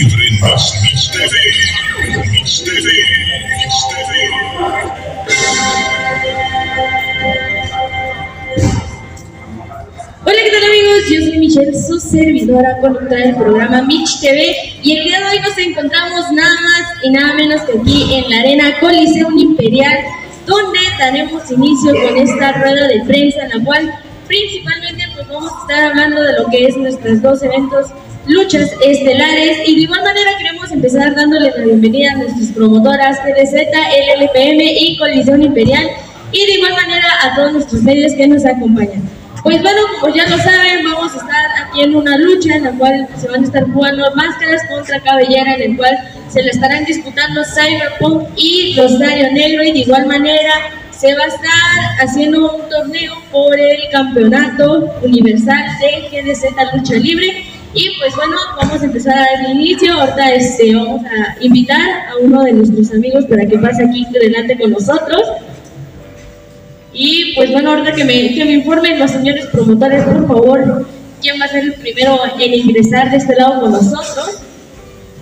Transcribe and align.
libre 0.00 0.30
más 0.40 0.72
Mix 0.82 1.10
TV. 1.10 1.34
Mix 2.30 2.64
TV. 2.64 2.88
Mix 3.58 3.74
TV. 3.90 4.10
Hola, 10.24 10.38
¿qué 10.42 10.50
tal 10.50 10.64
amigos? 10.64 11.10
Yo 11.10 11.20
soy 11.20 11.38
Michelle, 11.38 11.74
su 11.74 12.00
servidora 12.00 12.78
conductora 12.80 13.26
del 13.26 13.36
programa 13.36 13.82
Mitch 13.82 14.20
TV 14.20 14.56
y 14.82 14.96
el 14.96 15.04
día 15.04 15.18
de 15.18 15.24
hoy 15.26 15.40
nos 15.40 15.58
encontramos 15.58 16.32
nada 16.32 16.54
más 16.54 17.04
y 17.04 17.10
nada 17.10 17.34
menos 17.34 17.60
que 17.62 17.78
aquí 17.78 18.14
en 18.14 18.30
la 18.30 18.40
Arena 18.40 18.80
Coliseum 18.80 19.38
Imperial 19.38 19.98
donde 20.46 20.78
daremos 20.98 21.50
inicio 21.50 21.92
con 21.92 22.16
esta 22.16 22.52
rueda 22.52 22.88
de 22.88 23.04
prensa 23.04 23.42
en 23.42 23.50
la 23.50 23.64
cual 23.66 23.94
principalmente 24.26 25.04
pues 25.14 25.28
vamos 25.28 25.52
a 25.52 25.60
estar 25.60 25.90
hablando 25.90 26.22
de 26.22 26.38
lo 26.38 26.46
que 26.48 26.64
es 26.64 26.76
nuestros 26.78 27.20
dos 27.20 27.42
eventos 27.42 27.88
luchas 28.26 28.70
estelares 28.84 29.58
y 29.66 29.76
de 29.76 29.80
igual 29.82 30.02
manera 30.02 30.30
queremos 30.38 30.70
empezar 30.70 31.14
dándoles 31.14 31.56
la 31.56 31.64
bienvenida 31.64 32.12
a 32.12 32.16
nuestras 32.16 32.48
promotoras 32.48 33.18
GDZ, 33.24 33.54
LLPM 33.54 34.60
y 34.60 34.96
Coliseum 34.98 35.42
Imperial 35.42 35.88
y 36.32 36.46
de 36.46 36.52
igual 36.54 36.72
manera 36.74 37.06
a 37.22 37.34
todos 37.34 37.52
nuestros 37.52 37.82
medios 37.82 38.12
que 38.14 38.26
nos 38.26 38.44
acompañan. 38.44 39.02
Pues 39.42 39.62
bueno, 39.62 39.80
como 39.98 40.14
ya 40.14 40.28
lo 40.28 40.36
saben, 40.36 40.84
vamos 40.84 41.14
a 41.14 41.16
estar 41.16 41.46
aquí 41.64 41.80
en 41.80 41.96
una 41.96 42.18
lucha 42.18 42.56
en 42.56 42.64
la 42.64 42.72
cual 42.72 43.08
se 43.16 43.26
van 43.26 43.40
a 43.40 43.46
estar 43.46 43.64
jugando 43.72 44.14
máscaras 44.14 44.60
contra 44.70 45.00
cabellera, 45.00 45.54
en 45.54 45.62
el 45.62 45.76
cual 45.78 45.96
se 46.28 46.42
le 46.42 46.50
estarán 46.50 46.84
disputando 46.84 47.40
Cyberpunk 47.44 48.28
y 48.36 48.76
Rosario 48.76 49.32
Negro 49.32 49.64
y 49.64 49.72
de 49.72 49.78
igual 49.78 50.06
manera 50.06 50.52
se 50.90 51.14
va 51.14 51.24
a 51.24 51.28
estar 51.28 52.06
haciendo 52.06 52.54
un 52.54 52.68
torneo 52.68 53.14
por 53.32 53.58
el 53.58 53.78
campeonato 53.90 54.92
universal 55.02 55.64
de 55.80 56.22
GDZ 56.22 56.44
Lucha 56.74 56.94
Libre. 56.96 57.46
Y 57.72 57.90
pues 57.98 58.14
bueno, 58.16 58.36
vamos 58.56 58.82
a 58.82 58.84
empezar 58.84 59.14
a 59.14 59.42
dar 59.42 59.50
inicio. 59.50 59.92
Ahorita 59.94 60.34
este, 60.34 60.74
vamos 60.74 61.02
a 61.04 61.42
invitar 61.42 61.80
a 62.08 62.16
uno 62.20 62.42
de 62.42 62.52
nuestros 62.52 62.90
amigos 62.92 63.24
para 63.26 63.46
que 63.46 63.58
pase 63.58 63.84
aquí 63.84 64.04
delante 64.12 64.58
con 64.58 64.72
nosotros. 64.72 65.22
Y 66.92 67.34
pues 67.36 67.52
bueno, 67.52 67.70
ahorita 67.70 67.92
que 67.92 68.04
me, 68.04 68.34
que 68.34 68.44
me 68.44 68.52
informen 68.52 68.98
los 68.98 69.12
señores 69.12 69.46
promotores, 69.46 70.02
por 70.02 70.26
favor, 70.26 70.86
quién 71.22 71.40
va 71.40 71.44
a 71.44 71.48
ser 71.48 71.64
el 71.64 71.74
primero 71.74 72.18
en 72.38 72.54
ingresar 72.54 73.10
de 73.10 73.18
este 73.18 73.36
lado 73.36 73.60
con 73.60 73.72
nosotros. 73.72 74.40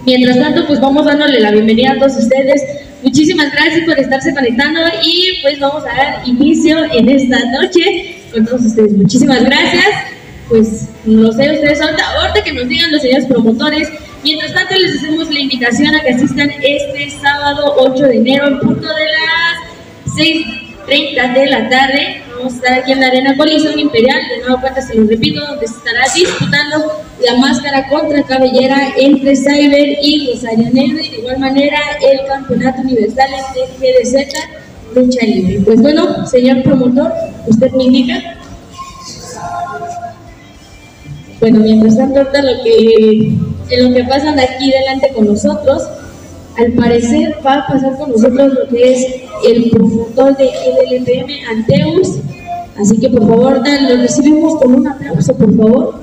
Mientras 0.07 0.39
tanto, 0.39 0.67
pues 0.67 0.81
vamos 0.81 1.05
dándole 1.05 1.41
la 1.41 1.51
bienvenida 1.51 1.93
a 1.93 1.99
todos 1.99 2.17
ustedes. 2.17 2.63
Muchísimas 3.03 3.53
gracias 3.53 3.85
por 3.85 3.99
estarse 3.99 4.33
conectando 4.33 4.81
y 5.03 5.39
pues 5.43 5.61
vamos 5.61 5.85
a 5.85 5.95
dar 5.95 6.27
inicio 6.27 6.79
en 6.93 7.11
esta 7.11 7.39
noche 7.51 8.17
con 8.33 8.47
todos 8.47 8.63
ustedes. 8.63 8.93
Muchísimas 8.93 9.45
gracias. 9.45 10.18
Pues 10.49 10.89
no 11.05 11.31
sé 11.33 11.53
ustedes 11.53 11.81
ahorita, 11.81 12.05
ahorita 12.21 12.43
que 12.43 12.53
nos 12.53 12.69
digan 12.69 12.91
los 12.93 13.03
señores 13.03 13.27
promotores. 13.27 13.89
Mientras 14.25 14.55
tanto, 14.55 14.75
les 14.75 14.97
hacemos 14.97 15.31
la 15.31 15.41
invitación 15.41 15.95
a 15.95 16.01
que 16.01 16.11
asistan 16.11 16.51
este 16.63 17.11
sábado 17.11 17.75
8 17.79 18.03
de 18.05 18.17
enero 18.17 18.49
en 18.49 18.59
punto 18.61 18.89
de 18.89 19.05
las 19.05 20.15
6 20.17 20.47
30 20.89 21.33
de 21.35 21.47
la 21.47 21.69
tarde. 21.69 22.23
Vamos 22.35 22.55
a 22.55 22.57
estar 22.57 22.73
aquí 22.79 22.93
en 22.93 23.01
la 23.01 23.09
Arena 23.09 23.37
Colisión 23.37 23.79
Imperial, 23.79 24.21
de 24.29 24.41
nuevo 24.41 24.61
cuenta 24.61 24.81
se 24.81 24.95
lo 24.95 25.07
repito, 25.07 25.47
donde 25.47 25.67
se 25.69 25.77
estará 25.77 26.05
disputando 26.15 26.93
la 27.21 27.37
máscara 27.37 27.89
contra 27.89 28.23
cabellera 28.23 28.95
entre 28.97 29.37
Cyber 29.37 29.99
y 30.03 30.31
Rosario 30.33 30.71
Negro 30.73 30.99
y 31.03 31.11
de 31.11 31.19
igual 31.19 31.39
manera 31.39 31.79
el 32.01 32.27
campeonato 32.27 32.81
universal 32.83 33.29
entre 33.55 33.93
GDZ 33.93 34.33
Lucha 34.95 35.27
Libre. 35.27 35.61
Pues 35.65 35.83
bueno, 35.83 36.27
señor 36.27 36.63
promotor, 36.63 37.13
usted 37.47 37.71
me 37.73 37.85
indica. 37.85 38.39
Bueno, 41.41 41.61
mientras 41.61 41.97
tanto, 41.97 42.21
lo 42.21 42.63
que, 42.65 43.33
en 43.71 43.85
lo 43.85 43.95
que 43.95 44.05
pasan 44.05 44.41
aquí 44.41 44.73
delante 44.73 45.13
con 45.15 45.27
nosotros, 45.27 45.85
al 46.57 46.73
parecer 46.73 47.39
va 47.47 47.59
a 47.59 47.67
pasar 47.69 47.97
con 47.97 48.11
nosotros 48.11 48.53
lo 48.55 48.69
que 48.69 48.93
es 48.93 49.07
el 49.47 49.71
promotor 49.71 50.37
de 50.37 50.47
LLPM 50.47 51.31
Anteus. 51.49 52.17
Así 52.77 52.99
que 52.99 53.09
por 53.09 53.21
favor, 53.21 53.63
lo 53.65 53.97
recibimos 53.97 54.61
con 54.61 54.75
un 54.75 54.89
aplauso, 54.89 55.37
por 55.37 55.57
favor. 55.57 56.01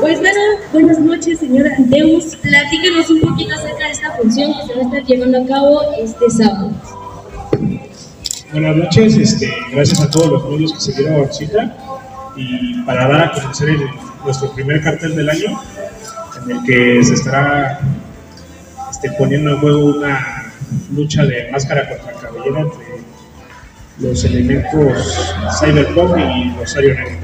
Pues 0.00 0.20
bueno, 0.20 0.40
buenas 0.72 1.00
noches, 1.00 1.40
señora 1.40 1.74
Anteus. 1.76 2.36
Platícanos 2.36 3.10
un 3.10 3.20
poquito 3.20 3.54
acerca 3.54 3.84
de 3.86 3.90
esta 3.90 4.12
función 4.12 4.52
que 4.54 4.66
se 4.66 4.74
va 4.74 4.80
a 4.80 4.84
estar 4.84 5.04
llevando 5.04 5.38
a 5.42 5.46
cabo 5.46 5.80
este 5.98 6.30
sábado. 6.30 6.70
Buenas 8.52 8.76
noches, 8.76 9.16
este, 9.16 9.50
gracias 9.72 9.98
a 10.02 10.10
todos 10.10 10.30
los 10.30 10.50
medios 10.50 10.74
que 10.74 10.80
se 10.80 10.92
dieron 10.92 11.32
cita 11.32 11.74
y 12.36 12.82
para 12.82 13.08
dar 13.08 13.22
a 13.22 13.32
conocer 13.32 13.78
nuestro 14.22 14.52
primer 14.52 14.82
cartel 14.82 15.16
del 15.16 15.30
año, 15.30 15.62
en 16.44 16.50
el 16.50 16.62
que 16.64 17.02
se 17.02 17.14
estará 17.14 17.80
este, 18.90 19.10
poniendo 19.12 19.52
en 19.52 19.58
juego 19.58 19.86
una 19.86 20.52
lucha 20.94 21.24
de 21.24 21.50
máscara 21.50 21.88
contra 21.88 22.12
cabellera 22.12 22.60
entre 22.60 22.86
los 24.00 24.22
elementos 24.22 25.18
Cyberpunk 25.58 26.18
y 26.18 26.54
Rosario 26.58 26.94
Negro. 26.94 27.18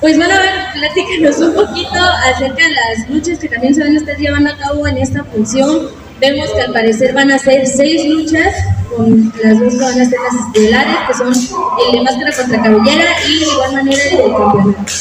Pues 0.00 0.16
bueno, 0.16 0.34
a 0.34 0.38
ver, 0.38 0.52
platícanos 0.72 1.38
un 1.40 1.54
poquito 1.54 1.98
acerca 2.32 2.62
de 2.62 2.74
las 2.74 3.10
luchas 3.10 3.40
que 3.40 3.48
también 3.48 3.74
se 3.74 3.82
van 3.82 3.92
a 3.92 3.96
estar 3.98 4.16
llevando 4.16 4.50
a 4.50 4.56
cabo 4.56 4.86
en 4.86 4.98
esta 4.98 5.24
función. 5.24 5.99
Vemos 6.20 6.50
que 6.52 6.60
al 6.60 6.72
parecer 6.72 7.14
van 7.14 7.30
a 7.30 7.38
ser 7.38 7.66
seis 7.66 8.06
luchas, 8.06 8.54
con 8.94 9.32
las 9.42 9.58
dos 9.58 9.74
que 9.74 9.80
van 9.80 10.00
a 10.00 10.04
ser 10.04 10.18
las 10.20 10.46
estelares, 10.46 10.96
que 11.06 11.14
son 11.14 11.28
el 11.32 11.92
de 11.92 12.02
máscara 12.02 12.36
contra 12.36 12.62
cabellera 12.62 13.04
y 13.26 13.38
de 13.38 13.46
igual 13.46 13.72
manera 13.72 14.02
el 14.04 14.16
de 14.16 14.22
campeonato. 14.22 14.92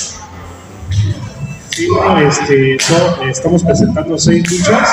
Sí, 1.71 1.87
este, 2.27 2.77
estamos 3.29 3.63
presentando 3.63 4.17
seis 4.17 4.49
luchas. 4.49 4.89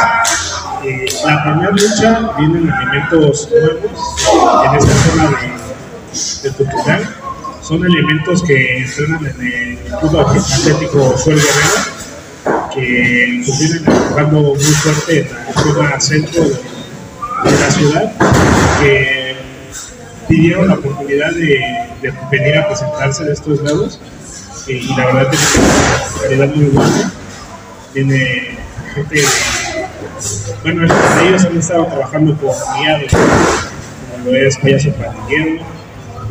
Eh, 0.84 1.06
la 1.24 1.42
primera 1.42 1.70
lucha 1.70 2.30
vienen 2.38 2.68
elementos 2.70 3.48
nuevos 3.50 4.26
en 4.64 4.76
esta 4.76 4.94
zona 5.10 5.30
de, 5.30 6.48
de 6.48 6.50
tutorial. 6.56 7.16
Son 7.62 7.84
elementos 7.84 8.42
que 8.44 8.78
entrenan 8.78 9.26
en 9.26 9.40
el 9.40 9.78
Club 9.98 10.18
Atlético 10.20 11.18
Suel 11.18 11.38
Guerrero, 11.38 11.95
que 12.76 13.42
pues, 13.44 13.58
vienen 13.58 13.84
trabajando 13.84 14.40
muy 14.54 14.60
fuerte 14.60 15.20
en 15.20 15.28
la 15.46 15.62
zona 15.62 16.00
centro 16.00 16.44
de, 16.44 16.56
la 17.44 17.70
ciudad, 17.70 18.12
que 18.80 19.36
pidieron 20.28 20.68
la 20.68 20.74
oportunidad 20.74 21.32
de, 21.32 21.60
venir 22.30 22.58
a 22.58 22.68
presentarse 22.68 23.24
de 23.24 23.32
estos 23.32 23.62
lados 23.62 23.98
y 24.68 24.94
la 24.94 25.06
verdad 25.06 25.30
tiene 25.30 25.46
una 25.56 26.22
calidad 26.22 26.54
muy 26.54 26.66
buena. 26.66 27.12
Tiene 27.92 28.58
gente, 28.94 29.22
bueno, 30.62 30.94
ellos 31.22 31.44
han 31.44 31.56
estado 31.56 31.86
trabajando 31.86 32.36
con 32.36 32.50
guiados, 32.78 33.10
como 33.10 34.30
lo 34.30 34.36
es 34.36 34.58
Payaso 34.58 34.92
Pandillero, 34.92 35.64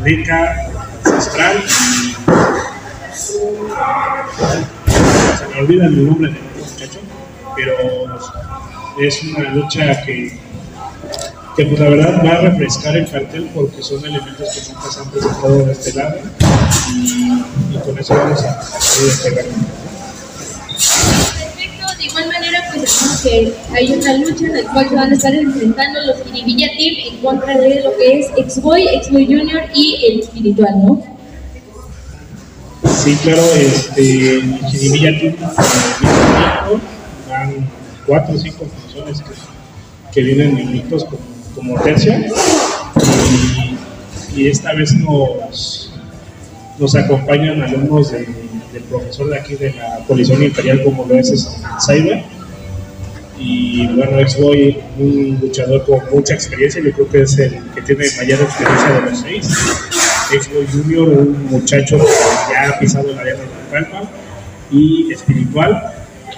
Leca, 0.04 0.56
Ancestral 1.04 1.64
y 1.64 2.16
se 5.46 5.56
me 5.56 5.62
olvida 5.62 5.86
el 5.86 6.06
nombre 6.06 6.32
del 6.32 6.42
muchacho, 6.42 7.00
pero 7.56 7.74
es 9.02 9.24
una 9.24 9.50
lucha 9.52 10.04
que 10.04 10.46
que 11.56 11.66
pues 11.68 11.80
la 11.80 11.90
verdad 11.90 12.22
va 12.26 12.32
a 12.32 12.42
refrescar 12.42 12.98
el 12.98 13.10
cartel 13.10 13.50
porque 13.56 13.82
son 13.82 14.04
elementos 14.04 14.50
que 14.50 14.74
nunca 14.74 14.92
se 14.92 15.00
han 15.00 15.10
presentado 15.10 15.66
de 15.66 15.72
este 15.72 15.94
lado 15.94 16.16
y, 16.94 17.78
con 17.78 17.98
eso 17.98 18.14
vamos 18.14 18.44
a, 18.44 18.60
a 18.60 19.04
despegar. 19.06 19.46
Perfecto, 20.76 21.98
de 21.98 22.04
igual 22.04 22.28
manera 22.28 22.62
pues 22.74 22.92
sabemos 22.92 23.22
que 23.22 23.54
hay 23.74 23.94
una 23.94 24.18
lucha 24.18 24.46
en 24.48 24.54
la 24.54 24.74
cual 24.74 24.90
se 24.90 24.96
van 24.96 25.12
a 25.12 25.14
estar 25.14 25.34
enfrentando 25.34 26.02
los 26.02 26.22
Kiribilla 26.24 26.68
Team 26.78 26.96
en 27.14 27.18
contra 27.22 27.58
de 27.58 27.84
lo 27.84 27.96
que 27.96 28.20
es 28.20 28.28
X-Boy, 28.36 28.88
X-Boy 28.96 29.26
Junior 29.26 29.62
y 29.74 30.06
el 30.12 30.20
espiritual, 30.20 30.74
¿no? 30.86 31.15
Sí, 33.05 33.16
claro, 33.22 33.41
este, 33.55 34.40
en 34.40 34.57
Jiribilla 34.67 35.19
tiene 35.19 35.35
van 37.29 37.69
cuatro 38.07 38.34
o 38.34 38.37
cinco 38.40 38.66
funciones 38.66 39.23
que, 40.11 40.22
vienen 40.23 40.57
invictos 40.57 41.05
como, 41.05 41.19
como 41.53 41.79
tercia 41.84 42.25
y, 44.35 44.47
esta 44.47 44.73
vez 44.73 44.93
nos, 44.96 45.93
nos 46.79 46.96
acompañan 46.96 47.61
alumnos 47.61 48.11
de- 48.11 48.28
del 48.73 48.84
profesor 48.90 49.29
de 49.29 49.40
aquí 49.40 49.53
de 49.55 49.73
la 49.73 49.99
Colisión 50.07 50.41
Imperial 50.41 50.84
como 50.84 51.05
lo 51.05 51.16
es 51.16 51.29
este, 51.29 51.57
Cyber 51.85 52.23
y 53.37 53.85
bueno, 53.87 54.19
X-Boy, 54.22 54.79
un 54.97 55.37
luchador 55.41 55.85
con 55.85 55.99
mucha 56.11 56.34
experiencia, 56.34 56.81
yo 56.84 56.91
creo 56.91 57.09
que 57.09 57.22
es 57.22 57.37
el 57.37 57.59
que 57.75 57.81
tiene 57.84 58.05
mayor 58.17 58.41
experiencia 58.41 58.90
de 58.90 59.02
los 59.11 59.19
seis. 59.19 59.47
X-Boy 60.32 60.68
Junior, 60.72 61.08
un 61.08 61.46
muchacho 61.46 61.98
que 61.98 62.54
ya 62.54 62.70
ha 62.70 62.80
pisado 62.80 63.14
la 63.14 63.22
arena 63.22 63.42
de 63.42 63.72
Palma, 63.72 64.10
y 64.72 65.12
Espiritual, 65.12 65.94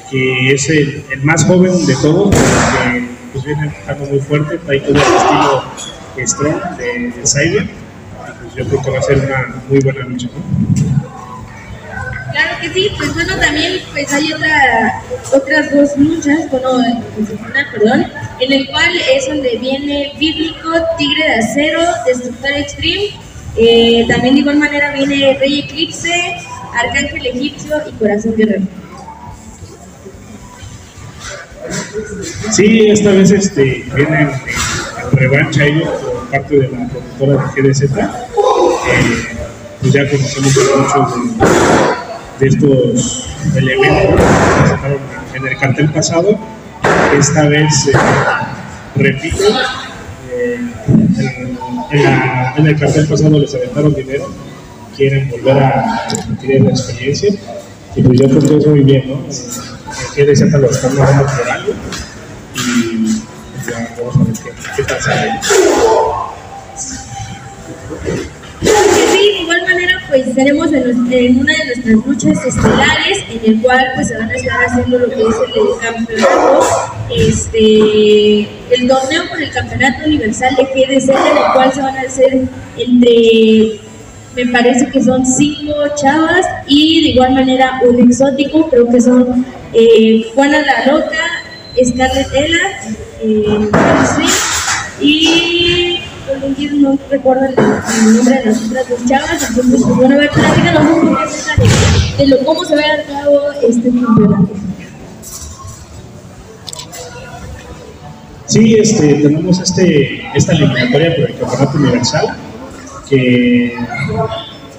que 0.09 0.53
es 0.53 0.69
el, 0.69 1.03
más 1.23 1.45
joven 1.45 1.85
de 1.85 1.95
todos, 1.95 2.29
que 2.29 3.07
pues 3.33 3.45
viene 3.45 3.63
empujando 3.67 4.05
muy 4.05 4.19
fuerte, 4.19 4.57
trae 4.59 4.79
todo 4.79 4.91
el 4.91 4.97
estilo 4.97 5.63
strong 6.25 6.77
de, 6.77 7.13
Cyber, 7.25 7.69
pues 8.41 8.55
yo 8.55 8.67
creo 8.67 8.81
que 8.81 8.91
va 8.91 8.99
a 8.99 9.01
ser 9.01 9.19
una 9.19 9.61
muy 9.69 9.79
buena 9.79 10.05
lucha. 10.05 10.27
Claro 12.31 12.61
que 12.61 12.73
sí, 12.73 12.91
pues 12.97 13.13
bueno, 13.13 13.35
también 13.37 13.79
pues 13.91 14.13
hay 14.13 14.31
otra, 14.33 15.01
otras 15.33 15.71
dos 15.71 15.97
luchas, 15.97 16.49
bueno, 16.51 17.01
perdón, 17.71 18.05
en 18.39 18.51
el 18.51 18.67
cual 18.67 18.89
es 19.11 19.27
donde 19.27 19.57
viene 19.57 20.13
Bíblico, 20.19 20.69
Tigre 20.97 21.23
de 21.23 21.35
Acero, 21.35 21.81
Destructor 22.05 22.51
Extreme, 22.51 23.26
eh, 23.57 24.05
también 24.07 24.35
de 24.35 24.41
igual 24.41 24.57
manera 24.57 24.93
viene 24.93 25.37
Rey 25.39 25.59
Eclipse, 25.59 26.35
Arcángel 26.73 27.25
Egipcio 27.25 27.75
y 27.87 27.91
Corazón 27.93 28.35
Guerrero. 28.35 28.65
Sí, 32.51 32.87
esta 32.89 33.11
vez 33.11 33.31
este, 33.31 33.85
vienen 33.93 34.29
en 34.29 35.17
revancha 35.17 35.65
ellos 35.65 35.89
por 35.89 36.29
parte 36.29 36.59
de 36.59 36.69
la 36.69 36.87
productora 36.87 37.51
de 37.55 37.61
GDZ. 37.61 37.83
Eh, 37.83 38.17
pues 39.81 39.93
ya 39.93 40.09
conocemos 40.09 40.55
muchos 40.55 41.39
de, 42.39 42.45
de 42.45 42.47
estos 42.47 43.29
elementos 43.55 44.21
que 44.21 44.61
presentaron 44.61 44.99
en 45.33 45.47
el 45.47 45.57
cartel 45.57 45.89
pasado. 45.91 46.39
Esta 47.17 47.47
vez, 47.47 47.87
eh, 47.87 47.97
repito, 48.95 49.43
eh, 50.31 50.59
en, 51.91 52.67
el 52.67 52.79
cartel 52.79 53.07
pasado 53.07 53.39
les 53.39 53.53
aventaron 53.53 53.93
dinero, 53.93 54.27
quieren 54.95 55.29
volver 55.29 55.57
a 55.57 56.07
repetir 56.09 56.61
la 56.61 56.71
experiencia. 56.71 57.33
Y 57.95 58.01
pues 58.01 58.19
yo 58.19 58.29
creo 58.29 58.41
que 58.41 58.57
es 58.57 58.67
muy 58.67 58.81
bien, 58.81 59.09
¿no? 59.09 59.21
Que 60.13 60.25
de 60.25 60.35
cierta 60.35 60.57
lo 60.57 60.69
están 60.69 60.95
por 60.95 61.05
algo 61.05 61.73
y 62.55 63.21
ya 63.69 63.95
vamos 63.97 64.15
a 64.15 64.23
ver 64.23 64.33
qué, 64.33 64.51
qué 64.75 64.83
tal 64.83 65.01
sale. 65.01 65.31
Igual 69.47 69.61
manera 69.63 70.03
pues 70.09 70.35
tenemos 70.35 70.73
en, 70.73 71.39
una 71.39 71.53
de 71.53 71.65
nuestras 71.65 71.95
luchas 72.05 72.45
estelares 72.45 73.23
en 73.31 73.53
el 73.53 73.61
cual 73.61 73.91
pues 73.95 74.09
se 74.09 74.17
van 74.17 74.29
a 74.29 74.35
estar 74.35 74.65
haciendo 74.65 74.99
lo 74.99 75.09
que 75.09 75.21
es 75.21 75.35
el 75.55 75.79
campeonato, 75.81 76.59
este, 77.15 78.39
el 78.41 78.87
torneo 78.89 79.29
por 79.29 79.41
el 79.41 79.49
campeonato 79.51 80.05
universal 80.05 80.53
de 80.57 80.63
GDC 80.63 81.09
en 81.09 81.37
el 81.37 81.53
cual 81.53 81.73
se 81.73 81.81
van 81.81 81.97
a 81.97 82.01
hacer 82.01 82.41
entre, 82.77 83.79
me 84.35 84.51
parece 84.51 84.87
que 84.87 85.01
son 85.01 85.25
cinco 85.25 85.73
chavas 85.95 86.45
y 86.67 87.03
de 87.03 87.09
igual 87.11 87.33
manera 87.33 87.79
un 87.87 88.01
exótico, 88.01 88.69
creo 88.69 88.89
que 88.89 88.99
son 88.99 89.45
eh, 89.73 90.25
Juana 90.35 90.59
la 90.59 90.91
Loca, 90.91 91.23
Scarlett 91.81 92.33
Ella, 92.33 92.79
eh, 93.21 93.69
Harry 93.71 94.27
No 96.27 96.99
recuerdo 97.09 97.45
el, 97.45 97.55
nombre 98.15 98.35
de 98.35 98.45
las 98.45 98.63
otras 98.63 98.89
dos 98.89 99.05
chavas, 99.07 99.49
entonces 99.49 99.81
pues 99.81 99.95
bueno, 99.95 100.15
a 100.15 100.17
ver, 100.17 100.29
platícanos 100.29 100.81
un 100.81 101.07
poco 101.07 101.21
de, 102.17 102.23
de 102.23 102.27
lo, 102.27 102.45
cómo 102.45 102.65
se 102.65 102.75
va 102.75 102.81
a 102.81 103.03
cabo 103.03 103.39
este 103.67 103.89
campeonato. 103.89 104.49
Sí, 108.45 108.75
este, 108.75 109.13
tenemos 109.15 109.59
este, 109.59 110.21
esta 110.35 110.51
eliminatoria 110.53 111.15
por 111.15 111.29
el 111.29 111.37
campeonato 111.37 111.77
universal 111.77 112.37
que 113.09 113.73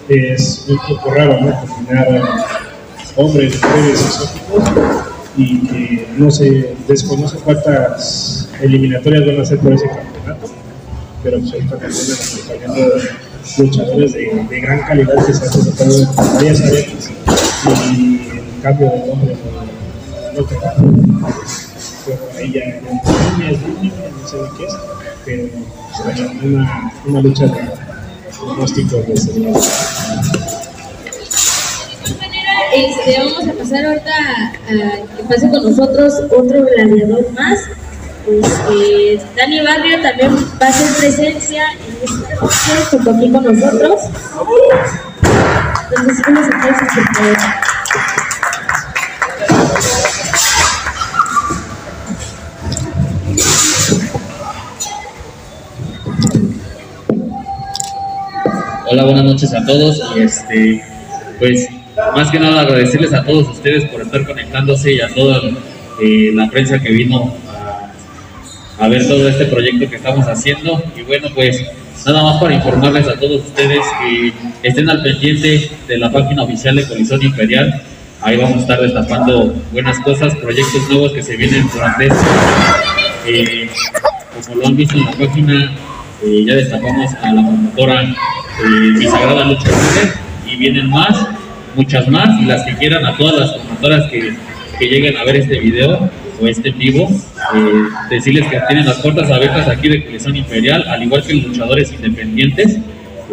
es 0.09 0.67
un 0.69 0.79
poco 0.87 1.11
raro, 1.11 1.41
¿no? 1.41 1.67
Combinar 1.67 2.09
hombres, 3.17 3.61
mujeres 3.62 4.00
exóticos 4.05 4.62
y 5.37 5.67
que 5.67 6.09
no 6.17 6.31
se 6.31 6.75
desconoce 6.87 7.39
cuántas 7.39 8.50
eliminatorias 8.61 9.27
van 9.27 9.39
a 9.39 9.43
hacer 9.43 9.59
por 9.59 9.73
ese 9.73 9.87
campeonato, 9.89 10.49
pero 11.23 11.38
pues 11.41 11.53
ahorita 11.53 11.79
también 11.79 12.09
nos 12.67 13.59
luchadores 13.59 14.12
de, 14.12 14.47
de 14.50 14.61
gran 14.61 14.81
calidad 14.81 15.26
que 15.26 15.32
se 15.32 15.44
han 15.44 15.53
presentado 15.53 15.99
en 15.99 16.35
varias 16.35 16.61
arenas 16.61 17.11
y 17.97 18.29
el 18.31 18.62
cambio 18.62 18.91
de 18.91 19.06
nombre 19.06 19.37
no, 20.35 20.41
no 20.41 20.44
tengo 20.47 20.62
pero 22.06 22.19
ahí 22.38 22.53
ya, 22.53 22.61
ya 22.61 22.81
niñas, 23.37 23.59
niños, 23.82 23.94
no 24.23 24.29
sé 24.29 24.37
de 24.37 24.49
qué 24.56 24.65
es, 24.65 24.76
pero 25.25 25.49
será 25.97 26.31
una, 26.43 26.93
una 27.06 27.21
lucha 27.21 27.47
de 27.47 27.71
pronósticos 28.38 29.06
de 29.06 29.17
seguridad. 29.17 29.61
Este, 32.75 33.19
vamos 33.19 33.49
a 33.49 33.53
pasar 33.53 33.87
ahorita 33.87 34.11
a 34.11 35.17
que 35.17 35.25
pase 35.25 35.50
con 35.50 35.64
nosotros 35.64 36.14
otro 36.31 36.64
gladiador 36.64 37.32
más. 37.32 37.61
Pues, 38.29 38.61
eh, 38.73 39.21
Dani 39.35 39.61
Barrio 39.63 40.03
también 40.03 40.37
va 40.61 40.67
a 40.67 40.69
hacer 40.69 40.95
presencia 40.99 41.65
en 41.73 41.97
esta 42.05 42.91
junto 42.91 43.11
aquí 43.11 43.33
con 43.33 43.43
nosotros. 43.43 44.03
Hola, 58.91 59.05
buenas 59.05 59.25
noches 59.25 59.55
a 59.55 59.65
todos 59.65 60.03
este, 60.17 60.85
pues 61.39 61.67
más 62.15 62.31
que 62.31 62.39
nada 62.39 62.61
agradecerles 62.61 63.15
a 63.15 63.25
todos 63.25 63.49
ustedes 63.49 63.87
por 63.87 64.03
estar 64.03 64.27
conectándose 64.27 64.93
y 64.93 65.01
a 65.01 65.09
toda 65.15 65.41
eh, 66.03 66.31
la 66.35 66.51
prensa 66.51 66.79
que 66.79 66.91
vino 66.91 67.48
a, 68.79 68.89
ver 68.89 69.07
todo 69.07 69.29
este 69.29 69.47
proyecto 69.47 69.89
que 69.89 69.97
estamos 69.97 70.27
haciendo. 70.27 70.83
Y 70.97 71.03
bueno 71.03 71.29
pues 71.35 71.65
nada 72.07 72.23
más 72.23 72.41
para 72.41 72.55
informarles 72.55 73.07
a 73.09 73.19
todos 73.19 73.43
ustedes 73.45 73.81
que 74.01 74.33
estén 74.69 74.89
al 74.89 75.03
pendiente 75.03 75.71
de 75.87 75.99
la 75.99 76.11
página 76.11 76.43
oficial 76.45 76.77
de 76.77 76.87
Colisón 76.87 77.23
Imperial. 77.23 77.83
Ahí 78.21 78.37
vamos 78.37 78.59
a 78.59 78.61
estar 78.61 78.81
destapando 78.81 79.55
buenas 79.73 79.99
cosas, 80.01 80.35
proyectos 80.37 80.89
nuevos 80.91 81.13
que 81.13 81.23
se 81.23 81.37
vienen 81.37 81.69
durante 81.73 82.07
este 82.07 82.27
eh, 83.27 83.69
como 84.47 84.61
lo 84.61 84.67
han 84.67 84.77
visto 84.77 84.97
en 84.97 85.05
la 85.05 85.13
página, 85.13 85.73
eh, 86.25 86.45
ya 86.47 86.55
destapamos 86.55 87.13
a 87.15 87.33
la 87.33 87.43
promotora 87.43 88.03
eh, 88.03 88.15
Mi 88.97 89.05
Sagrada 89.05 89.45
Lucha 89.45 89.69
Libre 89.69 90.13
y 90.47 90.57
vienen 90.57 90.89
más, 90.89 91.27
muchas 91.75 92.09
más, 92.09 92.41
y 92.41 92.45
las 92.45 92.65
que 92.65 92.75
quieran, 92.77 93.05
a 93.05 93.17
todas 93.17 93.39
las 93.39 93.53
promotoras 93.53 94.11
que, 94.11 94.35
que 94.79 94.87
lleguen 94.87 95.17
a 95.17 95.25
ver 95.25 95.37
este 95.37 95.59
video 95.61 96.11
o 96.41 96.47
este 96.47 96.71
vivo, 96.71 97.11
eh, 97.55 97.89
decirles 98.11 98.47
que 98.49 98.61
tienen 98.69 98.87
las 98.87 98.99
puertas 98.99 99.31
abiertas 99.31 99.69
aquí 99.69 99.89
de 99.89 100.05
Colisón 100.05 100.37
Imperial, 100.37 100.87
al 100.89 101.03
igual 101.03 101.23
que 101.23 101.35
los 101.35 101.45
luchadores 101.47 101.93
independientes. 101.93 102.76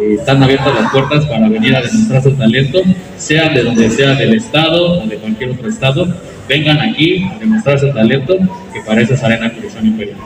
eh, 0.00 0.16
están 0.18 0.42
abiertas 0.42 0.74
las 0.74 0.92
puertas 0.92 1.24
para 1.26 1.48
venir 1.48 1.74
a 1.74 1.82
demostrar 1.82 2.22
su 2.22 2.32
talento, 2.32 2.82
sean 3.16 3.54
de 3.54 3.62
donde 3.62 3.90
sea 3.90 4.14
del 4.14 4.34
estado 4.34 5.02
o 5.02 5.06
de 5.06 5.16
cualquier 5.16 5.50
otro 5.50 5.68
estado, 5.68 6.06
vengan 6.48 6.80
aquí 6.80 7.24
a 7.24 7.38
demostrar 7.38 7.78
su 7.78 7.92
talento, 7.92 8.36
que 8.72 8.80
para 8.86 9.00
eso 9.00 9.14
es 9.14 9.22
Arena 9.22 9.52
Colisón 9.52 9.86
Imperial. 9.86 10.18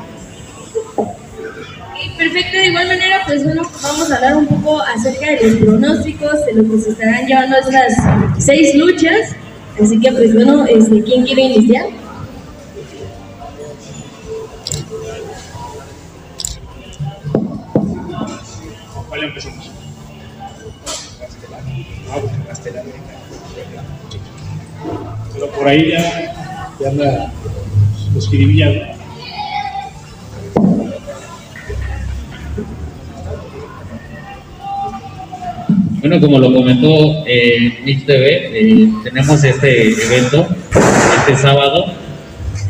Perfecto, 2.16 2.58
de 2.58 2.66
igual 2.66 2.86
manera, 2.86 3.22
pues 3.26 3.44
bueno, 3.44 3.62
vamos 3.82 4.10
a 4.10 4.16
hablar 4.16 4.36
un 4.36 4.46
poco 4.46 4.82
acerca 4.82 5.30
de 5.30 5.48
los 5.48 5.56
pronósticos, 5.56 6.44
de 6.46 6.54
lo 6.54 6.70
que 6.70 6.78
se 6.78 6.90
estarán 6.90 7.26
llevando 7.26 7.56
estas 7.56 7.94
seis 8.38 8.74
luchas. 8.74 9.34
Así 9.82 9.98
que, 9.98 10.12
pues 10.12 10.34
bueno, 10.34 10.66
este, 10.66 11.02
¿quién 11.02 11.24
quiere 11.24 11.42
iniciar? 11.42 11.86
¿Cuál 19.20 19.28
empezamos? 19.28 19.70
Ah. 22.08 22.20
Pero 25.34 25.50
por 25.50 25.68
ahí 25.68 25.90
ya, 25.90 26.72
ya 26.80 26.88
anda 26.88 27.30
los. 28.14 28.30
Bueno, 36.00 36.18
como 36.18 36.38
lo 36.38 36.54
comentó 36.54 37.26
eh, 37.26 37.78
Mix 37.84 38.06
TV, 38.06 38.58
eh, 38.58 38.90
tenemos 39.04 39.44
este 39.44 39.90
evento 40.02 40.48
este 41.18 41.36
sábado. 41.36 41.92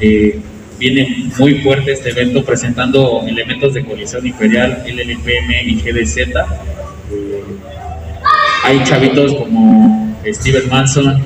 eh, 0.00 0.40
viene 0.81 1.29
muy 1.39 1.57
fuerte 1.57 1.93
este 1.93 2.11
evento 2.11 2.43
presentando 2.43 3.23
elementos 3.27 3.75
de 3.75 3.85
colisión 3.85 4.27
imperial, 4.27 4.83
LLPM 4.87 5.53
y 5.67 5.75
GDZ. 5.77 6.17
Eh, 6.17 7.43
hay 8.65 8.83
chavitos 8.85 9.35
como 9.35 10.17
Steven 10.27 10.69
Manson, 10.71 11.23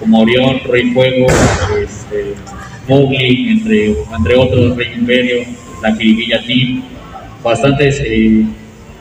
como 0.00 0.22
Orión, 0.22 0.60
Rey 0.64 0.90
Fuego, 0.92 1.26
este, 1.82 2.34
Mowgli, 2.88 3.50
entre, 3.50 3.94
entre 4.16 4.36
otros, 4.36 4.76
Rey 4.76 4.94
Imperio, 4.96 5.44
la 5.82 5.96
Kiriguilla 5.96 6.42
Team, 6.46 6.82
bastantes 7.44 8.00
eh, 8.02 8.44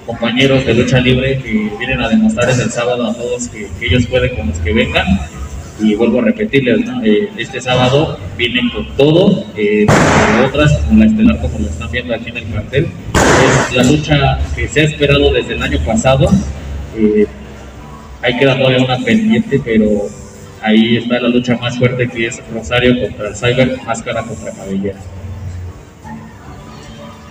compañeros 0.06 0.66
de 0.66 0.74
lucha 0.74 1.00
libre 1.00 1.38
que 1.38 1.72
vienen 1.80 2.02
a 2.02 2.10
demostrarles 2.10 2.60
el 2.60 2.72
sábado 2.72 3.08
a 3.08 3.14
todos 3.14 3.48
que, 3.48 3.68
que 3.80 3.86
ellos 3.86 4.06
pueden 4.08 4.36
con 4.36 4.48
los 4.48 4.60
que 4.60 4.74
vengan. 4.74 5.06
Y 5.80 5.96
vuelvo 5.96 6.20
a 6.20 6.24
repetirles. 6.24 6.80
Eh, 7.04 7.30
este 7.38 7.62
sábado 7.62 8.18
vienen 8.38 8.70
con 8.70 8.88
todo, 8.96 9.46
eh, 9.56 9.86
otras, 10.48 10.78
como 10.80 11.00
la 11.00 11.06
estelar, 11.06 11.40
como 11.40 11.60
lo 11.60 11.68
están 11.68 11.92
viendo 11.92 12.16
aquí 12.16 12.30
en 12.30 12.38
el 12.38 12.52
cartel. 12.52 12.88
Es 13.70 13.76
la 13.76 13.84
lucha 13.84 14.40
que 14.56 14.68
se 14.68 14.82
ha 14.82 14.84
esperado 14.86 15.32
desde 15.32 15.54
el 15.54 15.62
año 15.62 15.80
pasado. 15.86 16.28
Eh, 16.98 17.28
ahí 18.22 18.38
queda 18.38 18.58
todavía 18.58 18.84
una 18.84 18.98
pendiente, 18.98 19.62
pero 19.64 20.08
ahí 20.62 20.98
está 20.98 21.20
la 21.20 21.30
lucha 21.30 21.56
más 21.58 21.78
fuerte 21.78 22.08
que 22.08 22.28
es 22.28 22.42
Rosario 22.52 23.00
contra 23.00 23.30
el 23.30 23.36
Cyber, 23.36 23.78
máscara 23.86 24.24
contra 24.24 24.52
cabellera. 24.52 24.98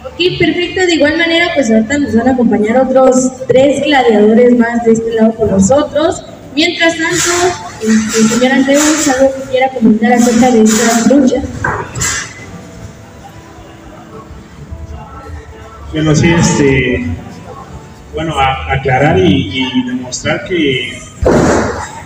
Ok, 0.05 0.38
perfecto. 0.38 0.81
De 0.87 0.95
igual 0.95 1.19
manera, 1.19 1.49
pues 1.55 1.71
ahorita 1.71 1.99
nos 1.99 2.15
van 2.15 2.29
a 2.29 2.31
acompañar 2.31 2.76
otros 2.79 3.33
tres 3.49 3.83
gladiadores 3.85 4.57
más 4.57 4.85
de 4.85 4.93
este 4.93 5.15
lado 5.15 5.35
con 5.35 5.50
nosotros. 5.50 6.25
Mientras 6.57 6.95
tanto, 6.97 7.31
este, 7.83 8.29
señor 8.35 8.53
Andreus, 8.53 9.09
algo 9.09 9.35
que 9.35 9.51
quiera 9.51 9.69
comentar 9.69 10.11
acerca 10.15 10.51
de 10.51 10.63
esta 10.63 11.15
lucha. 11.15 11.43
Bueno, 15.93 16.17
sí, 16.17 16.29
este, 16.33 17.07
bueno, 18.15 18.41
aclarar 18.41 19.19
y, 19.19 19.69
demostrar 19.87 20.45
que, 20.47 20.99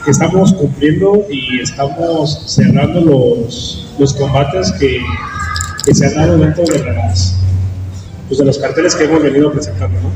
estamos 0.08 0.52
cumpliendo 0.54 1.26
y 1.30 1.60
estamos 1.60 2.52
cerrando 2.52 3.00
los, 3.02 3.94
los 4.00 4.14
combates 4.14 4.72
que, 4.72 5.00
que 5.84 5.94
se 5.94 6.06
han 6.06 6.14
dado 6.16 6.38
dentro 6.38 6.64
de 6.64 6.92
las 6.92 7.36
pues 8.26 8.38
de 8.38 8.46
los 8.46 8.58
carteles 8.58 8.96
que 8.96 9.04
hemos 9.04 9.22
venido 9.22 9.52
presentando, 9.52 10.00
¿no? 10.00 10.10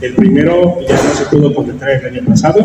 El 0.00 0.14
primero 0.14 0.78
ya 0.88 1.02
no 1.02 1.14
se 1.14 1.24
pudo 1.26 1.54
completar 1.54 1.90
el 1.90 2.06
año 2.06 2.24
pasado, 2.26 2.60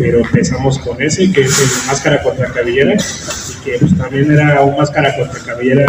pero 0.00 0.20
empezamos 0.20 0.78
con 0.78 1.00
ese, 1.02 1.30
que 1.30 1.42
es 1.42 1.60
el 1.60 1.86
máscara 1.86 2.22
contra 2.22 2.46
cabellera, 2.46 2.94
y 2.94 3.64
que 3.64 3.78
pues, 3.78 3.96
también 3.96 4.30
era 4.30 4.62
un 4.62 4.76
máscara 4.76 5.14
contra 5.16 5.40
cabellera 5.40 5.86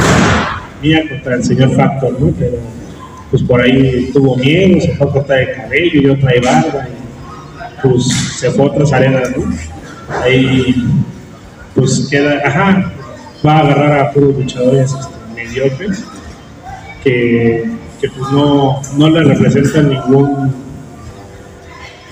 mía 0.81 1.03
contra 1.07 1.35
el 1.35 1.43
señor 1.43 1.75
Factor, 1.75 2.19
¿no? 2.19 2.33
Pero 2.37 2.57
pues 3.29 3.43
por 3.43 3.61
ahí 3.61 4.09
tuvo 4.11 4.35
miedo, 4.35 4.81
se 4.81 4.93
fue 4.95 5.07
a 5.07 5.11
cortar 5.11 5.39
el 5.39 5.55
cabello, 5.55 6.01
yo 6.01 6.19
trae 6.19 6.41
barba, 6.41 6.87
y 6.89 7.87
pues 7.87 8.07
se 8.37 8.51
fue 8.51 8.65
a 8.65 8.67
otras 8.67 8.91
arenas, 8.91 9.31
¿no? 9.35 9.45
Ahí 10.21 10.75
pues 11.73 12.07
queda, 12.09 12.41
ajá, 12.45 12.91
va 13.45 13.57
a 13.57 13.59
agarrar 13.59 13.99
a 13.99 14.11
puros 14.11 14.37
luchadores 14.37 14.91
este, 14.91 15.15
mediocres 15.33 16.03
que, 17.03 17.63
que, 18.01 18.09
pues 18.09 18.31
no, 18.31 18.81
no 18.97 19.09
le 19.09 19.23
representan 19.23 19.89
ningún, 19.89 20.53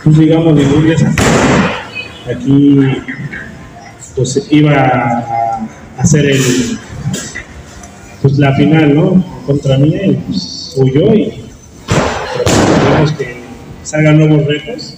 pues 0.04 0.18
digamos, 0.18 0.56
ningún 0.56 0.88
desafío. 0.88 1.69
Aquí 2.30 2.80
pues 4.16 4.48
iba 4.52 4.74
a 4.76 5.68
hacer 5.98 6.26
el, 6.26 6.78
pues 8.22 8.38
la 8.38 8.54
final, 8.56 8.96
¿no? 8.96 9.24
Contra 9.46 9.78
mí 9.78 9.96
y 9.96 10.14
pues 10.14 10.74
huyó 10.78 11.14
y 11.14 11.46
esperemos 12.46 13.12
que 13.14 13.44
salgan 13.84 14.20
nuevos 14.20 14.46
retos 14.46 14.94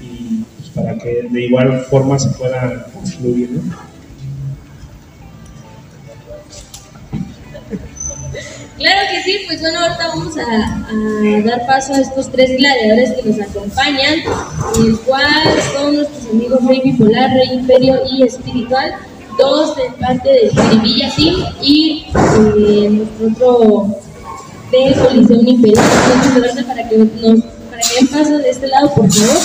y 0.00 0.44
pues, 0.58 0.70
para 0.70 0.98
que 0.98 1.26
de 1.30 1.46
igual 1.46 1.86
forma 1.88 2.18
se 2.18 2.30
pueda 2.30 2.86
fluir, 3.18 3.50
¿no? 3.52 3.91
Claro 8.82 9.00
que 9.12 9.22
sí, 9.22 9.38
pues 9.46 9.60
bueno, 9.60 9.78
ahorita 9.78 10.08
vamos 10.08 10.34
a, 10.36 11.46
dar 11.46 11.66
paso 11.68 11.94
a 11.94 12.00
estos 12.00 12.32
tres 12.32 12.50
gladiadores 12.56 13.12
que 13.12 13.30
nos 13.30 13.40
acompañan, 13.40 14.14
el 14.84 14.98
cual 15.02 15.62
son 15.72 15.96
nuestros 15.98 16.26
amigos 16.32 16.58
Rey 16.66 16.80
Bipolar, 16.82 17.30
Rey 17.30 17.52
Imperio 17.52 18.00
y 18.10 18.24
Espiritual, 18.24 18.94
dos 19.38 19.76
de 19.76 19.84
parte 20.04 20.28
de 20.28 20.50
Jiribilla 20.50 21.14
Team 21.14 21.36
y 21.62 22.06
eh, 22.12 23.06
nuestro 23.20 23.56
otro 23.56 23.96
de 24.72 24.94
Coliseo 25.00 25.40
Imperial. 25.42 25.84
Entonces, 26.34 26.64
para 26.64 26.88
que 26.88 26.98
nos 26.98 27.08
para 27.70 27.82
que 27.82 27.94
den 27.94 28.08
paso 28.08 28.38
de 28.38 28.50
este 28.50 28.66
lado, 28.66 28.92
por 28.94 29.12
favor. 29.12 29.38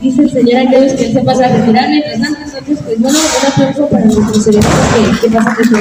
Dice 0.00 0.22
el 0.22 0.30
señor 0.30 0.60
Andrés 0.60 0.92
que 0.92 1.06
él 1.06 1.12
se 1.14 1.20
pasa 1.22 1.46
a 1.46 1.48
retirar, 1.48 1.88
mientras 1.88 2.20
tanto, 2.20 2.40
entonces, 2.44 2.78
pues 2.84 3.00
bueno, 3.00 3.18
un 3.18 3.52
aplauso 3.52 3.88
para 3.88 4.04
nuestros 4.04 4.46
eventos 4.46 4.72
que, 4.94 5.28
que 5.28 5.34
pasan 5.34 5.56
de 5.56 5.80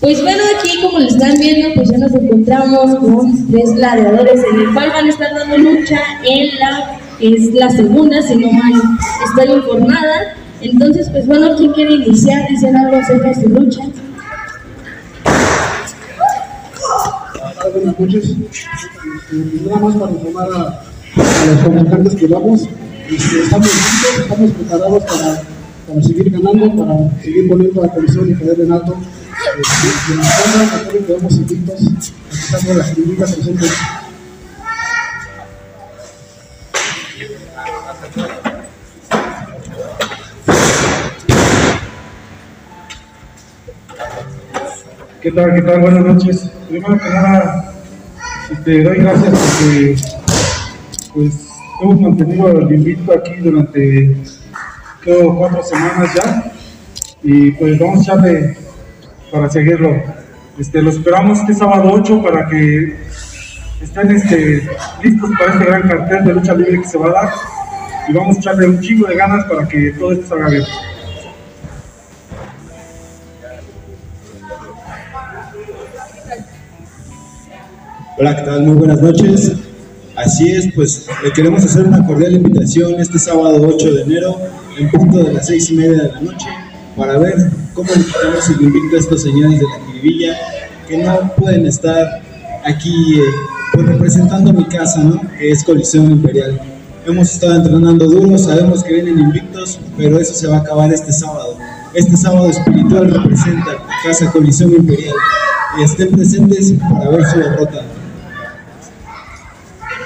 Pues 0.00 0.22
bueno, 0.22 0.42
aquí 0.58 0.80
como 0.80 0.98
lo 0.98 1.06
están 1.06 1.34
viendo, 1.38 1.74
pues 1.74 1.90
ya 1.90 1.98
nos 1.98 2.14
encontramos 2.14 2.94
con 2.96 3.50
tres 3.50 3.74
gladiadores 3.74 4.40
en 4.50 4.60
el 4.60 4.72
cual 4.72 4.88
van 4.88 5.04
a 5.04 5.08
estar 5.10 5.34
dando 5.34 5.58
lucha 5.58 6.00
en 6.24 6.58
la 6.58 6.98
es 7.20 7.52
la 7.52 7.68
segunda, 7.68 8.22
si 8.22 8.34
no 8.36 8.50
mal 8.50 8.72
estoy 9.26 9.56
informada. 9.58 10.34
Entonces, 10.62 11.10
pues 11.10 11.26
bueno, 11.26 11.54
¿quién 11.54 11.72
quiere 11.72 11.94
iniciar 11.96 12.48
diciendo 12.48 12.78
algo 12.78 12.96
acerca 12.96 13.28
de 13.28 13.34
su 13.34 13.48
lucha? 13.50 13.82
Buenas 17.74 18.00
noches. 18.00 18.36
Nada 19.66 19.80
más 19.80 19.96
para 19.96 20.12
informar 20.12 20.48
a, 20.50 20.82
los 21.46 21.62
comunicantes 21.62 22.14
que 22.14 22.26
vamos, 22.26 22.62
este, 23.10 23.42
estamos 23.42 23.66
listos, 23.66 24.18
estamos 24.22 24.50
preparados 24.52 25.04
para, 25.04 25.42
para 25.86 26.02
seguir 26.02 26.30
ganando, 26.30 26.74
para 26.74 27.22
seguir 27.22 27.48
poniendo 27.50 27.82
la 27.82 27.88
comisión 27.88 28.30
y 28.30 28.34
poder 28.34 28.60
en 28.60 28.68
la 28.70 28.82
¿Qué 45.22 45.32
tal? 45.32 45.54
¿Qué 45.54 45.62
tal? 45.62 45.80
Buenas 45.80 46.04
noches. 46.04 46.50
Primero 46.68 46.98
que 46.98 47.08
nada, 47.08 47.72
este, 48.50 48.82
doy 48.82 48.98
gracias 48.98 49.30
porque 49.30 49.96
pues, 51.14 51.48
hemos 51.82 52.00
mantenido 52.00 52.58
el 52.58 52.74
invicto 52.74 53.12
aquí 53.14 53.36
durante 53.36 54.16
creo, 55.00 55.34
cuatro 55.34 55.62
semanas 55.62 56.14
ya 56.14 56.52
y 57.22 57.52
pues 57.52 57.78
vamos 57.78 58.00
a 58.00 58.02
echarle 58.02 58.69
para 59.30 59.48
seguirlo. 59.48 60.02
Este, 60.58 60.82
lo 60.82 60.90
esperamos 60.90 61.38
este 61.40 61.54
sábado 61.54 61.90
8 61.92 62.22
para 62.22 62.46
que 62.46 62.96
estén 63.80 64.10
este, 64.10 64.68
listos 65.02 65.30
para 65.38 65.52
este 65.54 65.64
gran 65.64 65.88
cartel 65.88 66.24
de 66.24 66.32
lucha 66.34 66.54
libre 66.54 66.82
que 66.82 66.88
se 66.88 66.98
va 66.98 67.06
a 67.06 67.12
dar 67.12 67.30
y 68.08 68.12
vamos 68.12 68.36
a 68.36 68.40
echarle 68.40 68.68
un 68.68 68.80
chingo 68.80 69.06
de 69.06 69.16
ganas 69.16 69.44
para 69.44 69.66
que 69.66 69.92
todo 69.92 70.12
esto 70.12 70.26
salga 70.26 70.48
bien. 70.48 70.64
Hola, 78.18 78.36
¿qué 78.36 78.42
tal? 78.42 78.62
Muy 78.64 78.74
buenas 78.74 79.00
noches. 79.00 79.52
Así 80.14 80.50
es, 80.52 80.70
pues 80.74 81.06
le 81.22 81.32
queremos 81.32 81.64
hacer 81.64 81.86
una 81.86 82.04
cordial 82.04 82.34
invitación 82.34 83.00
este 83.00 83.18
sábado 83.18 83.58
8 83.62 83.94
de 83.94 84.02
enero, 84.02 84.36
en 84.78 84.90
punto 84.90 85.24
de 85.24 85.32
las 85.32 85.46
6 85.46 85.70
y 85.70 85.74
media 85.76 86.02
de 86.02 86.12
la 86.12 86.20
noche, 86.20 86.46
para 86.94 87.16
ver 87.16 87.50
cómo 87.80 87.92
le 87.96 88.04
quitamos 88.04 88.48
el 88.50 88.94
a 88.94 88.98
estos 88.98 89.22
señores 89.22 89.58
de 89.58 89.64
la 89.66 89.86
Jiribilla 89.86 90.36
que 90.86 90.98
no 90.98 91.32
pueden 91.36 91.66
estar 91.66 92.20
aquí 92.64 93.20
eh, 93.20 93.22
pues, 93.72 93.86
representando 93.86 94.52
mi 94.52 94.64
casa, 94.66 95.00
¿no? 95.00 95.20
Que 95.38 95.50
es 95.50 95.64
Coliseo 95.64 96.02
Imperial. 96.02 96.60
Hemos 97.06 97.32
estado 97.32 97.56
entrenando 97.56 98.06
duro, 98.06 98.36
sabemos 98.36 98.84
que 98.84 98.92
vienen 98.92 99.18
invictos, 99.18 99.80
pero 99.96 100.18
eso 100.18 100.34
se 100.34 100.46
va 100.46 100.56
a 100.56 100.60
acabar 100.60 100.92
este 100.92 101.12
sábado. 101.12 101.56
Este 101.94 102.16
sábado 102.16 102.50
espiritual 102.50 103.10
representa 103.10 103.78
Casa 104.04 104.30
Coliseo 104.30 104.68
Imperial 104.68 105.14
y 105.78 105.82
estén 105.82 106.10
presentes 106.10 106.74
para 106.92 107.10
ver 107.10 107.24
su 107.24 107.38
derrota. 107.38 107.82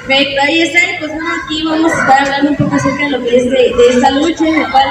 Perfecto, 0.06 0.40
ahí 0.46 0.60
está, 0.60 0.78
pues 1.00 1.12
bueno, 1.12 1.30
aquí 1.42 1.64
vamos 1.64 1.92
a 1.92 1.98
estar 1.98 2.20
hablando 2.20 2.50
un 2.50 2.56
poco 2.56 2.76
acerca 2.76 3.04
de 3.04 3.10
lo 3.10 3.22
que 3.22 3.36
es 3.36 3.44
de, 3.44 3.50
de 3.50 3.88
esta 3.90 4.10
lucha, 4.10 4.46
en 4.46 4.62
la 4.62 4.70
cual, 4.70 4.86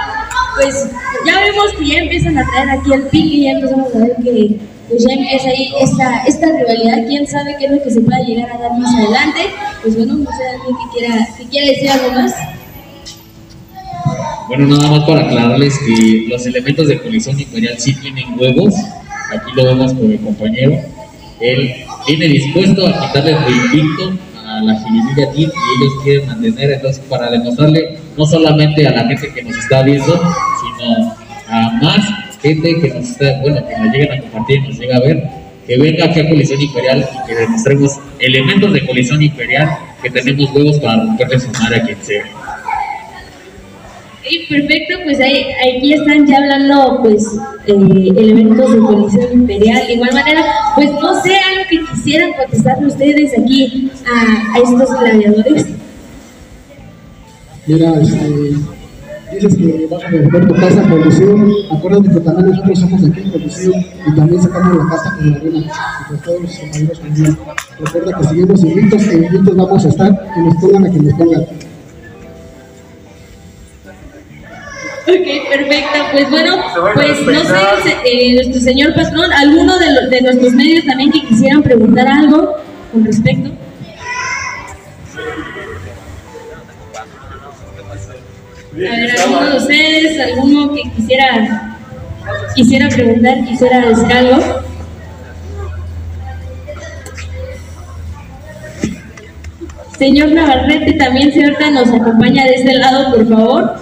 pues, 0.55 0.87
ya 1.25 1.39
vemos 1.39 1.73
que 1.77 1.87
ya 1.87 1.99
empiezan 1.99 2.37
a 2.37 2.45
traer 2.45 2.69
aquí 2.69 2.93
el 2.93 3.03
pique, 3.03 3.43
ya 3.43 3.51
empezamos 3.51 3.95
a 3.95 3.99
ver 3.99 4.15
que 4.23 4.59
pues 4.89 5.05
ya 5.07 5.13
empieza 5.13 5.49
ahí 5.49 5.73
esta, 5.81 6.23
esta 6.27 6.45
rivalidad, 6.45 7.07
quién 7.07 7.25
sabe 7.25 7.55
qué 7.57 7.65
es 7.65 7.71
lo 7.71 7.83
que 7.83 7.91
se 7.91 8.01
pueda 8.01 8.19
llegar 8.19 8.51
a 8.51 8.57
dar 8.57 8.77
más 8.77 8.93
adelante, 8.93 9.39
pues 9.81 9.97
bueno, 9.97 10.13
no 10.15 10.29
sé, 10.29 10.43
alguien 10.53 10.75
que 10.75 10.99
quiera, 10.99 11.27
que 11.37 11.45
quiera 11.45 11.67
decir 11.67 11.89
algo 11.89 12.11
más. 12.11 12.33
Bueno, 14.47 14.67
nada 14.67 14.91
más 14.91 15.03
para 15.05 15.21
aclararles 15.21 15.79
que 15.79 16.25
los 16.27 16.45
elementos 16.45 16.87
de 16.87 17.01
colisión 17.01 17.39
imperial 17.39 17.75
sí 17.79 17.95
tienen 17.95 18.37
huevos. 18.37 18.73
Aquí 19.33 19.51
lo 19.55 19.65
vemos 19.65 19.93
con 19.93 20.09
mi 20.09 20.17
compañero. 20.17 20.77
Él 21.39 21.73
viene 22.05 22.25
dispuesto 22.27 22.85
a 22.85 23.07
quitarle 23.07 23.31
el 23.31 23.53
invicto 23.73 24.13
a 24.45 24.61
la 24.61 24.79
Jiribilla 24.79 25.31
Team 25.31 25.51
y 25.51 25.83
ellos 25.83 26.03
quieren 26.03 26.27
mantener, 26.27 26.71
entonces, 26.71 27.03
para 27.09 27.31
demostrarle 27.31 27.97
no 28.17 28.25
solamente 28.25 28.87
a 28.87 28.91
la 28.91 29.07
gente 29.07 29.33
que 29.33 29.43
nos 29.43 29.57
está 29.57 29.83
viendo, 29.83 30.13
sino 30.15 31.15
a 31.47 31.71
más 31.81 32.23
gente 32.41 32.79
que 32.79 32.89
nos 32.89 33.09
está, 33.09 33.39
bueno, 33.41 33.65
que 33.67 33.77
nos 33.77 33.93
lleguen 33.93 34.11
a 34.11 34.21
compartir 34.21 34.61
nos 34.63 34.77
llega 34.77 34.97
a 34.97 34.99
ver, 34.99 35.23
que 35.65 35.77
venga 35.77 36.05
aquí 36.05 36.19
a 36.19 36.29
Colisión 36.29 36.61
Imperial 36.61 37.09
y 37.13 37.27
que 37.27 37.35
demostremos 37.35 37.99
elementos 38.19 38.73
de 38.73 38.85
colisión 38.85 39.21
imperial 39.21 39.77
que 40.01 40.09
tenemos 40.09 40.51
huevos 40.53 40.77
para 40.79 41.03
romperle 41.03 41.39
su 41.39 41.49
madre 41.51 41.77
a 41.77 41.83
quien 41.83 41.97
sea. 42.03 42.25
Ok, 44.19 44.49
perfecto, 44.49 44.97
pues 45.05 45.19
ahí, 45.21 45.45
aquí 45.75 45.93
están 45.93 46.25
ya 46.27 46.37
hablando 46.37 46.99
pues 47.01 47.25
eh, 47.67 47.73
elementos 48.17 48.73
de 48.73 48.79
colisión 48.79 49.33
imperial. 49.33 49.87
De 49.87 49.93
igual 49.93 50.13
manera, 50.13 50.45
pues 50.75 50.91
no 50.91 51.21
sé 51.21 51.35
algo 51.37 51.63
que 51.69 51.79
quisieran 51.93 52.33
contestarle 52.33 52.87
ustedes 52.87 53.31
aquí 53.37 53.89
a, 54.05 54.55
a 54.55 54.59
estos 54.59 54.99
gladiadores. 54.99 55.67
Mira, 57.65 57.93
este, 58.01 58.29
dices 59.33 59.55
que 59.55 59.87
vas 59.89 60.03
a 60.03 60.09
vender 60.09 60.47
tu 60.47 60.53
casa 60.55 60.81
en 60.83 60.89
Coliseo. 60.89 61.37
Acuérdate 61.71 62.09
que 62.13 62.19
también 62.19 62.49
nosotros 62.49 62.79
somos 62.79 63.01
aquí 63.09 63.19
en 63.21 63.31
Coliseo 63.31 63.73
y 64.07 64.15
también 64.15 64.41
sacamos 64.41 64.77
la 64.77 64.89
casa 64.89 65.15
con 65.15 65.31
la 65.31 65.37
arena 65.37 65.57
y 65.59 66.07
con 66.09 66.17
todos 66.21 66.41
los 66.41 66.57
compañeros 66.57 66.99
también. 66.99 67.37
Recuerda 67.79 68.17
que 68.19 68.23
seguimos 68.27 68.63
invictos, 68.63 69.03
que 69.03 69.15
invictos 69.15 69.55
vamos 69.55 69.85
a 69.85 69.89
estar, 69.89 70.33
que 70.33 70.39
nos 70.41 70.55
pongan 70.57 70.85
a 70.85 70.91
que 70.91 70.99
nos 70.99 71.13
pongan. 71.13 71.41
Ok, 75.05 75.27
perfecto. 75.49 75.99
Pues 76.13 76.29
bueno, 76.29 76.55
pues 76.93 77.25
no 77.25 77.43
sé, 77.83 77.95
eh, 78.05 78.35
nuestro 78.35 78.61
señor 78.61 78.93
patrón, 78.93 79.31
alguno 79.33 79.77
de, 79.79 79.91
lo- 79.93 80.09
de 80.09 80.21
nuestros 80.21 80.53
medios 80.53 80.85
también 80.85 81.11
que 81.11 81.21
quisieran 81.25 81.61
preguntar 81.63 82.07
algo 82.07 82.55
con 82.91 83.03
respecto. 83.05 83.51
A 88.73 88.75
ver, 88.75 89.19
alguno 89.19 89.49
de 89.51 89.57
ustedes, 89.57 90.19
alguno 90.19 90.73
que 90.73 90.81
quisiera, 90.95 91.77
quisiera 92.55 92.89
preguntar, 92.89 93.45
quisiera 93.45 93.85
decir 93.85 94.11
algo. 94.11 94.63
Señor 99.99 100.31
Navarrete, 100.31 100.93
también 100.93 101.31
si 101.31 101.43
ahorita 101.43 101.69
nos 101.69 101.87
acompaña 101.89 102.45
de 102.45 102.55
este 102.55 102.73
lado, 102.73 103.15
por 103.15 103.29
favor. 103.29 103.75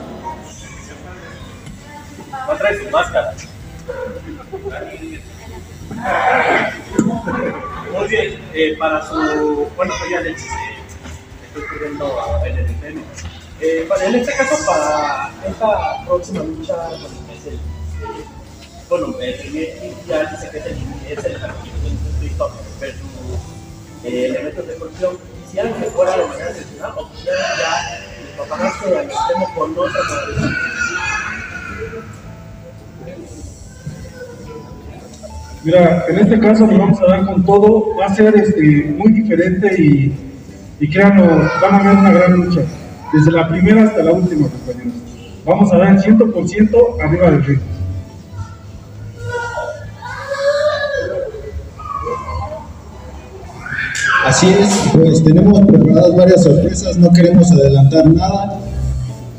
No 2.47 2.57
trae 2.57 2.77
su 2.77 2.89
máscara. 2.89 3.33
Muy 7.93 8.07
bien, 8.09 8.39
eh, 8.53 8.75
para 8.77 9.07
su. 9.07 9.67
Bueno, 9.77 9.93
pues 9.99 10.11
ya 10.11 10.19
le 10.19 10.31
estoy 10.31 10.49
en 12.45 12.57
el 12.57 12.65
FM. 12.65 13.01
Eh, 13.63 13.87
en 14.07 14.15
este 14.15 14.31
caso, 14.33 14.65
para 14.65 15.29
esta 15.47 16.03
próxima 16.05 16.43
lucha, 16.43 16.73
es 17.31 17.45
el. 17.45 17.53
eh, 17.53 17.59
bueno, 18.89 19.15
el 19.21 19.35
primer 19.35 19.67
ya 20.07 20.31
dice 20.31 20.49
que 20.49 20.57
es 20.57 20.65
el, 20.65 20.77
es 21.07 21.25
el 21.25 21.37
versus 22.79 23.01
eh, 24.03 24.25
elementos 24.25 24.67
de 24.67 24.75
corrupción. 24.75 25.17
Quisieran 25.45 25.73
que 25.75 25.89
fuera 25.91 26.17
de 26.17 26.25
manera 26.25 26.49
excepcional 26.49 26.93
o 26.97 27.11
quisieran 27.11 27.41
ya 27.59 28.35
propagarse 28.35 28.97
al 28.97 29.05
extremo 29.05 29.53
con 29.55 29.71
otra. 29.77 30.01
Mira, 35.63 36.05
en 36.09 36.19
este 36.19 36.39
caso 36.39 36.65
nos 36.65 36.79
vamos 36.79 36.99
a 37.01 37.05
dar 37.05 37.25
con 37.27 37.45
todo, 37.45 37.95
va 37.95 38.07
a 38.07 38.15
ser 38.15 38.35
este, 38.35 38.95
muy 38.97 39.11
diferente 39.11 39.75
y, 39.79 40.33
y 40.79 40.97
van 40.97 41.19
a 41.19 41.83
ver 41.83 41.97
una 41.97 42.11
gran 42.11 42.31
lucha, 42.33 42.61
desde 43.13 43.31
la 43.31 43.47
primera 43.47 43.83
hasta 43.83 44.03
la 44.03 44.11
última, 44.11 44.47
compañeros. 44.47 44.93
Vamos 45.45 45.73
a 45.73 45.77
dar 45.77 45.95
el 45.95 45.99
100% 45.99 47.03
arriba 47.03 47.31
del 47.31 47.43
ring. 47.43 47.59
Así 54.25 54.47
es, 54.47 54.69
pues 54.93 55.23
tenemos 55.23 55.59
preparadas 55.65 56.15
varias 56.15 56.43
sorpresas, 56.43 56.95
no 56.97 57.11
queremos 57.11 57.51
adelantar 57.51 58.07
nada, 58.07 58.59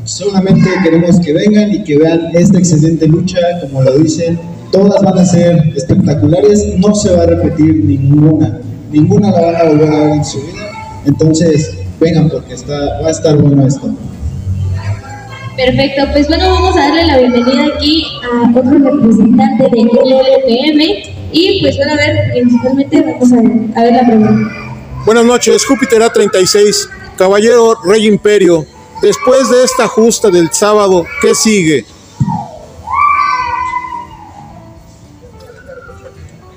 solamente 0.05 0.69
queremos 0.83 1.21
que 1.21 1.33
vengan 1.33 1.73
y 1.73 1.85
que 1.85 1.99
vean 1.99 2.31
esta 2.35 2.59
excelente 2.59 3.07
lucha, 3.07 3.39
como 3.61 3.83
lo 3.83 3.97
dicen, 3.99 4.39
todas 4.73 5.01
van 5.03 5.19
a 5.19 5.25
ser 5.25 5.73
espectaculares, 5.77 6.77
no 6.79 6.95
se 6.97 7.15
va 7.15 7.23
a 7.23 7.27
repetir 7.27 7.85
ninguna, 7.85 8.59
ninguna 8.91 9.31
la 9.31 9.41
van 9.41 9.57
a 9.57 9.65
volver 9.65 9.93
a 9.93 9.99
ver 9.99 10.11
en 10.15 10.25
su 10.25 10.39
vida, 10.43 10.69
entonces 11.07 11.82
vengan 12.03 12.29
porque 12.29 12.55
está, 12.55 13.01
va 13.01 13.09
a 13.09 13.11
estar 13.11 13.37
bueno 13.37 13.67
esto. 13.67 13.91
Perfecto, 15.57 16.03
pues 16.13 16.29
bueno, 16.29 16.51
vamos 16.51 16.77
a 16.77 16.81
darle 16.81 17.07
la 17.07 17.19
bienvenida 17.19 17.67
aquí 17.75 18.07
a 18.25 18.59
otro 18.59 18.79
representante 18.79 19.65
de 19.65 19.83
LLPM 19.83 20.81
y 21.33 21.61
pues 21.61 21.77
bueno, 21.77 21.93
a 21.93 21.97
ver, 21.97 22.33
principalmente 22.33 23.01
vamos 23.03 23.33
a 23.33 23.37
ver, 23.37 23.53
a 23.77 23.83
ver 23.83 23.93
la 23.93 24.07
pregunta. 24.07 24.51
Buenas 25.05 25.25
noches, 25.25 25.65
Júpiter 25.65 26.01
A36, 26.03 26.89
Caballero 27.17 27.77
Rey 27.85 28.07
Imperio. 28.07 28.65
Después 29.03 29.51
de 29.51 29.65
esta 29.65 29.89
justa 29.89 30.31
del 30.31 30.51
sábado, 30.53 31.05
¿qué 31.21 31.35
sigue? 31.35 31.85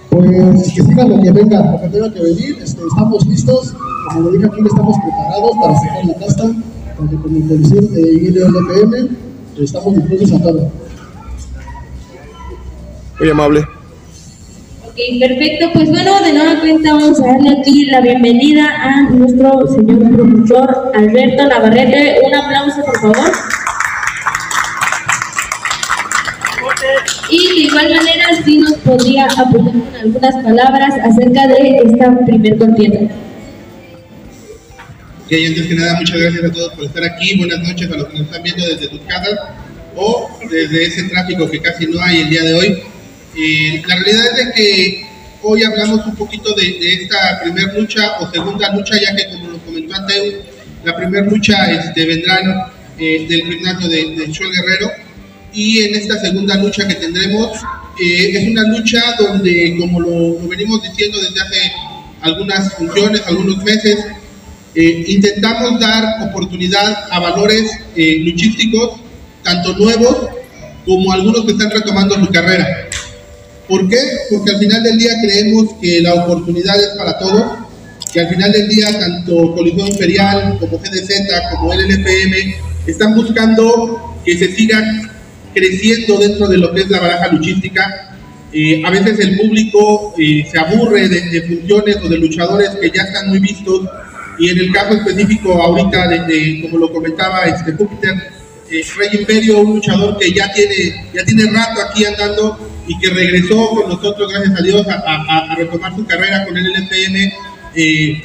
Pues 0.09 0.73
que 0.73 0.83
sigan 0.83 1.09
lo 1.09 1.21
que 1.21 1.31
venga, 1.31 1.71
lo 1.71 1.81
que 1.81 1.87
tenga 1.89 2.13
que 2.13 2.21
venir, 2.21 2.57
este, 2.61 2.81
estamos 2.87 3.25
listos, 3.25 3.73
como 4.05 4.21
lo 4.21 4.31
dije 4.31 4.45
aquí, 4.45 4.61
estamos 4.65 4.97
preparados 4.99 5.51
para 5.61 5.75
sacar 5.79 6.05
la 6.05 6.13
casta, 6.15 6.43
tanto 6.97 7.21
como 7.21 7.37
el 7.37 7.43
policía 7.43 7.81
de 7.81 8.01
ILPM, 8.13 9.17
estamos 9.61 9.95
dispuestos 9.95 10.31
a 10.33 10.43
todo. 10.43 10.71
Muy 13.19 13.29
amable. 13.29 13.59
Ok, 14.85 15.01
perfecto, 15.19 15.69
pues 15.73 15.89
bueno, 15.89 16.21
de 16.21 16.33
nueva 16.33 16.59
cuenta 16.61 16.93
vamos 16.93 17.19
a 17.19 17.27
darle 17.27 17.59
aquí 17.59 17.85
la 17.87 18.01
bienvenida 18.01 18.65
a 18.81 19.09
nuestro 19.09 19.67
señor 19.67 20.09
productor 20.15 20.91
Alberto 20.95 21.47
Navarrete. 21.47 22.21
Un 22.25 22.35
aplauso, 22.35 22.83
por 22.85 22.99
favor. 22.99 23.31
Y 27.29 27.47
de 27.47 27.61
igual 27.61 27.95
manera, 27.95 28.25
sí 28.45 28.59
nos 28.59 28.73
podría 28.73 29.25
apoyar 29.25 29.73
con 29.73 29.95
algunas 30.01 30.35
palabras 30.43 30.93
acerca 31.03 31.47
de 31.47 31.77
esta 31.83 32.17
primer 32.25 32.57
contienda. 32.57 33.13
Ok, 35.25 35.31
antes 35.47 35.65
que 35.65 35.73
nada, 35.73 35.95
muchas 35.95 36.21
gracias 36.21 36.43
a 36.43 36.51
todos 36.51 36.73
por 36.73 36.85
estar 36.85 37.03
aquí. 37.03 37.35
Buenas 37.35 37.59
noches 37.67 37.89
a 37.91 37.95
los 37.95 38.09
que 38.09 38.19
nos 38.19 38.27
están 38.27 38.43
viendo 38.43 38.63
desde 38.67 38.91
sus 38.91 38.99
casas 39.07 39.39
o 39.95 40.29
desde 40.51 40.85
ese 40.85 41.03
tráfico 41.05 41.49
que 41.49 41.59
casi 41.63 41.87
no 41.87 41.99
hay 41.99 42.19
el 42.19 42.29
día 42.29 42.43
de 42.43 42.53
hoy. 42.53 42.83
Eh, 43.35 43.81
la 43.87 43.95
realidad 43.95 44.23
es 44.27 44.45
de 44.45 44.51
que 44.53 45.05
hoy 45.41 45.63
hablamos 45.63 46.05
un 46.05 46.15
poquito 46.15 46.53
de, 46.53 46.63
de 46.63 46.93
esta 46.93 47.41
primera 47.41 47.73
lucha 47.73 48.19
o 48.19 48.31
segunda 48.31 48.71
lucha, 48.71 49.01
ya 49.01 49.15
que 49.15 49.25
como 49.29 49.47
nos 49.47 49.61
comentó 49.63 49.95
Anteu, 49.95 50.43
la 50.83 50.95
primera 50.95 51.25
lucha 51.25 51.71
este, 51.71 52.05
vendrán 52.05 52.67
eh, 52.99 53.25
del 53.27 53.45
gimnasio 53.45 53.89
de, 53.89 54.15
de 54.15 54.27
Shoel 54.31 54.51
Guerrero 54.51 54.91
y 55.51 55.85
en 55.85 55.95
esta 55.95 56.19
segunda 56.19 56.55
lucha 56.57 56.87
que 56.87 56.95
tendremos 56.95 57.49
eh, 57.99 58.29
es 58.31 58.47
una 58.47 58.61
lucha 58.67 59.01
donde, 59.17 59.75
como 59.79 60.01
lo, 60.01 60.39
lo 60.39 60.47
venimos 60.47 60.83
diciendo 60.83 61.19
desde 61.19 61.41
hace 61.41 61.71
algunas 62.21 62.71
funciones, 62.75 63.23
algunos 63.25 63.63
meses, 63.63 64.05
eh, 64.75 65.05
intentamos 65.07 65.79
dar 65.79 66.27
oportunidad 66.29 67.05
a 67.09 67.19
valores 67.19 67.71
eh, 67.95 68.19
luchísticos, 68.19 68.99
tanto 69.41 69.73
nuevos 69.77 70.17
como 70.85 71.13
algunos 71.13 71.45
que 71.45 71.53
están 71.53 71.71
retomando 71.71 72.15
su 72.15 72.27
carrera. 72.27 72.89
¿Por 73.69 73.87
qué? 73.87 73.97
Porque 74.29 74.51
al 74.51 74.59
final 74.59 74.83
del 74.83 74.97
día 74.97 75.13
creemos 75.21 75.75
que 75.81 76.01
la 76.01 76.15
oportunidad 76.15 76.75
es 76.75 76.89
para 76.97 77.17
todos, 77.17 77.43
que 78.11 78.19
al 78.19 78.27
final 78.27 78.51
del 78.51 78.67
día 78.67 78.99
tanto 78.99 79.55
Colisión 79.55 79.87
Imperial 79.87 80.57
como 80.59 80.77
GDZ 80.77 81.23
como 81.51 81.73
LLPM 81.73 82.55
están 82.85 83.15
buscando 83.15 84.19
que 84.25 84.37
se 84.37 84.53
siga 84.53 84.83
creciendo 85.53 86.19
dentro 86.19 86.47
de 86.47 86.57
lo 86.57 86.73
que 86.73 86.81
es 86.81 86.89
la 86.89 86.99
baraja 86.99 87.29
luchística. 87.29 88.11
Eh, 88.51 88.81
a 88.85 88.89
veces 88.89 89.19
el 89.19 89.37
público 89.37 90.13
eh, 90.17 90.45
se 90.49 90.59
aburre 90.59 91.07
de, 91.07 91.21
de 91.29 91.41
funciones 91.43 91.97
o 92.03 92.09
de 92.09 92.17
luchadores 92.17 92.69
que 92.79 92.91
ya 92.93 93.03
están 93.03 93.29
muy 93.29 93.39
vistos 93.39 93.87
y 94.39 94.49
en 94.49 94.57
el 94.59 94.71
caso 94.71 94.93
específico 94.95 95.53
ahorita 95.61 96.07
de, 96.07 96.59
como 96.61 96.77
lo 96.77 96.91
comentaba 96.91 97.43
este 97.45 97.71
Júpiter 97.73 98.13
eh, 98.69 98.83
Rey 98.97 99.09
Imperio 99.19 99.59
un 99.59 99.75
luchador 99.75 100.17
que 100.17 100.31
ya 100.33 100.51
tiene 100.53 101.05
ya 101.13 101.23
tiene 101.23 101.45
rato 101.51 101.81
aquí 101.81 102.05
andando 102.05 102.57
y 102.87 102.97
que 102.99 103.09
regresó 103.09 103.69
con 103.69 103.89
nosotros 103.89 104.31
gracias 104.31 104.59
a 104.59 104.63
Dios 104.63 104.87
a, 104.87 104.93
a- 104.93 105.51
a 105.51 105.55
retomar 105.55 105.95
su 105.95 106.05
carrera 106.05 106.45
con 106.45 106.55
el 106.57 106.65
LPM 106.67 107.33
eh, 107.75 108.23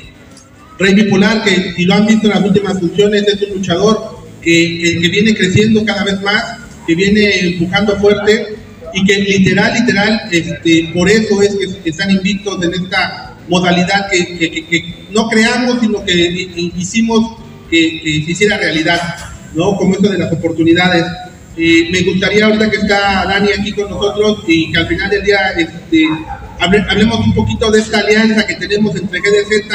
Rey 0.79 0.94
Bipolar 0.94 1.44
que 1.44 1.73
si 1.77 1.85
lo 1.85 1.94
han 1.94 2.07
visto 2.07 2.27
en 2.27 2.35
las 2.35 2.42
últimas 2.44 2.79
funciones 2.79 3.23
es 3.29 3.42
un 3.42 3.55
luchador 3.59 4.18
que, 4.42 4.79
que- 4.83 5.01
que 5.01 5.09
viene 5.09 5.35
creciendo 5.35 5.85
cada 5.85 6.05
vez 6.05 6.20
más 6.23 6.42
que 6.87 6.94
viene 6.94 7.40
empujando 7.40 7.96
fuerte 7.99 8.57
y 8.92 9.05
que 9.05 9.18
literal, 9.18 9.73
literal, 9.75 10.20
este, 10.33 10.90
por 10.92 11.09
eso 11.09 11.40
es 11.42 11.55
que 11.83 11.90
están 11.90 12.11
invictos 12.11 12.61
en 12.64 12.75
esta 12.75 13.29
modalidad 13.50 14.08
que, 14.10 14.38
que- 14.38 14.66
que- 14.66 14.94
no 15.10 15.28
creamos, 15.28 15.80
sino 15.80 16.02
que 16.04 16.12
hi- 16.14 16.50
hi- 16.56 16.72
hicimos 16.78 17.36
que, 17.68 18.00
se 18.24 18.30
hiciera 18.32 18.56
realidad, 18.56 19.00
¿no? 19.54 19.76
Como 19.76 19.94
esto 19.94 20.08
de 20.08 20.18
las 20.18 20.32
oportunidades. 20.32 21.04
Eh, 21.56 21.88
me 21.92 22.00
gustaría 22.02 22.46
ahorita 22.46 22.70
que 22.70 22.76
está 22.78 23.24
Dani 23.26 23.50
aquí 23.50 23.72
con 23.72 23.90
nosotros 23.90 24.44
y 24.46 24.70
que 24.72 24.78
al 24.78 24.86
final 24.86 25.10
del 25.10 25.24
día 25.24 25.50
este, 25.58 26.06
hable- 26.60 26.86
hablemos 26.88 27.18
un 27.26 27.34
poquito 27.34 27.70
de 27.70 27.80
esta 27.80 27.98
alianza 27.98 28.46
que 28.46 28.54
tenemos 28.54 28.94
entre 28.96 29.18
GDZ, 29.20 29.66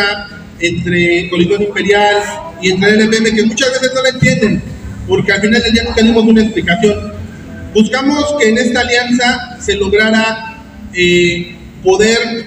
entre 0.59 1.29
Colisión 1.29 1.61
Imperial 1.63 2.15
y 2.61 2.71
entre 2.71 2.91
LPM, 2.91 3.35
que 3.35 3.43
muchas 3.43 3.71
veces 3.73 3.91
no 3.93 4.01
la 4.01 4.09
entienden, 4.09 4.63
porque 5.07 5.31
al 5.33 5.41
final 5.41 5.61
del 5.61 5.73
día 5.73 5.83
nunca 5.83 6.01
dimos 6.01 6.23
una 6.23 6.41
explicación. 6.41 7.13
Buscamos 7.73 8.35
que 8.39 8.49
en 8.49 8.57
esta 8.57 8.79
alianza 8.79 9.57
se 9.59 9.75
lograra 9.75 10.55
eh, 10.93 11.55
poder, 11.83 12.45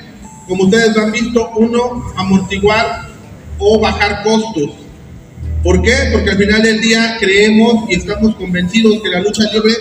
como 0.48 0.64
ustedes 0.64 0.96
han 0.96 1.12
visto, 1.12 1.50
uno, 1.56 2.12
amortiguar 2.16 3.06
o 3.58 3.78
bajar 3.78 4.22
costos. 4.22 4.70
¿Por 5.62 5.82
qué? 5.82 5.94
Porque 6.12 6.30
al 6.30 6.38
final 6.38 6.62
del 6.62 6.80
día 6.80 7.16
creemos 7.20 7.84
y 7.90 7.96
estamos 7.96 8.34
convencidos 8.36 9.02
que 9.02 9.10
la 9.10 9.20
lucha 9.20 9.42
libre, 9.52 9.74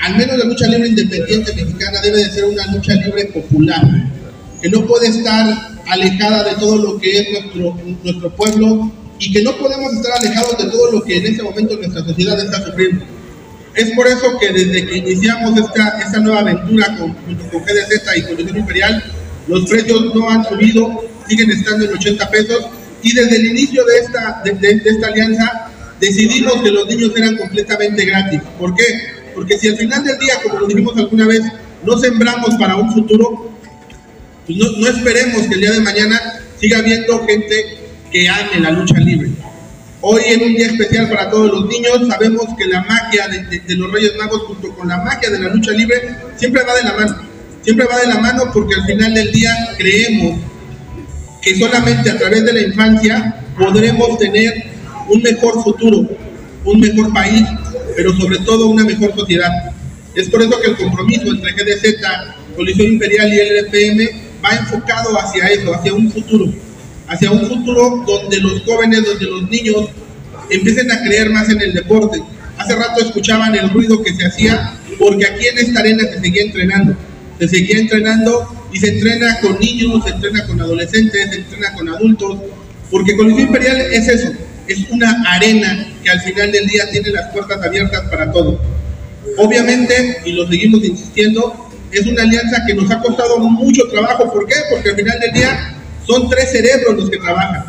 al 0.00 0.16
menos 0.16 0.36
la 0.36 0.44
lucha 0.44 0.66
libre 0.66 0.88
independiente 0.88 1.54
mexicana, 1.54 2.00
debe 2.02 2.18
de 2.18 2.30
ser 2.30 2.44
una 2.44 2.66
lucha 2.66 2.94
libre 2.94 3.26
popular, 3.26 3.82
que 4.60 4.68
no 4.68 4.84
puede 4.86 5.08
estar 5.08 5.78
alejada 5.86 6.44
de 6.44 6.54
todo 6.56 6.76
lo 6.76 6.98
que 6.98 7.20
es 7.20 7.30
nuestro, 7.32 7.78
nuestro 8.04 8.36
pueblo 8.36 8.92
y 9.18 9.32
que 9.32 9.42
no 9.42 9.56
podemos 9.56 9.94
estar 9.94 10.12
alejados 10.18 10.58
de 10.58 10.70
todo 10.70 10.92
lo 10.92 11.02
que 11.02 11.16
en 11.16 11.26
este 11.26 11.42
momento 11.42 11.76
nuestra 11.76 12.04
sociedad 12.04 12.38
está 12.38 12.66
sufriendo. 12.66 13.04
Es 13.74 13.90
por 13.92 14.06
eso 14.06 14.38
que 14.38 14.52
desde 14.52 14.86
que 14.86 14.98
iniciamos 14.98 15.56
esta, 15.58 15.98
esta 16.00 16.18
nueva 16.18 16.40
aventura 16.40 16.96
con, 16.98 17.14
con 17.14 17.62
GDZ 17.62 18.16
y 18.16 18.22
Coalición 18.22 18.58
Imperial, 18.58 19.04
los 19.48 19.68
precios 19.68 20.14
no 20.14 20.28
han 20.28 20.44
subido, 20.44 21.04
siguen 21.26 21.50
estando 21.50 21.86
en 21.86 21.94
80 21.94 22.30
pesos 22.30 22.66
y 23.02 23.14
desde 23.14 23.36
el 23.36 23.46
inicio 23.46 23.84
de 23.84 23.98
esta, 23.98 24.42
de, 24.44 24.82
esta 24.84 25.06
alianza 25.06 25.70
decidimos 25.98 26.62
que 26.62 26.70
los 26.70 26.86
niños 26.86 27.12
eran 27.16 27.36
completamente 27.36 28.04
gratis. 28.04 28.40
¿Por 28.58 28.74
qué? 28.74 28.84
Porque 29.34 29.58
si 29.58 29.68
al 29.68 29.76
final 29.76 30.04
del 30.04 30.18
día, 30.18 30.34
como 30.42 30.60
lo 30.60 30.66
dijimos 30.66 30.96
alguna 30.96 31.26
vez, 31.26 31.42
no 31.84 31.98
sembramos 31.98 32.54
para 32.56 32.76
un 32.76 32.92
futuro, 32.92 33.52
pues 34.46 34.58
no, 34.58 34.88
esperemos 34.88 35.46
que 35.46 35.54
el 35.54 35.60
día 35.60 35.72
de 35.72 35.80
mañana 35.80 36.20
siga 36.60 36.78
habiendo 36.78 37.24
gente 37.26 37.78
que 38.10 38.28
ame 38.28 38.60
la 38.60 38.70
lucha 38.70 38.98
libre. 38.98 39.30
Hoy 40.00 40.22
en 40.26 40.42
un 40.42 40.54
día 40.54 40.66
especial 40.66 41.08
para 41.08 41.30
todos 41.30 41.50
los 41.50 41.66
niños, 41.66 42.06
sabemos 42.06 42.46
que 42.56 42.66
la 42.66 42.82
magia 42.82 43.28
de 43.28 43.74
los 43.76 43.90
Reyes 43.90 44.12
Magos 44.16 44.42
junto 44.42 44.74
con 44.74 44.88
la 44.88 44.98
magia 44.98 45.30
de 45.30 45.40
la 45.40 45.48
lucha 45.48 45.72
libre 45.72 46.16
siempre 46.36 46.62
va 46.64 46.74
de 46.76 46.84
la 46.84 46.92
mano. 46.94 47.27
Siempre 47.68 47.86
va 47.86 48.00
de 48.00 48.06
la 48.06 48.18
mano 48.18 48.44
porque 48.50 48.76
al 48.76 48.86
final 48.86 49.12
del 49.12 49.30
día 49.30 49.74
creemos 49.76 50.40
que 51.42 51.54
solamente 51.58 52.10
a 52.10 52.16
través 52.16 52.42
de 52.46 52.54
la 52.54 52.62
infancia 52.62 53.44
podremos 53.58 54.16
tener 54.16 54.70
un 55.06 55.20
mejor 55.20 55.62
futuro, 55.62 56.08
un 56.64 56.80
mejor 56.80 57.12
país, 57.12 57.44
pero 57.94 58.16
sobre 58.16 58.38
todo 58.38 58.68
una 58.68 58.84
mejor 58.84 59.14
sociedad. 59.14 59.50
Es 60.14 60.30
por 60.30 60.40
eso 60.40 60.58
que 60.62 60.70
el 60.70 60.76
compromiso 60.78 61.26
entre 61.26 61.52
GDZ, 61.52 62.00
Coalición 62.56 62.92
Imperial 62.92 63.34
y 63.34 63.38
el 63.38 63.56
LPM 63.58 64.08
va 64.42 64.56
enfocado 64.56 65.20
hacia 65.20 65.48
eso, 65.48 65.74
hacia 65.74 65.92
un 65.92 66.10
futuro, 66.10 66.50
hacia 67.06 67.30
un 67.30 67.46
futuro 67.46 68.02
donde 68.06 68.40
los 68.40 68.62
jóvenes, 68.62 69.04
donde 69.04 69.26
los 69.26 69.42
niños 69.50 69.90
empiecen 70.48 70.90
a 70.90 71.02
creer 71.02 71.28
más 71.28 71.50
en 71.50 71.60
el 71.60 71.74
deporte. 71.74 72.22
Hace 72.56 72.74
rato 72.74 73.04
escuchaban 73.04 73.54
el 73.54 73.68
ruido 73.68 74.02
que 74.02 74.14
se 74.14 74.24
hacía 74.24 74.72
porque 74.98 75.26
aquí 75.26 75.48
en 75.48 75.58
esta 75.58 75.80
arena 75.80 76.04
se 76.10 76.18
seguía 76.18 76.44
entrenando, 76.44 76.96
se 77.38 77.48
seguía 77.48 77.78
entrenando 77.78 78.68
y 78.72 78.78
se 78.78 78.88
entrena 78.88 79.38
con 79.40 79.58
niños, 79.58 80.04
se 80.04 80.10
entrena 80.10 80.46
con 80.46 80.60
adolescentes, 80.60 81.30
se 81.30 81.36
entrena 81.36 81.72
con 81.74 81.88
adultos, 81.88 82.38
porque 82.90 83.16
Coliseo 83.16 83.46
Imperial 83.46 83.80
es 83.80 84.08
eso, 84.08 84.32
es 84.66 84.90
una 84.90 85.22
arena 85.28 85.88
que 86.02 86.10
al 86.10 86.20
final 86.20 86.52
del 86.52 86.66
día 86.66 86.90
tiene 86.90 87.10
las 87.10 87.30
puertas 87.32 87.62
abiertas 87.62 88.02
para 88.10 88.30
todo. 88.32 88.60
Obviamente, 89.36 90.18
y 90.24 90.32
lo 90.32 90.48
seguimos 90.48 90.84
insistiendo, 90.84 91.68
es 91.92 92.06
una 92.06 92.22
alianza 92.22 92.64
que 92.66 92.74
nos 92.74 92.90
ha 92.90 93.00
costado 93.00 93.38
mucho 93.38 93.82
trabajo. 93.90 94.30
¿Por 94.32 94.46
qué? 94.46 94.54
Porque 94.70 94.90
al 94.90 94.96
final 94.96 95.18
del 95.20 95.32
día 95.32 95.74
son 96.06 96.28
tres 96.28 96.50
cerebros 96.50 96.96
los 96.96 97.10
que 97.10 97.18
trabajan. 97.18 97.64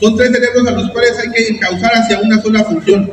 Son 0.00 0.16
tres 0.16 0.30
cerebros 0.32 0.66
a 0.66 0.72
los 0.72 0.90
cuales 0.90 1.12
hay 1.18 1.30
que 1.30 1.48
encauzar 1.48 1.92
hacia 1.94 2.20
una 2.20 2.40
sola 2.40 2.64
función. 2.64 3.10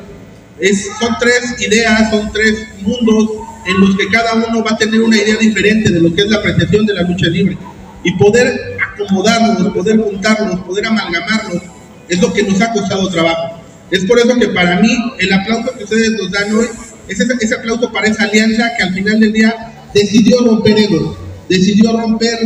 Es, 0.59 0.89
son 0.99 1.15
tres 1.19 1.59
ideas, 1.59 2.11
son 2.11 2.31
tres 2.31 2.67
mundos 2.81 3.29
en 3.65 3.79
los 3.79 3.95
que 3.95 4.07
cada 4.09 4.33
uno 4.33 4.63
va 4.63 4.71
a 4.71 4.77
tener 4.77 5.01
una 5.01 5.17
idea 5.17 5.37
diferente 5.37 5.91
de 5.91 5.99
lo 5.99 6.13
que 6.13 6.21
es 6.21 6.29
la 6.29 6.37
apreciación 6.37 6.85
de 6.85 6.93
la 6.93 7.03
lucha 7.03 7.27
libre. 7.27 7.57
Y 8.03 8.13
poder 8.13 8.77
acomodarlos, 8.93 9.73
poder 9.73 9.97
juntarlos, 9.97 10.59
poder 10.61 10.85
amalgamarlos, 10.87 11.61
es 12.09 12.21
lo 12.21 12.33
que 12.33 12.43
nos 12.43 12.59
ha 12.61 12.71
costado 12.73 13.09
trabajo. 13.09 13.61
Es 13.91 14.05
por 14.05 14.19
eso 14.19 14.35
que 14.35 14.47
para 14.49 14.79
mí 14.79 14.89
el 15.19 15.33
aplauso 15.33 15.71
que 15.77 15.83
ustedes 15.83 16.11
nos 16.11 16.31
dan 16.31 16.53
hoy 16.55 16.65
es 17.07 17.19
ese, 17.19 17.33
ese 17.39 17.55
aplauso 17.55 17.91
para 17.91 18.07
esa 18.07 18.23
alianza 18.23 18.71
que 18.77 18.83
al 18.83 18.93
final 18.93 19.19
del 19.19 19.33
día 19.33 19.53
decidió 19.93 20.39
romper 20.39 20.79
egos, 20.79 21.17
decidió 21.49 21.91
romper 21.97 22.39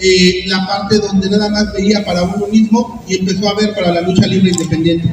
eh, 0.00 0.44
la 0.46 0.66
parte 0.66 0.98
donde 0.98 1.28
nada 1.28 1.48
más 1.48 1.72
veía 1.72 2.04
para 2.04 2.22
uno 2.22 2.46
mismo 2.46 3.04
y 3.08 3.18
empezó 3.18 3.48
a 3.48 3.54
ver 3.54 3.74
para 3.74 3.92
la 3.92 4.00
lucha 4.00 4.26
libre 4.26 4.50
independiente. 4.50 5.08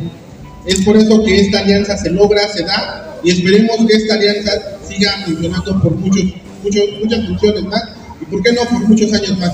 Es 0.66 0.82
por 0.82 0.98
eso 0.98 1.24
que 1.24 1.42
esta 1.42 1.60
alianza 1.60 1.98
se 1.98 2.12
logra, 2.12 2.48
se 2.48 2.64
da 2.64 3.09
y 3.24 3.32
esperemos 3.32 3.78
que 3.88 3.96
esta 3.96 4.16
alianza 4.16 4.52
siga 4.88 5.12
funcionando 5.26 5.82
por 5.82 5.96
muchos, 5.96 6.24
muchos, 6.64 6.84
muchas 7.02 7.26
funciones 7.28 7.64
más 7.64 7.84
y 8.22 8.26
por 8.26 8.42
qué 8.44 8.54
no 8.54 8.64
por 8.64 8.88
muchos 8.88 9.14
años 9.14 9.38
más. 9.38 9.52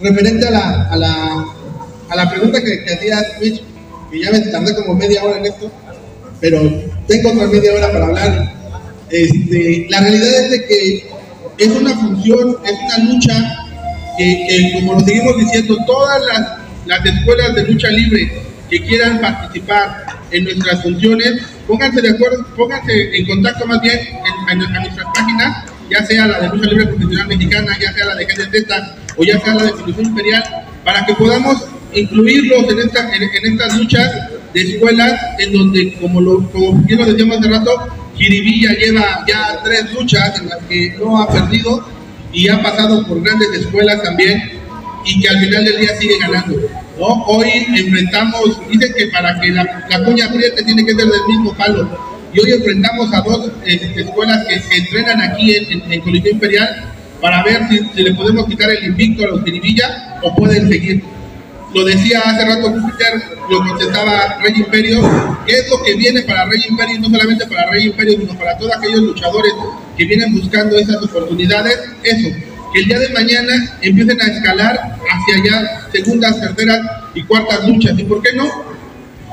Referente 0.00 0.48
a 0.48 0.50
la, 0.50 0.82
a 0.90 0.96
la, 0.96 1.46
a 2.08 2.16
la 2.16 2.30
pregunta 2.30 2.62
que, 2.62 2.84
que 2.84 2.94
hacía 2.94 3.38
Twitch, 3.38 3.62
que 4.10 4.20
ya 4.20 4.30
me 4.30 4.40
tardé 4.40 4.74
como 4.74 4.94
media 4.94 5.22
hora 5.22 5.38
en 5.38 5.46
esto, 5.46 5.70
pero 6.40 6.60
tengo 7.06 7.30
otra 7.30 7.46
media 7.46 7.74
hora 7.74 7.92
para 7.92 8.06
hablar. 8.06 8.54
Este, 9.10 9.86
la 9.90 10.00
realidad 10.00 10.44
es 10.44 10.50
de 10.50 10.66
que 10.66 11.10
es 11.58 11.68
una 11.68 11.94
función, 11.96 12.56
es 12.64 12.72
una 12.72 13.12
lucha 13.12 13.66
que, 14.16 14.46
que, 14.48 14.72
como 14.74 14.94
lo 14.94 15.00
seguimos 15.00 15.36
diciendo, 15.38 15.76
todas 15.86 16.22
las, 16.26 16.58
las 16.86 17.04
escuelas 17.04 17.54
de 17.54 17.64
lucha 17.64 17.88
libre 17.88 18.32
que 18.70 18.80
quieran 18.82 19.20
participar 19.20 20.06
en 20.30 20.44
nuestras 20.44 20.82
funciones, 20.82 21.42
pónganse 21.66 22.00
de 22.00 22.10
acuerdo, 22.10 22.46
pónganse 22.56 23.16
en 23.16 23.26
contacto 23.26 23.66
más 23.66 23.80
bien 23.80 23.98
en, 23.98 24.60
en, 24.60 24.64
en 24.64 24.82
nuestras 24.82 25.06
páginas, 25.14 25.64
ya 25.90 26.04
sea 26.06 26.26
la 26.26 26.40
de 26.40 26.48
lucha 26.48 26.70
libre 26.70 26.86
profesional 26.86 27.28
mexicana, 27.28 27.76
ya 27.80 27.92
sea 27.92 28.06
la 28.06 28.14
de 28.16 28.24
GDZ 28.24 28.72
o 29.16 29.24
ya 29.24 29.40
sea 29.40 29.54
la 29.54 29.64
de 29.64 29.72
Comisión 29.72 30.06
Imperial, 30.06 30.44
para 30.84 31.04
que 31.04 31.14
podamos 31.14 31.66
incluirlos 31.92 32.70
en, 32.70 32.78
esta, 32.78 33.14
en, 33.14 33.22
en 33.22 33.52
estas 33.52 33.76
luchas 33.76 34.12
de 34.54 34.60
escuelas 34.60 35.20
en 35.38 35.52
donde, 35.52 35.94
como, 36.00 36.20
lo, 36.20 36.50
como 36.50 36.72
bien 36.82 36.98
lo 36.98 37.06
decíamos 37.06 37.38
hace 37.38 37.48
rato, 37.48 37.88
Jiribilla 38.16 38.72
lleva 38.74 39.24
ya 39.26 39.60
tres 39.64 39.92
luchas 39.92 40.38
en 40.40 40.48
las 40.48 40.58
que 40.68 40.94
no 40.98 41.22
ha 41.22 41.28
perdido 41.28 41.86
y 42.32 42.48
ha 42.48 42.62
pasado 42.62 43.06
por 43.06 43.22
grandes 43.22 43.48
escuelas 43.52 44.02
también 44.02 44.60
y 45.04 45.20
que 45.20 45.28
al 45.28 45.40
final 45.40 45.64
del 45.64 45.80
día 45.80 45.96
sigue 45.98 46.18
ganando. 46.18 46.56
Hoy 47.00 47.48
enfrentamos, 47.76 48.60
dicen 48.68 48.92
que 48.96 49.06
para 49.08 49.40
que 49.40 49.50
la, 49.50 49.84
la 49.88 50.04
cuña 50.04 50.26
apriete 50.26 50.62
tiene 50.62 50.84
que 50.84 50.94
ser 50.94 51.06
del 51.06 51.26
mismo 51.28 51.54
palo. 51.54 51.88
Y 52.32 52.40
hoy 52.40 52.52
enfrentamos 52.52 53.12
a 53.12 53.20
dos 53.22 53.50
este, 53.64 54.02
escuelas 54.02 54.46
que, 54.46 54.60
que, 54.68 54.76
entrenan 54.76 55.20
aquí 55.20 55.56
en, 55.56 55.92
en, 55.92 56.00
Coliseo 56.00 56.32
Imperial 56.32 56.92
para 57.20 57.42
ver 57.42 57.62
si, 57.68 58.02
le 58.02 58.14
podemos 58.14 58.46
quitar 58.46 58.70
el 58.70 58.84
invicto 58.84 59.24
a 59.24 59.28
los 59.28 59.44
Jiribilla 59.44 60.18
o 60.22 60.34
pueden 60.36 60.68
seguir 60.68 61.02
lo 61.74 61.84
decía 61.84 62.20
hace 62.24 62.44
rato 62.44 62.70
Júpiter, 62.70 63.22
lo 63.48 63.58
contestaba 63.58 64.38
Rey 64.42 64.54
Imperio, 64.56 65.00
¿qué 65.46 65.52
es 65.52 65.70
lo 65.70 65.82
que 65.82 65.94
viene 65.94 66.22
para 66.22 66.44
Rey 66.46 66.60
Imperio? 66.68 66.98
No 66.98 67.08
solamente 67.08 67.46
para 67.46 67.70
Rey 67.70 67.86
Imperio, 67.86 68.18
sino 68.18 68.34
para 68.36 68.58
todos 68.58 68.76
aquellos 68.76 69.02
luchadores 69.02 69.52
que 69.96 70.04
vienen 70.04 70.34
buscando 70.34 70.76
esas 70.76 70.96
oportunidades. 70.96 71.78
Eso, 72.02 72.28
que 72.72 72.80
el 72.80 72.86
día 72.86 72.98
de 72.98 73.08
mañana 73.10 73.78
empiecen 73.82 74.20
a 74.20 74.26
escalar 74.26 74.96
hacia 75.10 75.36
allá 75.36 75.88
segundas, 75.92 76.40
terceras 76.40 76.80
y 77.14 77.22
cuartas 77.24 77.66
luchas. 77.66 77.98
¿Y 77.98 78.04
por 78.04 78.22
qué 78.22 78.32
no? 78.34 78.48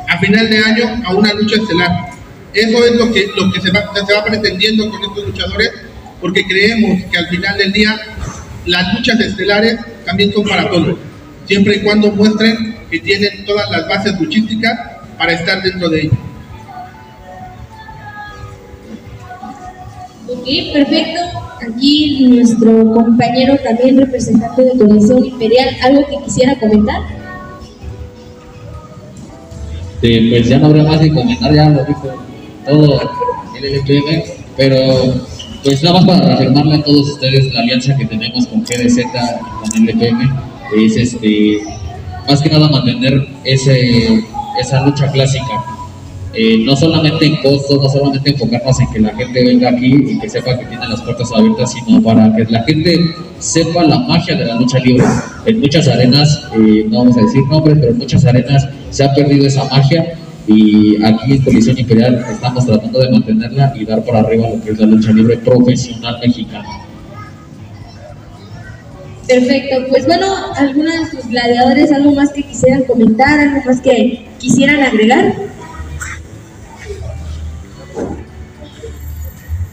A 0.07 0.17
final 0.19 0.49
de 0.49 0.57
año 0.57 1.01
a 1.05 1.13
una 1.13 1.33
lucha 1.33 1.57
estelar. 1.57 1.91
Eso 2.53 2.85
es 2.85 2.95
lo 2.95 3.11
que, 3.11 3.29
se, 3.61 3.71
va, 3.71 3.93
se 3.93 4.13
va 4.13 4.23
pretendiendo 4.23 4.89
con 4.89 5.03
estos 5.03 5.27
luchadores, 5.27 5.71
porque 6.19 6.43
creemos 6.45 7.03
que 7.11 7.17
al 7.17 7.27
final 7.27 7.57
del 7.57 7.71
día 7.71 7.99
las 8.65 8.93
luchas 8.93 9.19
estelares 9.19 9.77
también 10.05 10.33
son 10.33 10.43
para 10.45 10.69
todos 10.69 10.97
siempre 11.47 11.77
y 11.77 11.79
cuando 11.79 12.11
muestren 12.11 12.75
que 12.91 12.99
tienen 12.99 13.45
todas 13.45 13.69
las 13.71 13.87
bases 13.87 14.19
luchísticas 14.19 14.77
para 15.17 15.33
estar 15.33 15.63
dentro 15.63 15.89
de 15.89 16.01
ello. 16.01 16.17
Ok, 20.29 20.73
perfecto. 20.73 21.21
Aquí 21.69 22.27
nuestro 22.27 22.93
compañero 22.93 23.57
también 23.63 23.97
representante 23.97 24.63
de 24.63 24.77
Coalición 24.77 25.25
Imperial, 25.25 25.69
¿algo 25.81 26.05
que 26.05 26.25
quisiera 26.25 26.59
comentar? 26.59 27.01
Sí, 30.01 30.29
pues 30.29 30.47
ya 30.47 30.59
no 30.59 30.67
habrá 30.67 30.83
más 30.83 30.99
que 30.99 31.11
comentar, 31.11 31.53
ya 31.53 31.69
lo 31.69 31.83
dijo 31.85 32.13
todo 32.67 33.01
el 33.57 33.65
LPM, 33.65 34.23
pero 34.55 34.77
pues 35.63 35.81
nada 35.81 36.01
más 36.01 36.05
para 36.05 36.27
reafirmarle 36.27 36.75
a 36.75 36.83
todos 36.83 37.09
ustedes 37.09 37.53
la 37.53 37.61
alianza 37.61 37.95
que 37.97 38.05
tenemos 38.05 38.47
con 38.47 38.61
GDZ 38.61 38.97
y 38.97 39.69
con 39.71 39.89
LPM 39.89 40.29
es 40.77 40.97
este 40.97 41.61
más 42.27 42.41
que 42.41 42.49
nada 42.49 42.69
mantener 42.69 43.27
ese, 43.43 44.23
esa 44.59 44.85
lucha 44.85 45.11
clásica 45.11 45.76
eh, 46.33 46.59
no 46.65 46.75
solamente 46.75 47.25
en 47.25 47.37
costo, 47.37 47.81
no 47.81 47.89
solamente 47.89 48.31
enfocarnos 48.31 48.79
en 48.79 48.91
que 48.91 48.99
la 48.99 49.15
gente 49.15 49.43
venga 49.43 49.69
aquí 49.69 49.93
y 50.11 50.19
que 50.19 50.29
sepa 50.29 50.57
que 50.57 50.65
tiene 50.65 50.87
las 50.87 51.01
puertas 51.01 51.31
abiertas, 51.33 51.73
sino 51.73 52.01
para 52.01 52.35
que 52.35 52.45
la 52.45 52.63
gente 52.63 52.99
sepa 53.39 53.83
la 53.83 53.99
magia 53.99 54.35
de 54.35 54.45
la 54.45 54.55
lucha 54.55 54.79
libre. 54.79 55.05
En 55.45 55.59
muchas 55.59 55.87
arenas, 55.87 56.43
eh, 56.55 56.85
no 56.89 56.99
vamos 56.99 57.17
a 57.17 57.21
decir 57.21 57.43
nombres, 57.49 57.77
pero 57.79 57.91
en 57.91 57.97
muchas 57.97 58.25
arenas 58.25 58.67
se 58.89 59.03
ha 59.03 59.13
perdido 59.13 59.47
esa 59.47 59.63
magia 59.65 60.17
y 60.47 61.03
aquí 61.03 61.33
en 61.33 61.41
Colisión 61.43 61.77
Imperial 61.77 62.25
estamos 62.31 62.65
tratando 62.65 62.99
de 62.99 63.11
mantenerla 63.11 63.73
y 63.75 63.85
dar 63.85 64.03
por 64.03 64.15
arriba 64.15 64.49
lo 64.49 64.63
que 64.63 64.71
es 64.71 64.79
la 64.79 64.85
lucha 64.85 65.11
libre 65.11 65.37
profesional 65.37 66.19
mexicana. 66.21 66.69
Perfecto, 69.27 69.75
pues 69.89 70.05
bueno, 70.05 70.25
¿alguno 70.55 70.89
de 70.89 71.05
sus 71.11 71.27
gladiadores 71.27 71.91
algo 71.91 72.13
más 72.13 72.31
que 72.31 72.43
quisieran 72.43 72.83
comentar, 72.83 73.39
algo 73.39 73.61
más 73.65 73.81
que 73.81 74.25
quisieran 74.39 74.81
agregar? 74.81 75.35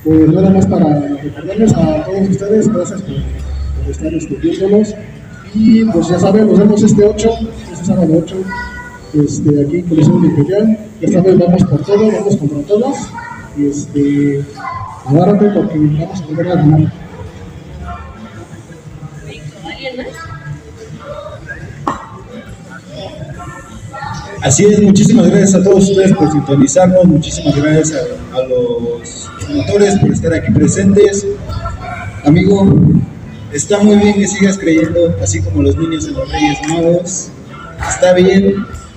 Pues 0.04 0.28
nada 0.28 0.50
más 0.50 0.66
para 0.66 1.00
recordarles 1.00 1.72
a 1.72 2.04
todos 2.04 2.28
ustedes, 2.28 2.68
gracias 2.68 3.00
por, 3.02 3.90
estar 3.90 4.12
estudiándonos. 4.12 4.94
Y 5.54 5.84
pues 5.86 6.08
ya 6.08 6.18
saben, 6.18 6.46
nos 6.46 6.58
vemos 6.58 6.82
este 6.82 7.04
8, 7.04 7.30
este 7.72 7.84
sábado 7.86 8.22
8, 8.22 8.36
este, 9.14 9.64
aquí 9.64 9.76
en 9.76 9.88
Coliseo 9.88 10.24
Imperial. 10.24 10.78
Ya 11.00 11.08
saben, 11.12 11.38
vamos 11.38 11.64
por 11.64 11.82
todo, 11.84 12.12
vamos 12.12 12.36
contra 12.36 12.58
todos. 12.62 12.96
Y 13.56 13.66
este, 13.66 14.44
agárrate 15.06 15.50
porque 15.50 15.78
vamos 15.78 16.20
a 16.20 16.26
volver 16.26 16.48
a 16.48 16.54
ganar. 16.56 16.92
Así 24.42 24.66
es, 24.66 24.82
muchísimas 24.82 25.30
gracias 25.30 25.54
a 25.54 25.64
todos 25.64 25.88
ustedes 25.88 26.12
por 26.12 26.30
sintonizarnos, 26.30 27.06
muchísimas 27.06 27.56
gracias 27.56 28.06
a 28.34 28.42
los 28.42 29.30
promotores 29.44 29.98
por 29.98 30.12
estar 30.12 30.34
aquí 30.34 30.52
presentes. 30.52 31.26
Amigo, 32.24 32.66
está 33.52 33.78
muy 33.78 33.96
bien 33.96 34.14
que 34.14 34.26
sigas 34.26 34.58
creyendo, 34.58 35.16
así 35.22 35.40
como 35.40 35.62
los 35.62 35.76
niños 35.76 36.06
en 36.06 36.14
los 36.14 36.30
Reyes 36.30 36.58
Magos. 36.68 37.30
Está 37.88 38.14
bien, 38.14 38.54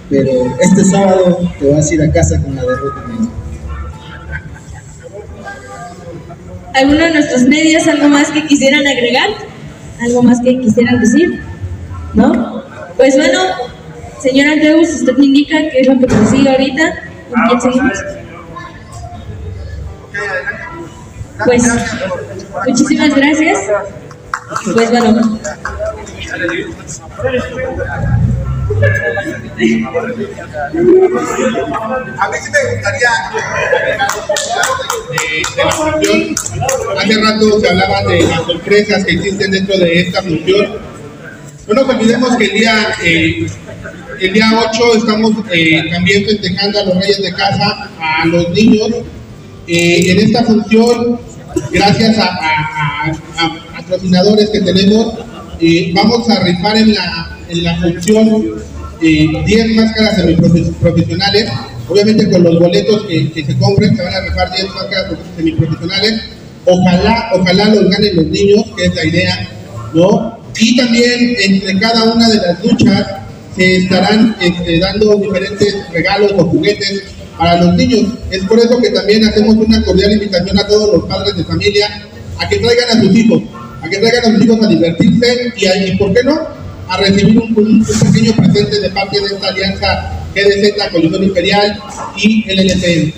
pero 0.10 0.32
este 0.60 0.84
sábado 0.86 1.40
te 1.60 1.72
vas 1.72 1.92
a 1.92 1.94
ir 1.94 2.02
a 2.02 2.12
casa 2.12 2.42
con 2.42 2.56
la 2.56 2.62
derrota. 2.62 3.04
amigo. 3.04 3.32
¿Alguno 6.74 7.00
de 7.00 7.12
nuestros 7.12 7.44
medios 7.44 7.88
algo 7.88 8.08
más 8.08 8.30
que 8.30 8.46
quisieran 8.46 8.86
agregar? 8.86 9.30
¿Algo 10.00 10.22
más 10.22 10.40
que 10.42 10.60
quisieran 10.60 11.00
decir? 11.00 11.42
¿No? 12.14 12.64
Pues 12.98 13.16
bueno, 13.16 13.40
señor 14.22 14.48
Andreus, 14.48 14.90
usted 14.90 15.18
me 15.18 15.26
indica 15.26 15.58
qué 15.72 15.82
es 15.82 15.88
lo 15.88 15.98
que 16.00 16.06
consigue 16.06 16.50
ahorita. 16.50 16.94
¿Con 17.32 17.42
quién 17.48 17.62
seguimos? 17.62 17.98
Pues 21.46 21.64
muchísimas 22.68 23.16
gracias. 23.16 23.60
Pues 24.74 24.92
bueno, 24.92 25.40
A 32.20 32.30
mí 32.30 32.38
sí 32.44 32.52
me 32.52 32.76
gustaría 32.76 33.10
de. 35.12 36.36
Hace 36.98 37.22
rato 37.22 37.60
se 37.60 37.70
hablaba 37.70 38.04
de 38.04 38.22
las 38.24 38.46
sorpresas 38.46 39.06
que 39.06 39.14
existen 39.14 39.52
dentro 39.52 39.78
de 39.78 40.02
esta 40.02 40.22
función. 40.22 40.78
No 41.68 41.74
nos 41.74 41.90
olvidemos 41.90 42.36
que 42.38 42.46
el 42.46 42.52
día, 42.52 42.88
eh, 43.04 43.48
el 44.22 44.34
día 44.34 44.46
8 44.70 44.96
estamos 44.96 45.32
eh, 45.52 45.90
también 45.92 46.26
festejando 46.26 46.80
a 46.80 46.84
los 46.86 46.98
reyes 46.98 47.22
de 47.22 47.34
casa, 47.34 47.90
a 48.00 48.26
los 48.26 48.50
niños. 48.50 48.90
Eh, 49.68 50.12
en 50.12 50.20
esta 50.20 50.44
función, 50.44 51.20
gracias 51.72 52.18
a, 52.18 52.26
a- 52.26 53.12
a- 53.12 53.46
a 53.46 53.76
patrocinadores 53.78 54.50
que 54.50 54.62
tenemos, 54.62 55.14
eh, 55.60 55.92
vamos 55.94 56.30
a 56.30 56.40
rifar 56.42 56.78
en 56.78 56.94
la, 56.94 57.38
en 57.50 57.64
la 57.64 57.76
función 57.78 58.46
eh, 59.02 59.28
10 59.46 59.76
máscaras 59.76 60.16
semiprofesionales. 60.18 61.50
Obviamente 61.90 62.30
con 62.30 62.44
los 62.44 62.60
boletos 62.60 63.06
que, 63.08 63.32
que 63.32 63.46
se 63.46 63.58
compren 63.58 63.96
se 63.96 64.04
van 64.04 64.14
a 64.14 64.22
rifar 64.22 64.52
10 64.54 64.68
máscaras 64.74 65.14
semiprofesionales. 65.36 66.22
Ojalá, 66.66 67.30
ojalá 67.34 67.66
los 67.70 67.90
ganen 67.90 68.16
los 68.18 68.26
niños, 68.28 68.66
que 68.76 68.86
es 68.86 68.96
la 68.96 69.06
idea, 69.06 69.50
¿no? 69.94 70.38
Y 70.60 70.76
también 70.76 71.36
entre 71.40 71.80
cada 71.80 72.04
una 72.14 72.28
de 72.28 72.36
las 72.38 72.64
luchas 72.66 73.06
se 73.56 73.78
estarán 73.78 74.36
este, 74.42 74.80
dando 74.80 75.16
diferentes 75.16 75.76
regalos 75.94 76.34
o 76.38 76.46
juguetes 76.46 77.04
para 77.38 77.62
los 77.62 77.74
niños. 77.76 78.14
Es 78.32 78.44
por 78.46 78.60
eso 78.60 78.78
que 78.80 78.90
también 78.90 79.24
hacemos 79.26 79.56
una 79.56 79.82
cordial 79.84 80.12
invitación 80.14 80.58
a 80.60 80.68
todos 80.68 80.94
los 80.94 81.06
padres 81.06 81.36
de 81.38 81.44
familia 81.44 81.88
a 82.40 82.48
que 82.50 82.58
traigan 82.58 82.98
a 82.98 83.02
sus 83.02 83.16
hijos, 83.16 83.42
a 83.82 83.90
que 83.90 83.98
traigan 83.98 84.26
a 84.26 84.36
sus 84.38 84.46
hijos 84.46 84.64
a 84.64 84.68
divertirse 84.68 85.54
y, 85.56 85.66
a- 85.68 85.86
y 85.88 85.96
¿por 85.98 86.14
qué 86.14 86.24
no? 86.24 86.40
A 86.90 86.98
recibir 86.98 87.38
un, 87.40 87.54
pequeño 87.54 88.34
presente 88.36 88.80
de 88.80 88.90
parte 88.92 89.20
de 89.20 89.26
esta 89.28 89.48
alianza 89.50 90.12
GDZ, 90.34 90.92
Colisión 90.92 91.24
Imperial 91.24 91.80
y 92.16 92.46
LLTM. 92.50 93.14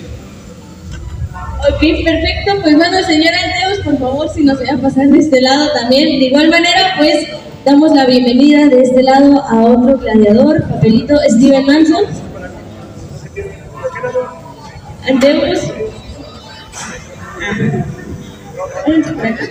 ok, 1.69 1.79
perfecto. 2.03 2.61
Pues 2.63 2.75
bueno, 2.77 2.97
señor 3.05 3.33
Andreus, 3.33 3.83
por 3.85 3.99
favor, 3.99 4.29
si 4.33 4.43
nos 4.43 4.57
voy 4.59 4.69
a 4.69 4.77
pasar 4.77 5.07
de 5.09 5.19
este 5.19 5.41
lado 5.41 5.69
también. 5.73 6.19
De 6.19 6.25
igual 6.27 6.49
manera, 6.49 6.95
pues 6.97 7.27
damos 7.65 7.93
la 7.93 8.05
bienvenida 8.05 8.67
de 8.67 8.81
este 8.81 9.03
lado 9.03 9.41
a 9.43 9.61
otro 9.65 9.97
gladiador, 9.99 10.63
papelito 10.67 11.15
Steven 11.29 11.65
Manson. 11.65 12.05
Vénganse 18.85 19.13
por 19.13 19.25
acá. 19.25 19.45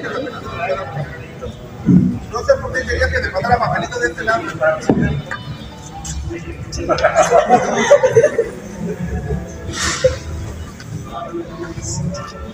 No 2.30 2.38
sé 2.44 2.52
por 2.60 2.72
qué 2.72 2.80
quería 2.86 3.08
que 3.08 3.18
te 3.18 3.28
pasara 3.30 3.58
papelito 3.58 3.98
de 3.98 4.08
este 4.08 4.24
lado. 4.24 4.42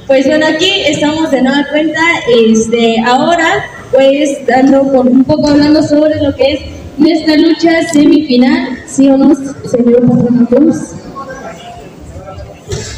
Pues 0.06 0.26
bueno, 0.26 0.46
aquí 0.46 0.82
estamos 0.86 1.30
de 1.30 1.42
nueva 1.42 1.66
cuenta, 1.70 2.00
este, 2.28 3.00
ahora 3.06 3.66
pues 3.90 4.46
dando 4.46 4.90
por 4.92 5.06
un 5.06 5.24
poco 5.24 5.48
hablando 5.48 5.82
sobre 5.82 6.20
lo 6.22 6.34
que 6.36 6.52
es 6.52 6.60
nuestra 6.98 7.36
lucha 7.36 7.82
semifinal, 7.92 8.78
¿sí 8.86 9.08
o 9.08 9.16
no, 9.16 9.34
señor 9.34 10.06
Patrón 10.06 10.46
Cruz? 10.46 10.94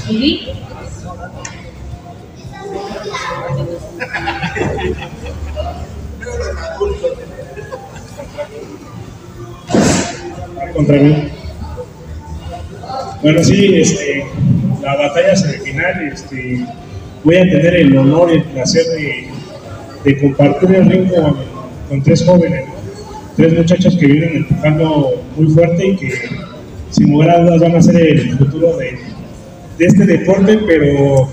¿Sí? 0.09 0.49
contra 10.75 10.97
mí. 10.99 11.29
Bueno, 13.23 13.43
sí, 13.43 13.77
este, 13.77 14.25
la 14.83 14.97
batalla 14.97 15.35
semifinal, 15.35 16.09
este, 16.13 16.65
voy 17.25 17.37
a 17.37 17.43
tener 17.43 17.75
el 17.77 17.97
honor 17.97 18.31
y 18.31 18.35
el 18.35 18.45
placer 18.45 18.85
de, 18.87 19.29
de 20.05 20.21
compartir 20.21 20.75
el 20.75 20.91
ring 20.91 21.09
con, 21.09 21.37
con 21.89 22.03
tres 22.03 22.25
jóvenes, 22.25 22.67
tres 23.37 23.55
muchachos 23.55 23.97
que 23.97 24.07
vienen 24.07 24.37
empujando 24.37 25.25
muy 25.37 25.49
fuerte 25.49 25.87
y 25.89 25.97
que 25.97 26.13
sin 26.91 27.11
lugar 27.11 27.31
a 27.31 27.41
dudas 27.41 27.61
van 27.61 27.77
a 27.77 27.83
ser 27.83 27.97
el 27.97 28.39
futuro 28.39 28.77
de, 28.77 28.99
de 29.79 29.87
este 29.87 30.07
deporte, 30.07 30.59
pero 30.67 31.29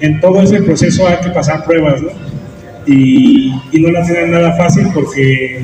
en 0.00 0.20
todo 0.20 0.42
ese 0.42 0.62
proceso 0.62 1.06
hay 1.06 1.18
que 1.18 1.30
pasar 1.30 1.64
pruebas, 1.64 2.02
¿no? 2.02 2.10
Y, 2.86 3.52
no 3.80 3.90
la 3.90 4.04
tienen 4.04 4.32
nada 4.32 4.54
fácil 4.56 4.88
porque 4.92 5.62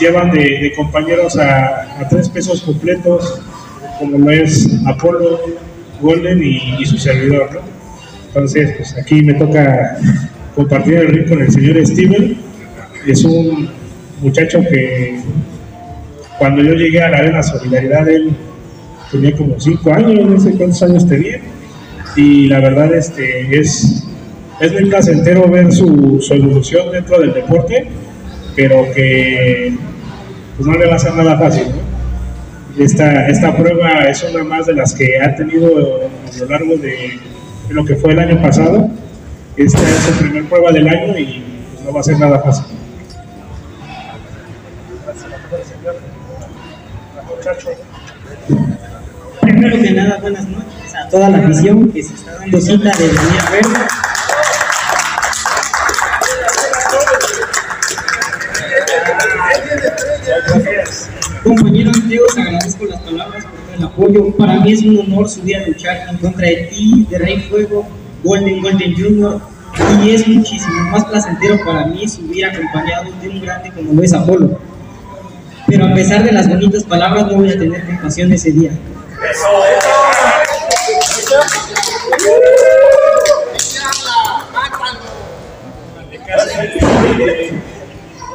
llevan 0.00 0.30
de, 0.30 0.72
compañeros 0.76 1.38
a, 1.38 2.06
tres 2.10 2.28
pesos 2.28 2.62
completos, 2.62 3.40
como 3.98 4.18
lo 4.18 4.30
es 4.30 4.68
Apolo, 4.86 5.40
Golden 6.00 6.42
y, 6.42 6.76
y 6.80 6.84
su 6.84 6.98
servidor, 6.98 7.50
¿no? 7.54 7.60
Entonces, 8.26 8.74
pues 8.76 8.96
aquí 8.98 9.22
me 9.22 9.34
toca 9.34 9.96
compartir 10.56 10.94
el 10.94 11.08
ring 11.08 11.28
con 11.28 11.40
el 11.40 11.52
señor 11.52 11.86
Steven. 11.86 12.36
Es 13.06 13.24
un 13.24 13.70
muchacho 14.20 14.60
que 14.62 15.20
cuando 16.38 16.62
yo 16.62 16.72
llegué 16.74 17.00
a 17.00 17.10
la 17.10 17.18
Arena 17.18 17.42
Solidaridad, 17.42 18.08
él 18.08 18.36
tenía 19.14 19.36
como 19.36 19.58
cinco 19.60 19.92
años, 19.92 20.28
no 20.28 20.40
sé 20.40 20.52
cuántos 20.52 20.82
años 20.82 21.06
tenía. 21.06 21.40
Y 22.16 22.48
la 22.48 22.60
verdad 22.60 22.92
este, 22.94 23.58
es, 23.58 24.06
es 24.60 24.72
muy 24.72 24.86
placentero 24.86 25.48
ver 25.48 25.72
su, 25.72 26.20
su 26.20 26.34
evolución 26.34 26.90
dentro 26.90 27.20
del 27.20 27.32
deporte, 27.32 27.88
pero 28.56 28.84
que 28.92 29.74
pues 30.56 30.66
no 30.66 30.76
le 30.76 30.86
va 30.86 30.96
a 30.96 30.98
ser 30.98 31.14
nada 31.14 31.38
fácil. 31.38 31.66
Esta, 32.78 33.28
esta 33.28 33.56
prueba 33.56 34.04
es 34.08 34.24
una 34.24 34.42
más 34.42 34.66
de 34.66 34.74
las 34.74 34.94
que 34.94 35.20
ha 35.20 35.34
tenido 35.36 35.68
a 35.68 36.38
lo 36.38 36.46
largo 36.48 36.76
de, 36.76 37.20
lo 37.68 37.84
que 37.84 37.94
fue 37.94 38.12
el 38.12 38.18
año 38.18 38.42
pasado. 38.42 38.88
Esta 39.56 39.78
es 39.78 39.96
su 39.96 40.24
primera 40.24 40.48
prueba 40.48 40.72
del 40.72 40.88
año 40.88 41.16
y 41.16 41.44
pues, 41.72 41.84
no 41.84 41.92
va 41.92 42.00
a 42.00 42.02
ser 42.02 42.18
nada 42.18 42.40
fácil. 42.40 42.64
En 47.44 47.93
primero 49.64 49.82
que 49.82 49.92
nada, 49.92 50.18
buenas 50.20 50.46
noches 50.48 50.94
a 50.94 51.08
toda 51.08 51.30
la 51.30 51.38
afición 51.38 51.90
que 51.90 52.02
se 52.02 52.14
está 52.14 52.34
dando 52.34 52.60
cita 52.60 52.90
de 52.98 53.38
a 53.38 53.50
vernos. 53.50 53.78
Compañero 61.42 61.90
Mateo, 61.92 62.22
te 62.34 62.40
agradezco 62.40 62.84
las 62.86 63.00
palabras 63.00 63.44
por 63.44 63.52
todo 63.52 63.74
el 63.76 63.84
apoyo. 63.84 64.36
Para 64.36 64.60
mí 64.60 64.72
es 64.72 64.82
un 64.82 64.98
honor 64.98 65.28
subir 65.28 65.56
a 65.56 65.66
luchar 65.66 66.08
en 66.08 66.18
contra 66.18 66.46
de 66.46 66.68
ti, 66.70 67.06
de 67.10 67.18
Rey 67.18 67.40
Fuego, 67.48 67.86
Golden 68.22 68.62
Golden 68.62 68.94
Junior. 68.94 69.40
Y 70.02 70.10
es 70.10 70.26
muchísimo 70.28 70.90
más 70.90 71.04
placentero 71.04 71.58
para 71.64 71.86
mí 71.86 72.06
subir 72.08 72.46
acompañado 72.46 73.10
de 73.20 73.28
un 73.28 73.40
grande 73.40 73.70
como 73.72 73.92
lo 73.92 74.02
es 74.02 74.12
Apolo. 74.12 74.58
Pero 75.66 75.86
a 75.86 75.94
pesar 75.94 76.22
de 76.22 76.32
las 76.32 76.48
bonitas 76.48 76.84
palabras, 76.84 77.26
no 77.26 77.34
voy 77.34 77.50
a 77.50 77.58
tener 77.58 77.84
compasión 77.84 78.32
ese 78.32 78.52
día. 78.52 78.70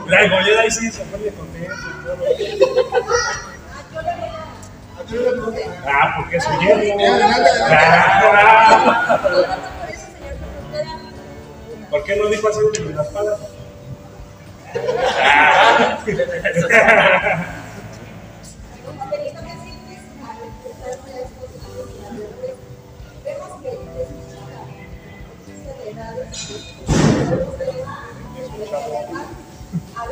La 0.07 0.27
goleada 0.27 0.61
ahí 0.61 0.71
sí 0.71 0.91
se 0.91 1.03
pone 1.05 1.29
contento. 1.31 1.75
Ah, 5.85 6.15
porque 6.17 6.41
soy 6.41 6.55
yo. 6.65 6.75
Ah. 7.69 9.19
¿Por 11.91 12.03
qué 12.03 12.15
no 12.15 12.27
dijo 12.29 12.47
así 12.47 12.59
de 12.83 12.93
las 12.93 13.07
palas? 13.09 13.39
Ah. 29.95 30.09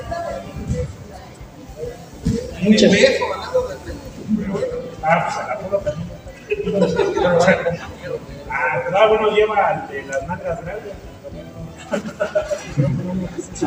Muchas 2.61 2.91
Ah, 5.03 5.23
pues 5.23 5.37
a 5.37 5.47
la 5.47 5.59
pura 5.59 5.77
también. 5.79 6.17
Ah, 8.49 8.81
pero 8.85 8.97
ah, 8.97 9.07
bueno, 9.07 9.29
lleva 9.35 9.87
el 9.89 9.95
de 9.95 10.07
las 10.11 10.27
mangas 10.27 10.61
grandes. 10.61 10.93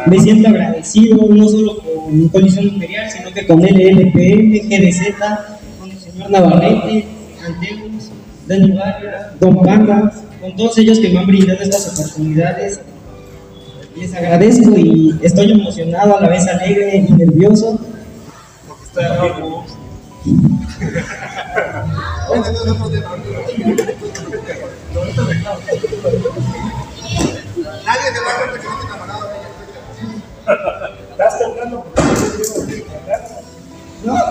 Me 0.06 0.18
siento 0.18 0.48
agradecido 0.48 1.26
no 1.28 1.48
solo 1.48 1.78
con 1.78 2.28
Colisión 2.28 2.66
Imperial, 2.66 3.10
sino 3.10 3.32
que 3.32 3.46
con 3.46 3.60
LLPM, 3.60 4.68
GDZ, 4.68 5.14
con 5.78 5.90
el 5.90 5.98
señor 5.98 6.30
Navarrete, 6.30 7.06
Anteus, 7.46 8.10
Dani 8.46 8.72
Barria, 8.72 9.32
Don 9.40 9.62
Panda, 9.62 10.12
con 10.40 10.56
todos 10.56 10.78
ellos 10.78 10.98
que 10.98 11.10
me 11.10 11.20
han 11.20 11.26
brindado 11.26 11.60
estas 11.60 11.92
oportunidades. 11.92 12.80
Les 13.96 14.14
agradezco 14.14 14.70
y 14.76 15.18
estoy 15.22 15.52
emocionado, 15.52 16.16
a 16.16 16.20
la 16.22 16.28
vez 16.28 16.46
alegre 16.48 16.96
y 16.96 17.12
nervioso. 17.12 17.78
Porque 18.66 18.84
estoy 18.84 19.04
rojo. 19.04 19.66
Nadie 22.30 22.44
se 22.44 22.66
da 22.66 22.74
cuenta 22.78 22.98
que 23.00 23.06
no 23.06 23.22
te 23.22 23.62
ella. 23.62 23.76
¿Estás 31.10 31.38
temblando? 31.38 31.84
Una 34.02 34.30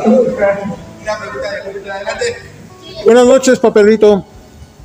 pregunta 1.19 1.52
de 1.52 1.91
adelante. 1.91 2.26
Buenas 3.06 3.26
noches, 3.28 3.60
papelito. 3.60 4.26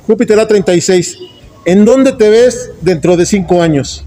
Júpiter 0.05 0.37
A36. 0.37 1.17
¿En 1.65 1.83
dónde 1.83 2.13
te 2.13 2.29
ves 2.29 2.71
dentro 2.81 3.17
de 3.17 3.25
cinco 3.25 3.61
años? 3.61 4.05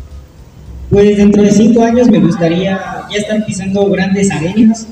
Pues 0.90 1.16
dentro 1.16 1.42
de 1.42 1.50
cinco 1.50 1.82
años 1.82 2.08
me 2.08 2.20
gustaría 2.20 2.80
ya 3.10 3.18
estar 3.18 3.44
pisando 3.44 3.90
grandes 3.90 4.30
arenas. 4.30 4.86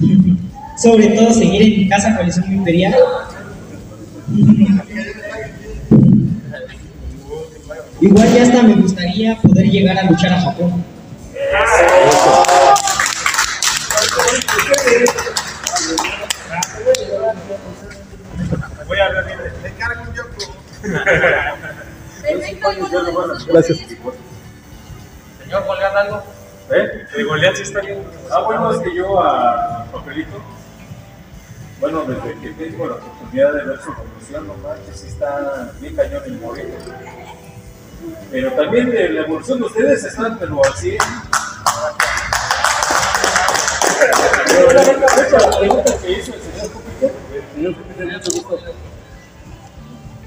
Sobre 0.76 1.08
todo 1.08 1.32
seguir 1.32 1.62
en 1.62 1.70
mi 1.80 1.88
casa 1.88 2.14
Coalición 2.14 2.52
Imperial. 2.52 2.94
Igual 8.00 8.34
ya 8.34 8.42
hasta 8.42 8.62
me 8.62 8.74
gustaría 8.74 9.36
poder 9.38 9.70
llegar 9.70 9.98
a 9.98 10.10
luchar 10.10 10.32
a 10.34 10.40
Japón. 10.42 10.84
Voy 18.94 19.00
a 19.00 19.06
hablar 19.06 19.26
bien. 19.26 19.40
Le 19.60 19.72
cargo 19.72 20.02
un 20.02 20.14
yoko. 20.14 20.54
Gracias. 23.48 23.78
Señor, 25.42 25.66
¿colgan 25.66 25.96
algo? 25.96 26.22
¿Eh? 26.70 27.04
El 27.16 27.26
Goliat 27.26 27.56
sí 27.56 27.62
está 27.62 27.80
bien. 27.80 28.04
Ah, 28.30 28.42
bueno, 28.42 28.70
es 28.70 28.78
que 28.78 28.94
yo 28.94 29.20
a 29.20 29.84
Papelito, 29.90 30.40
bueno, 31.80 32.04
desde 32.04 32.38
que 32.40 32.50
tengo 32.50 32.86
la 32.86 32.94
oportunidad 32.94 33.52
de 33.54 33.64
ver 33.64 33.80
su 33.80 33.90
evolución, 33.90 34.46
no 34.46 34.54
manches, 34.58 35.00
sí 35.00 35.08
está 35.08 35.72
bien 35.80 35.96
cañón 35.96 36.22
el 36.26 36.38
moreno. 36.38 36.74
Pero 38.30 38.52
también 38.52 38.90
de 38.92 39.08
la 39.08 39.22
evolución 39.22 39.58
de 39.58 39.64
ustedes 39.64 40.04
están, 40.04 40.38
pero 40.38 40.64
así. 40.66 40.96
Pero 44.46 44.72
la 44.72 44.82
pregunta 45.58 45.98
que 46.00 46.12
hizo 46.12 46.32
el 46.32 46.40
señor 46.40 46.72
Júpiter, 46.72 47.12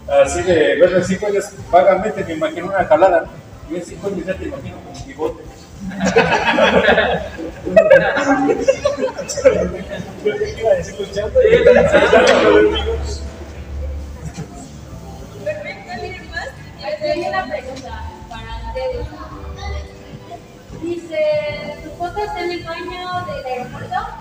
Así 0.08 0.42
de 0.42 0.76
verle 0.78 1.04
cinco 1.04 1.28
años 1.28 1.46
vagamente 1.70 2.24
me 2.24 2.34
imagino 2.34 2.68
una 2.68 2.86
jalada. 2.86 3.26
Yo 3.70 3.76
en 3.76 3.86
cinco 3.86 4.10
ya 4.26 4.34
te 4.34 4.46
imagino 4.46 4.78
como 4.78 5.06
bigote. 5.06 5.44
Perfecto, 15.44 15.92
¿alguien 15.92 16.32
más? 16.32 16.50
Pregunta 17.48 18.04
para. 18.30 18.74
Dice, 20.82 21.20
¿tu 21.84 21.90
foto 21.98 22.20
está 22.20 22.40
en 22.44 22.52
el 22.52 22.64
baño 22.64 23.26
del 23.26 23.46
aeropuerto? 23.46 24.17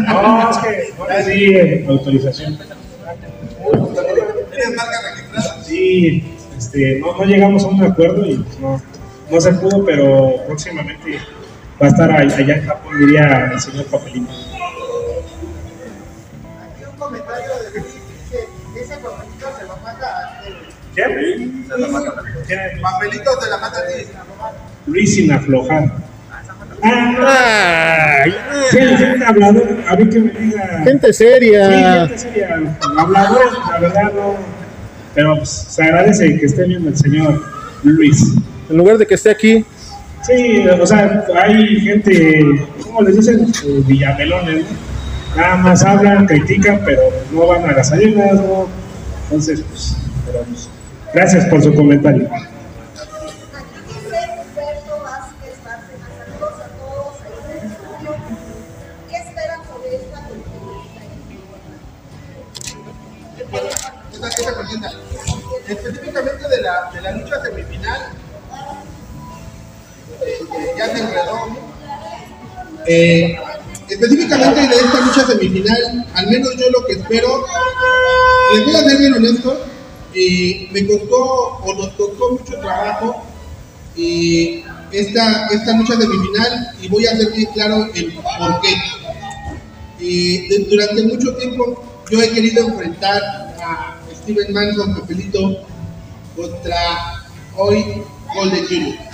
No, 0.00 0.50
es 0.50 0.58
que 0.58 0.94
ahora 0.98 1.22
sí, 1.22 1.54
eh, 1.54 1.86
autorización. 1.88 2.58
¿Tienes 4.50 4.76
marca 4.76 5.00
registrada? 5.10 5.62
Sí, 5.62 6.36
este, 6.56 7.00
no, 7.00 7.16
no 7.16 7.24
llegamos 7.24 7.64
a 7.64 7.68
un 7.68 7.82
acuerdo 7.82 8.24
y 8.26 8.44
no, 8.60 8.80
no 9.30 9.40
se 9.40 9.52
pudo, 9.52 9.84
pero 9.84 10.34
próximamente 10.46 11.18
va 11.80 11.86
a 11.86 11.88
estar 11.88 12.10
allá 12.10 12.56
en 12.56 12.66
Japón, 12.66 12.98
diría 12.98 13.50
el 13.52 13.60
señor 13.60 13.86
Papelito. 13.86 14.32
Aquí 16.62 16.84
un 16.90 16.96
comentario 16.98 17.50
de 17.62 17.80
Luis 17.80 17.94
dice, 17.94 18.48
ese 18.76 18.96
papelito 18.98 19.46
se 19.58 19.66
lo 19.66 19.76
manda 19.78 20.06
a 20.06 20.42
¿Quién? 20.94 21.66
¿Quién? 22.46 22.80
Papelitos 22.80 23.44
de 23.44 23.50
la 23.50 23.58
mata 23.58 23.78
a 23.78 23.86
ti. 23.86 24.06
Luis 24.86 25.14
sin 25.14 25.32
aflojar. 25.32 26.05
Ay, 26.82 28.34
gente 28.70 29.24
hablador, 29.24 29.76
a 29.88 29.96
mí 29.96 30.08
que 30.08 30.20
me 30.20 30.30
diga. 30.30 30.82
Gente 30.84 31.12
Sí, 31.12 31.24
seria. 31.24 32.06
gente 32.06 32.18
seria. 32.18 32.76
Hablador, 32.98 33.40
la 33.70 33.78
verdad 33.78 34.12
no. 34.14 34.34
Pero 35.14 35.36
pues, 35.36 35.48
se 35.50 35.82
agradece 35.82 36.38
que 36.38 36.46
esté 36.46 36.64
viendo 36.64 36.88
el 36.90 36.96
señor 36.96 37.42
Luis. 37.84 38.34
En 38.68 38.76
lugar 38.76 38.98
de 38.98 39.06
que 39.06 39.14
esté 39.14 39.30
aquí, 39.30 39.64
Sí, 40.22 40.64
o 40.66 40.84
sea, 40.86 41.24
hay 41.40 41.78
gente, 41.82 42.40
¿cómo 42.82 43.02
les 43.02 43.14
dicen? 43.16 43.46
Villamelones, 43.86 44.64
¿no? 44.64 45.40
Nada 45.40 45.56
más 45.58 45.84
hablan, 45.84 46.26
critican, 46.26 46.80
pero 46.84 47.00
no 47.32 47.46
van 47.46 47.64
a 47.68 47.72
las 47.74 47.92
arenas, 47.92 48.34
¿no? 48.34 48.66
Entonces, 49.24 49.62
pues, 49.70 49.96
pero, 50.26 50.40
pues, 50.44 50.68
gracias 51.14 51.44
por 51.46 51.62
su 51.62 51.72
comentario. 51.74 52.28
Eh, 72.88 73.36
específicamente 73.88 74.60
de 74.60 74.76
esta 74.76 75.00
lucha 75.00 75.26
semifinal, 75.26 76.06
al 76.14 76.26
menos 76.28 76.56
yo 76.56 76.70
lo 76.70 76.84
que 76.86 76.92
espero, 76.94 77.44
les 78.54 78.64
voy 78.64 78.74
a 78.74 78.80
ser 78.80 78.98
bien 78.98 79.14
honesto, 79.14 79.66
me 80.72 80.86
costó 80.86 81.22
o 81.62 81.74
nos 81.74 81.88
costó 81.90 82.32
mucho 82.32 82.58
trabajo 82.58 83.22
esta, 83.96 85.46
esta 85.46 85.76
lucha 85.76 85.96
semifinal 85.96 86.68
y 86.80 86.88
voy 86.88 87.06
a 87.06 87.16
ser 87.16 87.32
bien 87.32 87.50
claro 87.52 87.88
el 87.94 88.12
por 88.14 88.60
qué. 88.60 88.76
Durante 90.70 91.02
mucho 91.04 91.34
tiempo 91.36 91.82
yo 92.10 92.22
he 92.22 92.30
querido 92.30 92.68
enfrentar 92.68 93.22
a 93.60 93.98
Steven 94.14 94.52
Manson, 94.52 94.94
Pepelito, 94.94 95.66
contra 96.36 97.24
hoy 97.56 98.02
Golden 98.34 98.66
Junior. 98.66 99.05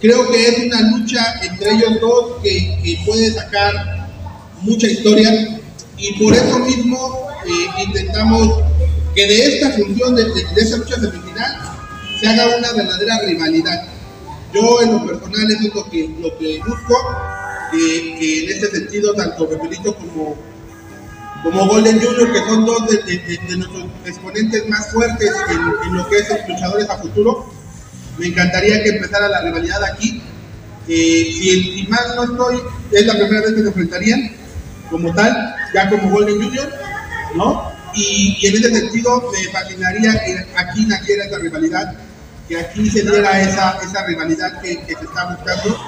Creo 0.00 0.30
que 0.30 0.48
es 0.48 0.58
una 0.64 0.80
lucha 0.92 1.40
entre 1.42 1.72
ellos 1.72 2.00
dos 2.00 2.42
que, 2.42 2.98
puede 3.04 3.32
sacar 3.32 4.08
mucha 4.62 4.86
historia 4.86 5.60
y 5.98 6.12
por 6.22 6.32
eso 6.32 6.58
mismo 6.60 7.28
eh, 7.46 7.82
intentamos 7.84 8.60
que 9.14 9.26
de 9.26 9.56
esta 9.56 9.70
función, 9.72 10.14
de, 10.16 10.24
de, 10.24 10.44
de 10.54 10.60
esa 10.60 10.78
lucha 10.78 10.94
semifinal, 10.94 11.58
se 12.18 12.26
haga 12.26 12.56
una 12.56 12.72
verdadera 12.72 13.20
rivalidad. 13.26 13.88
Yo 14.54 14.82
en 14.82 14.92
lo 14.92 15.06
personal 15.06 15.50
eso 15.50 15.68
es 15.68 15.74
lo 15.74 15.90
que, 15.90 16.08
lo 16.18 16.38
que 16.38 16.58
busco, 16.66 16.94
que, 17.70 18.16
que 18.18 18.44
en 18.44 18.50
este 18.52 18.70
sentido 18.70 19.12
tanto 19.14 19.48
Pepelito 19.48 19.94
como, 19.96 20.36
como 21.42 21.66
Golden 21.68 22.00
Junior, 22.00 22.32
que 22.32 22.38
son 22.38 22.64
dos 22.64 22.86
de, 22.88 23.56
nuestros 23.56 23.84
exponentes 24.06 24.66
más 24.68 24.90
fuertes 24.92 25.30
en 25.84 25.94
lo 25.94 26.08
que 26.08 26.16
es 26.16 26.30
los 26.30 26.48
luchadores 26.48 26.88
a 26.88 26.96
futuro, 26.98 27.59
me 28.20 28.26
encantaría 28.26 28.82
que 28.82 28.90
empezara 28.90 29.28
la 29.28 29.40
rivalidad 29.40 29.82
aquí. 29.84 30.22
Eh, 30.86 31.28
si, 31.32 31.62
si 31.74 31.86
mal 31.88 32.04
no 32.16 32.24
estoy, 32.24 32.60
es 32.92 33.06
la 33.06 33.14
primera 33.14 33.40
vez 33.40 33.54
que 33.54 33.62
se 33.62 33.68
enfrentarían 33.68 34.32
como 34.90 35.14
tal, 35.14 35.54
ya 35.74 35.88
como 35.88 36.10
Golden 36.10 36.42
Junior, 36.42 36.68
¿no? 37.34 37.72
Y, 37.94 38.46
en 38.46 38.54
ese 38.56 38.74
sentido 38.74 39.30
me 39.32 39.48
fascinaría 39.52 40.12
que 40.24 40.46
aquí 40.56 40.84
naciera 40.84 41.24
esa 41.24 41.38
rivalidad, 41.38 41.94
que 42.48 42.58
aquí 42.58 42.90
se 42.90 43.02
diera 43.02 43.40
esa, 43.40 43.78
esa 43.82 44.04
rivalidad 44.06 44.60
que, 44.60 44.84
se 44.86 44.92
está 44.92 45.24
buscando. 45.34 45.78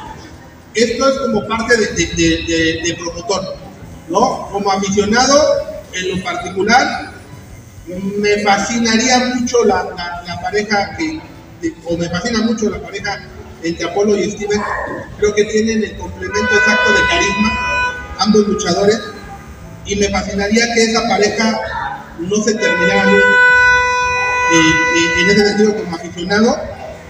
Esto 0.74 1.09
es 1.09 1.18
como 1.18 1.47
parte 1.47 1.76
de, 1.76 1.87
de, 1.87 2.80
de- 2.83 2.95
promotor, 2.95 3.57
¿no? 4.09 4.49
Como 4.51 4.72
aficionado, 4.72 5.37
en 5.93 6.16
lo 6.16 6.24
particular, 6.24 7.12
me 8.16 8.39
fascinaría 8.39 9.18
mucho 9.35 9.64
la, 9.64 9.85
la- 9.85 10.41
pareja 10.43 10.97
que, 10.97 11.20
o 11.85 11.97
me 11.97 12.09
fascina 12.09 12.41
mucho 12.43 12.71
la 12.71 12.81
pareja 12.81 13.21
entre 13.63 13.87
Apolo 13.87 14.17
y 14.17 14.31
Steven. 14.31 14.61
Creo 15.19 15.35
que 15.35 15.45
tienen 15.45 15.85
el 15.85 15.97
complemento 15.97 16.55
exacto 16.55 16.93
de 16.93 17.09
carisma, 17.09 18.15
ambos 18.19 18.47
luchadores, 18.49 19.01
y 19.87 19.97
me 19.97 20.09
fascinaría 20.09 20.75
que 20.75 20.85
esa 20.85 21.03
pareja 21.09 21.61
no 22.19 22.37
se 22.43 22.55
terminara 22.55 23.05
nunca. 23.05 23.27
Eh, 24.55 25.23
en 25.23 25.31
ese 25.31 25.49
sentido, 25.49 25.77
como 25.77 25.97
aficionado, 25.97 26.61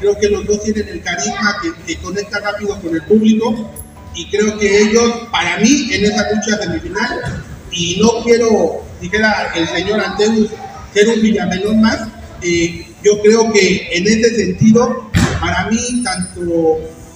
creo 0.00 0.18
que 0.18 0.28
los 0.28 0.46
dos 0.46 0.62
tienen 0.62 0.88
el 0.88 1.02
carisma 1.02 1.56
que, 1.62 1.72
que 1.84 2.00
conecta 2.00 2.38
rápido 2.40 2.80
con 2.80 2.94
el 2.94 3.02
público 3.02 3.70
y 4.14 4.28
creo 4.30 4.58
que 4.58 4.82
ellos, 4.82 5.28
para 5.30 5.58
mí, 5.58 5.88
en 5.92 6.04
esa 6.04 6.30
lucha 6.30 6.62
semifinal, 6.62 7.44
y 7.70 7.98
no 8.00 8.22
quiero, 8.22 8.84
dijera 9.00 9.52
el 9.54 9.66
señor 9.68 10.00
Anteus, 10.00 10.50
ser 10.92 11.08
un 11.08 11.22
Villamelón 11.22 11.80
más, 11.80 12.08
eh, 12.42 12.86
yo 13.02 13.20
creo 13.22 13.52
que 13.52 13.88
en 13.92 14.06
ese 14.06 14.34
sentido, 14.36 15.10
para 15.40 15.66
mí, 15.66 16.02
tanto 16.04 16.40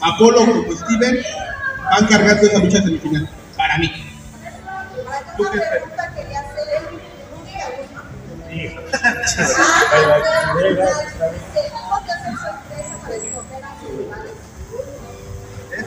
Apolo 0.01 0.41
como 0.41 0.73
Steven 0.73 1.23
van 1.91 2.07
cargando 2.07 2.47
esa 2.47 2.59
lucha 2.59 2.83
semifinal, 2.83 3.29
para 3.57 3.79
mí. 3.79 3.91
Una 5.39 5.51
pregunta 5.51 6.13
quería 6.15 6.41
hacer, 6.41 6.83
Rudy, 6.91 7.03
¿alguna? 10.45 10.87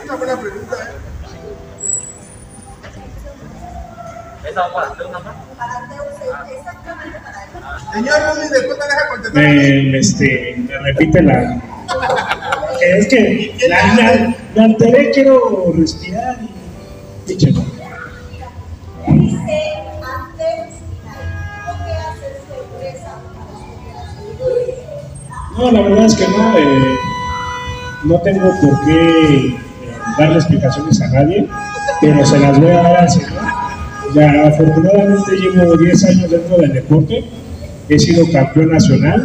¿Cómo 0.07 0.25
te 0.25 1.08
hacen 4.39 4.55
sorpresa 4.55 4.71
para 4.71 4.87
escoger 4.87 5.19
a 5.19 5.19
sus 5.19 5.19
rivales? 5.19 5.19
Es 5.19 5.19
una 5.19 5.19
buena 5.19 5.19
pregunta, 5.19 5.19
¿eh? 5.19 5.55
Para 5.57 5.75
Deus, 5.87 6.15
exactamente 6.57 7.17
para 7.19 7.37
él. 7.43 7.49
Señor 7.93 8.17
Rudy, 8.35 8.47
después 8.49 8.77
me 8.77 8.85
deja 8.85 9.03
contestar. 9.09 9.43
Me, 9.43 9.97
este, 9.99 10.55
me 10.67 10.77
repite 10.77 11.21
la. 11.23 11.61
Es 12.81 13.07
que 13.07 13.55
la, 13.67 13.77
la, 13.95 14.35
la 14.55 14.63
alteré, 14.63 15.11
quiero 15.11 15.73
respirar 15.75 16.37
y. 16.41 17.31
Échale. 17.33 17.53
Dice 17.53 19.37
Final, 19.37 20.69
¿cómo 21.65 21.85
que 21.85 21.91
hacer 21.93 22.33
sorpresa? 22.47 23.11
No, 25.57 25.71
la 25.71 25.81
verdad 25.81 26.05
es 26.05 26.15
que 26.15 26.27
no. 26.27 26.57
eh, 26.57 26.95
no 28.05 28.21
tengo 28.21 28.49
por 28.61 28.85
qué 28.85 28.97
eh, 29.47 29.59
darle 30.17 30.35
explicaciones 30.35 31.01
a 31.01 31.07
nadie, 31.07 31.47
pero 32.01 32.25
se 32.25 32.39
las 32.39 32.59
voy 32.59 32.71
a 32.71 32.81
dar 32.81 32.97
al 32.97 33.09
señor. 33.09 33.31
Ya 34.15 34.47
afortunadamente 34.47 35.31
llevo 35.35 35.77
10 35.77 36.03
años 36.05 36.31
dentro 36.31 36.57
del 36.57 36.73
deporte. 36.73 37.23
He 37.89 37.99
sido 37.99 38.29
campeón 38.31 38.69
nacional, 38.69 39.23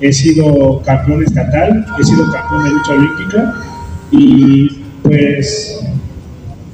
he 0.00 0.12
sido 0.12 0.80
campeón 0.82 1.22
estatal, 1.24 1.84
he 1.98 2.04
sido 2.04 2.30
campeón 2.32 2.64
de 2.64 2.70
lucha 2.70 2.92
olímpica 2.92 3.54
y 4.10 4.68
pues 5.02 5.80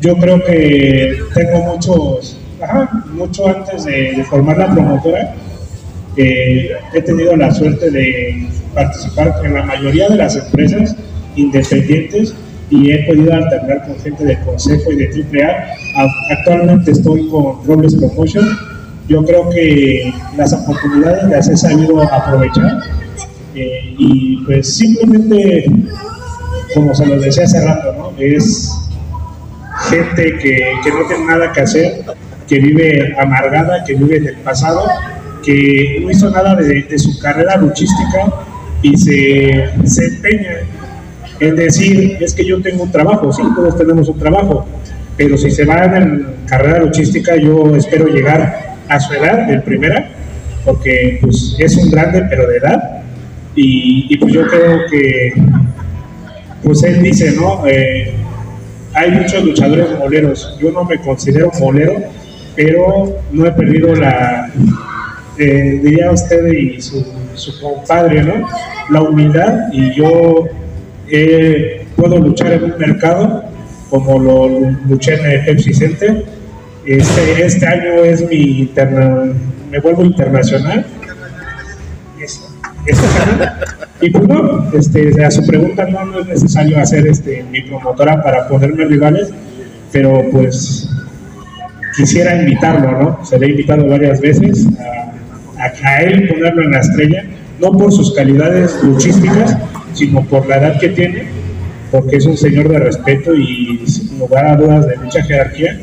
yo 0.00 0.16
creo 0.16 0.42
que 0.44 1.18
tengo 1.34 1.74
muchos, 1.74 2.38
ajá, 2.62 3.04
mucho 3.12 3.48
antes 3.48 3.84
de, 3.84 4.24
formar 4.28 4.58
la 4.58 4.72
promotora, 4.72 5.34
eh, 6.16 6.70
he 6.92 7.02
tenido 7.02 7.36
la 7.36 7.54
suerte 7.54 7.90
de 7.90 8.48
participar 8.74 9.40
en 9.44 9.54
la 9.54 9.62
mayoría 9.62 10.08
de 10.08 10.16
las 10.16 10.36
empresas 10.36 10.96
independientes 11.36 12.34
y 12.70 12.92
he 12.92 13.04
podido 13.04 13.34
alternar 13.34 13.84
con 13.84 13.98
gente 13.98 14.24
del 14.24 14.38
consejo 14.40 14.92
y 14.92 14.96
de 14.96 15.06
AAA. 15.06 16.06
Actualmente 16.38 16.92
estoy 16.92 17.28
con 17.28 17.64
Robles 17.66 17.96
Promotion. 17.96 18.46
Yo 19.08 19.24
creo 19.24 19.50
que 19.50 20.14
las 20.36 20.52
oportunidades 20.52 21.24
las 21.24 21.48
he 21.48 21.56
sabido 21.56 22.00
aprovechar 22.00 22.80
eh, 23.56 23.94
y 23.98 24.36
pues 24.44 24.76
simplemente, 24.76 25.64
como 26.74 26.94
se 26.94 27.06
los 27.06 27.20
decía 27.20 27.44
hace 27.44 27.66
rato, 27.66 27.92
¿no? 27.98 28.12
es 28.18 28.72
gente 29.88 30.38
que, 30.38 30.72
que 30.84 30.90
no 30.90 31.08
tiene 31.08 31.24
nada 31.24 31.52
que 31.52 31.60
hacer, 31.60 32.04
que 32.46 32.60
vive 32.60 33.12
amargada, 33.18 33.82
que 33.84 33.94
vive 33.94 34.18
en 34.18 34.28
el 34.28 34.36
pasado, 34.36 34.86
que 35.42 35.98
no 36.02 36.10
hizo 36.10 36.30
nada 36.30 36.54
de 36.54 36.98
su 36.98 37.18
carrera 37.18 37.56
luchística 37.56 38.32
y 38.82 38.96
se, 38.96 39.70
se 39.84 40.06
empeña 40.06 40.50
en 41.40 41.56
decir, 41.56 42.18
es 42.20 42.34
que 42.34 42.44
yo 42.44 42.60
tengo 42.60 42.84
un 42.84 42.92
trabajo, 42.92 43.32
sí, 43.32 43.42
todos 43.54 43.76
tenemos 43.76 44.08
un 44.08 44.18
trabajo, 44.18 44.66
pero 45.16 45.36
si 45.36 45.50
se 45.50 45.64
van 45.64 45.96
en 45.96 46.26
carrera 46.46 46.80
luchística, 46.80 47.36
yo 47.36 47.74
espero 47.74 48.06
llegar 48.06 48.76
a 48.88 49.00
su 49.00 49.14
edad, 49.14 49.50
en 49.50 49.62
primera, 49.62 50.10
porque 50.64 51.18
pues 51.20 51.56
es 51.58 51.76
un 51.76 51.90
grande, 51.90 52.24
pero 52.28 52.46
de 52.46 52.56
edad, 52.58 53.02
y, 53.54 54.06
y 54.08 54.16
pues 54.18 54.32
yo 54.32 54.46
creo 54.46 54.80
que, 54.90 55.32
pues 56.62 56.82
él 56.84 57.02
dice, 57.02 57.32
¿no? 57.32 57.66
Eh, 57.66 58.12
hay 58.92 59.10
muchos 59.12 59.44
luchadores 59.44 59.98
moleros. 59.98 60.56
Yo 60.60 60.70
no 60.72 60.84
me 60.84 60.98
considero 60.98 61.50
molero, 61.60 61.94
pero 62.56 63.16
no 63.32 63.46
he 63.46 63.52
perdido 63.52 63.94
la, 63.94 64.52
eh, 65.38 65.80
diría 65.82 66.10
usted 66.10 66.46
y 66.52 66.80
su, 66.80 67.04
su 67.34 67.60
compadre, 67.60 68.22
¿no? 68.22 68.46
La 68.90 69.02
humildad 69.02 69.68
y 69.72 69.94
yo 69.94 70.44
puedo 71.96 72.18
luchar 72.18 72.52
en 72.52 72.64
un 72.64 72.78
mercado 72.78 73.44
como 73.88 74.18
lo 74.18 74.48
luché 74.88 75.14
en 75.14 75.26
el 75.26 75.44
Pepsi 75.44 75.74
Center. 75.74 76.24
Este, 76.86 77.44
este 77.44 77.66
año 77.66 78.04
es 78.04 78.26
mi 78.28 78.60
interna, 78.60 79.32
me 79.70 79.80
vuelvo 79.80 80.04
internacional. 80.04 80.86
Es- 82.22 82.46
este 82.86 83.06
año. 83.06 83.52
Y 84.00 84.10
pues 84.10 84.26
no, 84.28 84.70
este, 84.72 85.24
a 85.24 85.30
su 85.30 85.46
pregunta 85.46 85.84
no, 85.86 86.04
no 86.06 86.20
es 86.20 86.26
necesario 86.26 86.78
hacer 86.80 87.06
este, 87.06 87.44
mi 87.50 87.60
promotora 87.62 88.22
para 88.22 88.48
ponerme 88.48 88.86
rivales, 88.86 89.28
pero 89.92 90.22
pues 90.32 90.88
quisiera 91.96 92.36
invitarlo, 92.40 92.90
¿no? 92.92 93.24
Se 93.26 93.38
le 93.38 93.46
he 93.46 93.50
invitado 93.50 93.86
varias 93.86 94.20
veces 94.20 94.66
a, 94.78 95.62
a, 95.62 95.88
a 95.88 96.02
él 96.02 96.28
ponerlo 96.28 96.62
en 96.62 96.70
la 96.70 96.80
estrella, 96.80 97.24
no 97.60 97.72
por 97.72 97.92
sus 97.92 98.14
calidades 98.14 98.82
luchísticas, 98.82 99.58
sino 99.92 100.22
por 100.24 100.46
la 100.46 100.56
edad 100.58 100.78
que 100.80 100.88
tiene, 100.90 101.24
porque 101.90 102.16
es 102.16 102.26
un 102.26 102.36
señor 102.36 102.68
de 102.68 102.78
respeto 102.78 103.34
y 103.34 103.82
sin 103.86 104.18
lugar 104.18 104.46
a 104.46 104.56
dudas 104.56 104.86
de 104.86 104.96
mucha 104.98 105.22
jerarquía, 105.22 105.78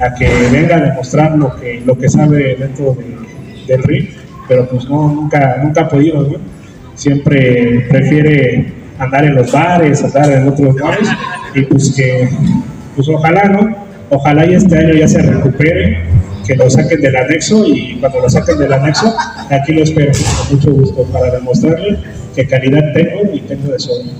a 0.00 0.14
que 0.14 0.28
venga 0.52 0.76
a 0.76 0.80
demostrar 0.80 1.36
lo 1.36 1.54
que, 1.56 1.82
lo 1.84 1.96
que 1.98 2.08
sabe 2.08 2.56
dentro 2.58 2.94
de- 2.94 3.16
del 3.66 3.82
ring, 3.84 4.08
pero 4.48 4.68
pues 4.68 4.88
no, 4.88 5.08
nunca, 5.12 5.58
nunca 5.62 5.82
ha 5.82 5.88
podido. 5.88 6.26
Siempre 6.94 7.86
prefiere 7.88 8.72
andar 8.98 9.24
en 9.24 9.34
los 9.36 9.50
bares, 9.52 10.02
andar 10.04 10.30
en 10.32 10.48
otros 10.48 10.74
bares, 10.76 11.08
y 11.54 11.62
pues 11.62 11.92
que, 11.96 12.28
pues 12.96 13.08
ojalá, 13.08 13.44
¿no? 13.44 13.76
Ojalá 14.10 14.44
y 14.44 14.54
este 14.54 14.76
año 14.76 14.94
ya 14.94 15.08
se 15.08 15.22
recupere, 15.22 16.00
que 16.46 16.56
lo 16.56 16.68
saquen 16.68 17.00
del 17.00 17.14
anexo 17.16 17.64
y 17.66 17.96
cuando 18.00 18.20
lo 18.20 18.28
saquen 18.28 18.58
del 18.58 18.72
anexo, 18.72 19.14
aquí 19.50 19.72
lo 19.72 19.82
espero 19.84 20.12
con 20.12 20.56
mucho 20.56 20.72
gusto 20.72 21.04
para 21.12 21.30
demostrarle 21.36 21.98
qué 22.34 22.46
calidad 22.46 22.92
tengo 22.94 23.32
y 23.34 23.40
tengo 23.40 23.72
de 23.72 23.78
sobra. 23.78 24.10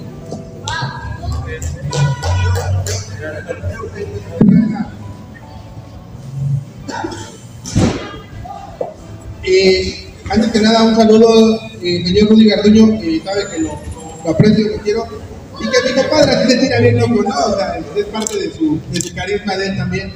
Eh, 9.42 10.06
antes 10.30 10.52
que 10.52 10.60
nada, 10.60 10.82
un 10.84 10.94
saludo, 10.96 11.60
eh, 11.82 12.02
señor 12.04 12.28
Rudy 12.30 12.48
Garduño, 12.48 13.00
eh, 13.02 13.20
sabe 13.24 13.42
que 13.50 13.58
lo, 13.62 13.78
lo 14.24 14.30
aprecio 14.30 14.68
lo 14.68 14.76
quiero. 14.82 15.06
Y 15.60 15.64
que 15.64 15.88
mi 15.94 15.94
compadre 16.02 16.32
así 16.32 16.50
se 16.52 16.58
tira 16.58 16.80
bien 16.80 16.98
loco, 16.98 17.22
¿no? 17.22 17.46
O 17.46 17.56
sea, 17.58 17.78
es 17.96 18.04
parte 18.06 18.38
de 18.38 18.52
su, 18.52 18.80
de 18.92 19.00
su 19.00 19.14
carisma 19.14 19.56
de 19.56 19.66
él 19.66 19.76
también. 19.76 20.12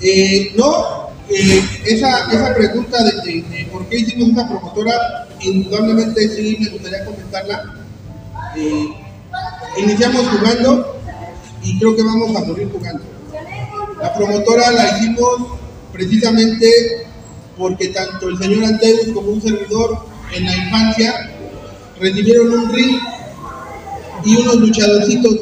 Eh, 0.00 0.52
no, 0.56 1.08
eh, 1.28 1.62
esa, 1.86 2.30
esa 2.32 2.54
pregunta 2.54 3.02
de, 3.02 3.12
de- 3.32 3.42
de 3.42 3.68
por 3.72 3.86
qué 3.88 3.98
hicimos 3.98 4.30
esa 4.30 4.48
promotora, 4.48 5.25
indudablemente 5.40 6.28
sí 6.28 6.56
me 6.60 6.70
gustaría 6.70 7.04
comentarla. 7.04 7.74
Eh, 8.56 8.88
iniciamos 9.78 10.26
jugando 10.28 10.96
y 11.62 11.78
creo 11.78 11.96
que 11.96 12.02
vamos 12.02 12.36
a 12.36 12.44
morir 12.44 12.70
jugando. 12.72 13.04
La 14.00 14.14
promotora 14.14 14.70
la 14.70 14.98
hicimos 14.98 15.58
precisamente 15.92 17.06
porque 17.56 17.88
tanto 17.88 18.28
el 18.28 18.38
señor 18.38 18.64
Anteus 18.64 19.08
como 19.14 19.30
un 19.30 19.40
servidor 19.40 20.06
en 20.32 20.44
la 20.44 20.56
infancia 20.56 21.30
recibieron 21.98 22.52
un 22.52 22.72
ring 22.72 22.98
y 24.24 24.36
unos 24.36 24.56
luchadorcitos. 24.56 25.36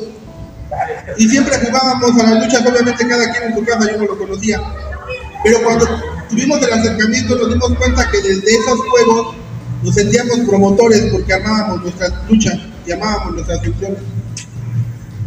Y 1.18 1.28
siempre 1.28 1.56
jugábamos 1.58 2.20
a 2.20 2.30
las 2.30 2.44
luchas, 2.44 2.66
obviamente 2.66 3.08
cada 3.08 3.32
quien 3.32 3.44
en 3.44 3.54
su 3.54 3.64
casa, 3.64 3.90
yo 3.90 3.98
no 3.98 4.04
lo 4.06 4.18
conocía. 4.18 4.60
Pero 5.42 5.62
cuando 5.62 5.86
tuvimos 6.28 6.62
el 6.62 6.72
acercamiento 6.72 7.36
nos 7.36 7.52
dimos 7.52 7.74
cuenta 7.74 8.10
que 8.10 8.20
desde 8.20 8.54
esos 8.54 8.78
juegos 8.88 9.36
nos 9.84 9.94
sentíamos 9.94 10.40
promotores 10.48 11.02
porque 11.12 11.32
armábamos 11.34 11.82
nuestras 11.82 12.12
luchas 12.28 12.58
y 12.86 12.92
amábamos 12.92 13.34
nuestras 13.34 13.62
funciones. 13.64 13.98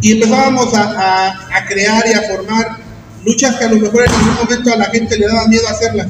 Y 0.01 0.11
empezábamos 0.13 0.73
a, 0.73 0.83
a- 1.27 1.57
a 1.57 1.65
crear 1.67 2.03
y 2.07 2.13
a 2.13 2.21
formar 2.23 2.77
luchas 3.25 3.55
que 3.55 3.65
a 3.65 3.69
lo 3.69 3.79
mejor 3.79 4.03
en 4.05 4.11
algún 4.11 4.35
momento 4.35 4.73
a 4.73 4.77
la 4.77 4.85
gente 4.85 5.17
le 5.17 5.27
daba 5.27 5.47
miedo 5.47 5.67
hacerlas. 5.69 6.07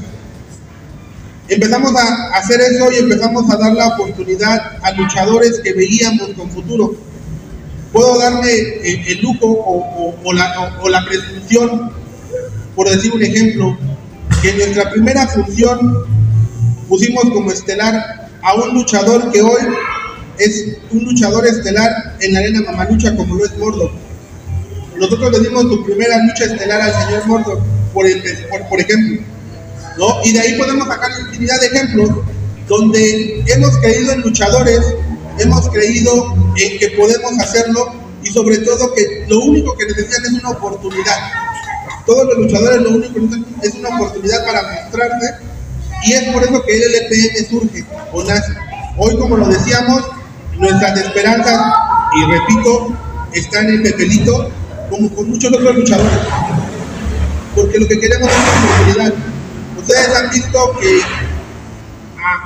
Empezamos 1.50 1.94
a 1.96 2.38
hacer 2.38 2.60
eso 2.60 2.92
y 2.92 2.98
empezamos 2.98 3.50
a 3.50 3.58
dar 3.58 3.74
la 3.74 3.88
oportunidad 3.88 4.78
a 4.82 4.92
luchadores 4.92 5.62
que 5.64 5.74
veíamos 5.74 6.30
con 6.36 6.50
futuro. 6.52 6.96
Puedo 7.94 8.20
darme 8.20 8.50
eh, 8.52 9.04
el 9.08 9.22
lujo 9.22 9.46
o, 9.48 9.78
o- 10.10 10.16
o 10.24 10.34
la, 10.34 10.78
o 10.82 10.90
la 10.90 11.06
presunción, 11.06 11.92
por 12.76 12.90
decir 12.90 13.14
un 13.14 13.24
ejemplo, 13.24 13.78
que 14.42 14.50
en 14.52 14.58
nuestra 14.58 14.90
primera 14.92 15.26
función 15.28 16.06
pusimos 16.90 17.24
como 17.32 17.50
estelar 17.52 18.27
a 18.48 18.54
un 18.54 18.76
luchador 18.76 19.30
que 19.32 19.42
hoy 19.42 19.62
es 20.40 20.78
un 20.92 21.04
luchador 21.04 21.46
estelar 21.46 22.16
en 22.22 22.34
la 22.34 22.40
arena 22.40 22.62
Mamalucha 22.62 23.14
como 23.18 23.36
lo 23.36 23.44
es 23.44 23.58
Mordo. 23.58 23.92
Nosotros 24.96 25.32
le 25.34 25.40
dimos 25.42 25.64
su 25.64 25.84
primera 25.84 26.18
lucha 26.24 26.46
estelar 26.46 26.82
al 26.82 26.94
señor 26.94 27.28
Mordo, 27.28 27.62
por, 27.94 28.06
por, 28.50 28.70
por 28.70 28.80
ejemplo. 28.80 29.22
¿no? 29.98 30.20
Y 30.24 30.32
de 30.32 30.40
ahí 30.40 30.58
podemos 30.58 30.88
sacar 30.88 31.12
infinidad 31.20 31.60
de 31.60 31.68
ejemplos 31.68 32.10
donde 32.70 33.44
hemos 33.48 33.78
creído 33.80 34.14
en 34.14 34.22
luchadores, 34.22 34.80
hemos 35.40 35.70
creído 35.70 36.34
en 36.56 36.80
que 36.80 36.88
podemos 36.92 37.38
hacerlo 37.40 37.96
y 38.24 38.28
sobre 38.28 38.60
todo 38.60 38.94
que 38.94 39.26
lo 39.28 39.40
único 39.40 39.76
que 39.76 39.88
necesitan 39.88 40.24
es 40.24 40.32
una 40.42 40.52
oportunidad. 40.52 41.18
Todos 42.06 42.26
los 42.28 42.38
luchadores 42.38 42.82
lo 42.82 42.92
único 42.92 43.14
que 43.14 43.20
necesitan 43.20 43.56
es 43.62 43.74
una 43.76 43.90
oportunidad 43.90 44.46
para 44.46 44.62
mostrarse 44.62 45.57
y 46.06 46.14
es 46.14 46.24
por 46.34 46.44
eso 46.44 46.64
que 46.64 46.74
el 46.76 46.84
LPM 46.96 47.50
surge 47.50 47.86
o 48.12 48.24
nace. 48.24 48.54
Hoy, 48.98 49.18
como 49.18 49.38
lo 49.38 49.48
decíamos, 49.48 50.04
nuestras 50.58 50.98
esperanzas, 51.00 51.62
y 52.16 52.32
repito, 52.32 52.94
están 53.34 53.68
en 53.70 53.84
Pepelito, 53.84 54.50
como 54.90 55.10
con 55.14 55.30
muchos 55.30 55.54
otros 55.54 55.76
luchadores. 55.76 56.20
Porque 57.56 57.80
lo 57.80 57.88
que 57.88 58.00
queremos 58.00 58.30
es 58.30 58.36
una 58.38 58.76
oportunidad. 58.76 59.14
Ustedes 59.78 60.16
han 60.16 60.30
visto 60.30 60.78
que 60.80 61.00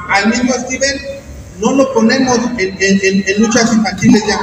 al 0.09 0.29
mismo 0.29 0.53
Steven 0.53 1.01
no 1.59 1.73
lo 1.75 1.93
ponemos 1.93 2.37
en- 2.57 2.77
en- 2.79 3.23
en 3.27 3.41
luchas 3.41 3.71
infantiles 3.73 4.23
ya. 4.27 4.39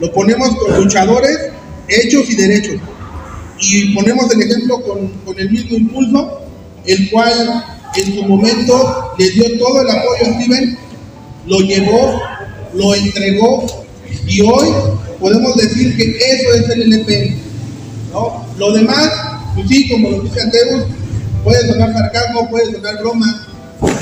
Lo 0.00 0.12
ponemos 0.12 0.56
con 0.56 0.76
luchadores 0.82 1.38
hechos 1.88 2.28
y 2.30 2.36
derechos. 2.36 2.76
Y 3.60 3.94
ponemos 3.94 4.30
el 4.32 4.42
ejemplo 4.42 4.80
con, 4.82 5.08
con 5.24 5.38
el 5.38 5.50
mismo 5.50 5.76
impulso, 5.76 6.40
el 6.84 7.10
cual 7.10 7.64
en 7.96 8.14
su 8.14 8.24
momento 8.24 9.14
le 9.18 9.30
dio 9.30 9.58
todo 9.58 9.82
el 9.82 9.90
apoyo 9.90 10.22
a 10.22 10.40
Steven, 10.40 10.78
lo 11.46 11.58
llevó, 11.60 12.20
lo 12.74 12.94
entregó 12.94 13.66
y 14.26 14.40
hoy 14.40 14.68
podemos 15.20 15.56
decir 15.56 15.96
que 15.96 16.16
eso 16.16 16.54
es 16.54 16.68
el 16.70 16.92
LPM. 16.92 17.36
¿no? 18.12 18.46
Lo 18.58 18.72
demás, 18.72 19.10
pues 19.54 19.68
sí, 19.68 19.88
como 19.90 20.10
lo 20.10 20.20
dice 20.20 20.40
Anteus, 20.40 20.84
puede 21.44 21.66
sonar 21.66 21.92
sarcasmo, 21.92 22.48
puede 22.48 22.72
sonar 22.72 22.98
broma, 23.00 23.46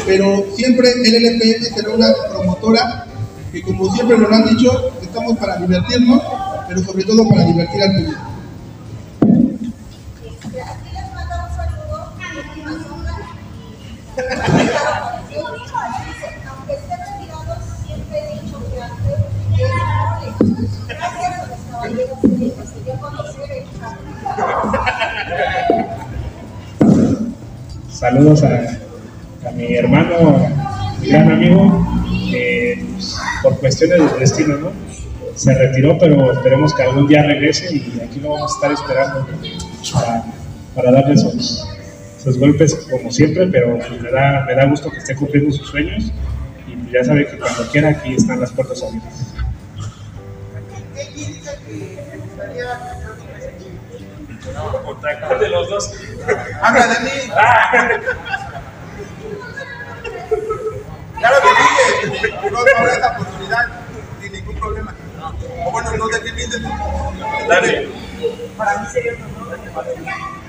pero 0.07 0.45
siempre 0.57 0.93
el 0.93 1.15
LPM 1.15 1.75
será 1.75 1.91
una 1.91 2.13
promotora 2.31 3.07
que 3.53 3.63
como 3.63 3.93
siempre 3.95 4.17
nos 4.17 4.31
lo 4.31 4.37
han 4.37 4.57
dicho, 4.57 4.93
estamos 5.03 5.37
para 5.39 5.57
divertirnos, 5.57 6.23
pero 6.69 6.85
sobre 6.85 7.05
todo 7.05 7.29
para 7.29 7.45
divertir 7.45 7.83
al 7.83 7.95
público. 7.97 8.30
Saludos 27.89 28.43
a, 28.43 28.49
a 29.49 29.51
mi 29.53 29.75
hermano, 29.75 30.49
gran 31.03 31.31
amigo, 31.33 31.87
pues, 32.31 33.17
por 33.43 33.59
cuestiones 33.61 34.13
de 34.13 34.19
destino, 34.19 34.57
¿no? 34.57 34.73
Se 35.35 35.55
retiró, 35.55 35.97
pero 35.99 36.33
esperemos 36.33 36.75
que 36.75 36.83
algún 36.83 37.07
día 37.07 37.23
regrese 37.23 37.75
y 37.75 38.01
aquí 38.01 38.21
lo 38.21 38.31
vamos 38.31 38.53
a 38.53 38.55
estar 38.55 38.73
esperando 38.73 39.27
para, 39.93 40.25
para 40.75 40.93
darle 40.93 41.17
sus, 41.17 41.67
sus 42.23 42.39
golpes 42.39 42.75
como 42.91 43.11
siempre, 43.11 43.47
pero 43.47 43.79
me 44.01 44.11
da, 44.11 44.45
me 44.47 44.55
da 44.55 44.67
gusto 44.67 44.91
que 44.91 44.99
esté 44.99 45.15
cumpliendo 45.15 45.51
sus 45.53 45.69
sueños 45.69 46.13
y 46.67 46.77
pues 46.77 46.93
ya 46.93 47.05
sabe 47.05 47.27
que 47.27 47.39
cuando 47.39 47.67
quiera 47.71 47.89
aquí 47.91 48.15
están 48.15 48.41
las 48.41 48.53
puertas 48.53 48.83
abiertas. 48.83 49.35
de 55.41 55.49
los 55.49 55.71
dos. 55.71 55.93
Habla 56.63 56.87
de 56.87 57.01
mí. 57.01 57.11
Claro 61.19 61.37
que 61.43 61.49
sí, 62.19 62.23
que 62.23 62.51
no 62.51 62.59
habrá 62.59 62.95
esa 62.95 63.13
oportunidad 63.13 63.67
sin 64.21 64.33
ningún 64.33 64.57
problema. 64.57 64.95
O 65.67 65.71
bueno, 65.71 65.97
no 65.97 66.09
te 66.09 66.17
entiendes. 66.17 66.63
Dale. 67.49 67.89
Para 68.57 68.79
mí 68.79 68.87
sería 68.93 69.13
un 69.15 69.43
honor 69.43 70.40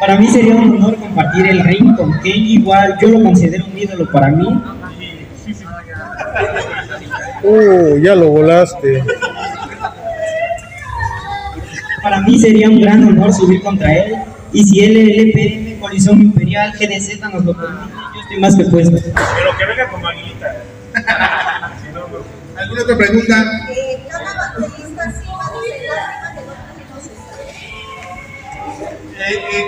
Para 0.00 0.18
mí 0.18 0.26
sería 0.28 0.54
un 0.54 0.76
honor 0.76 0.96
compartir 0.96 1.46
el 1.46 1.64
ring 1.64 1.96
con 1.96 2.20
Ken, 2.20 2.36
igual 2.36 2.96
yo 3.00 3.08
lo 3.08 3.22
considero 3.22 3.64
un 3.66 3.78
ídolo 3.78 4.10
para 4.10 4.28
mí. 4.28 4.62
Uh, 7.42 7.98
ya 7.98 8.14
lo 8.14 8.28
volaste. 8.28 9.04
Para 12.02 12.20
mí 12.20 12.38
sería 12.38 12.68
un 12.68 12.80
gran 12.80 13.04
honor 13.04 13.32
subir 13.32 13.62
contra 13.62 13.94
él. 13.94 14.14
Y 14.52 14.62
si 14.64 14.84
el 14.84 14.96
LPM, 14.96 15.80
Colisón 15.80 16.20
Imperial, 16.20 16.72
GDZ 16.72 17.20
nos 17.32 17.44
lo 17.44 17.54
permite, 17.54 17.94
yo 18.14 18.20
estoy 18.20 18.40
más 18.40 18.56
que 18.56 18.64
puesto. 18.64 18.96
Pero 19.02 19.56
que 19.58 19.64
venga 19.66 19.88
como 19.88 20.06
aguilita. 20.06 20.56
¿Alguna 22.56 22.82
otra 22.82 22.96
pregunta? 22.96 23.44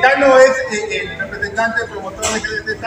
Cano 0.03 0.39
es 0.39 0.79
eh, 0.79 1.03
el 1.03 1.19
representante, 1.19 1.83
promotor 1.91 2.25
de 2.35 2.41
GDZ. 2.41 2.83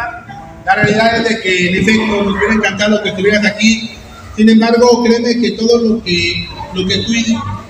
La 0.65 0.75
realidad 0.75 1.17
es 1.17 1.29
de 1.29 1.41
que 1.41 1.69
en 1.69 1.75
efecto 1.75 2.23
nos 2.23 2.35
hubiera 2.35 2.53
encantado 2.53 3.01
que 3.01 3.09
estuvieras 3.09 3.45
aquí. 3.45 3.91
Sin 4.35 4.49
embargo, 4.49 5.03
créeme 5.03 5.39
que 5.39 5.51
todo 5.51 5.77
lo 5.81 6.03
que, 6.03 6.47
lo 6.73 6.87
que 6.87 6.97
tú 6.99 7.11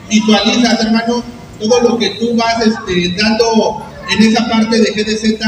visualizas, 0.10 0.84
hermano, 0.84 1.24
todo 1.60 1.82
lo 1.82 1.98
que 1.98 2.10
tú 2.12 2.36
vas 2.36 2.66
este, 2.66 3.16
dando 3.16 3.86
en 4.10 4.24
esa 4.24 4.48
parte 4.48 4.80
de 4.80 4.92
GDZ, 4.92 5.42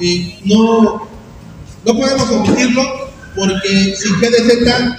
eh, 0.00 0.38
no, 0.44 1.08
no 1.84 1.94
podemos 1.94 2.30
omitirlo 2.30 2.82
porque 3.34 3.94
sin 3.96 4.18
GDZ 4.20 4.96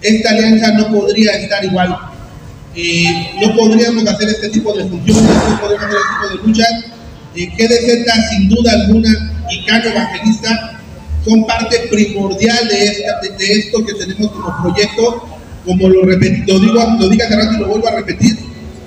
esta 0.00 0.30
alianza 0.30 0.72
no 0.72 0.88
podría 0.92 1.32
estar 1.32 1.64
igual. 1.64 1.96
Eh, 2.74 3.32
no 3.40 3.54
podríamos 3.56 4.06
hacer 4.06 4.28
este 4.28 4.48
tipo 4.50 4.72
de 4.72 4.84
funciones, 4.88 5.24
no 5.24 5.60
podríamos 5.60 5.86
hacer 5.86 5.98
este 5.98 6.12
tipo 6.14 6.42
de 6.42 6.46
luchas. 6.46 6.97
Eh, 7.40 7.46
GDZ 7.56 8.10
sin 8.30 8.48
duda 8.48 8.72
alguna 8.72 9.10
y 9.50 9.64
Cano 9.64 9.84
Evangelista 9.90 10.80
son 11.24 11.46
parte 11.46 11.76
primordial 11.90 12.66
de, 12.68 12.84
esta- 12.84 13.20
de- 13.38 13.52
esto 13.52 13.84
que 13.86 13.94
tenemos 13.94 14.32
como 14.32 14.56
proyecto, 14.62 15.28
como 15.64 15.88
lo, 15.88 16.02
lo 16.04 16.16
digo, 16.18 16.96
lo 16.98 17.08
digo 17.08 17.24
hace 17.24 17.36
rato 17.36 17.52
y 17.54 17.58
lo 17.60 17.66
vuelvo 17.68 17.88
a 17.88 17.92
repetir, 17.92 18.36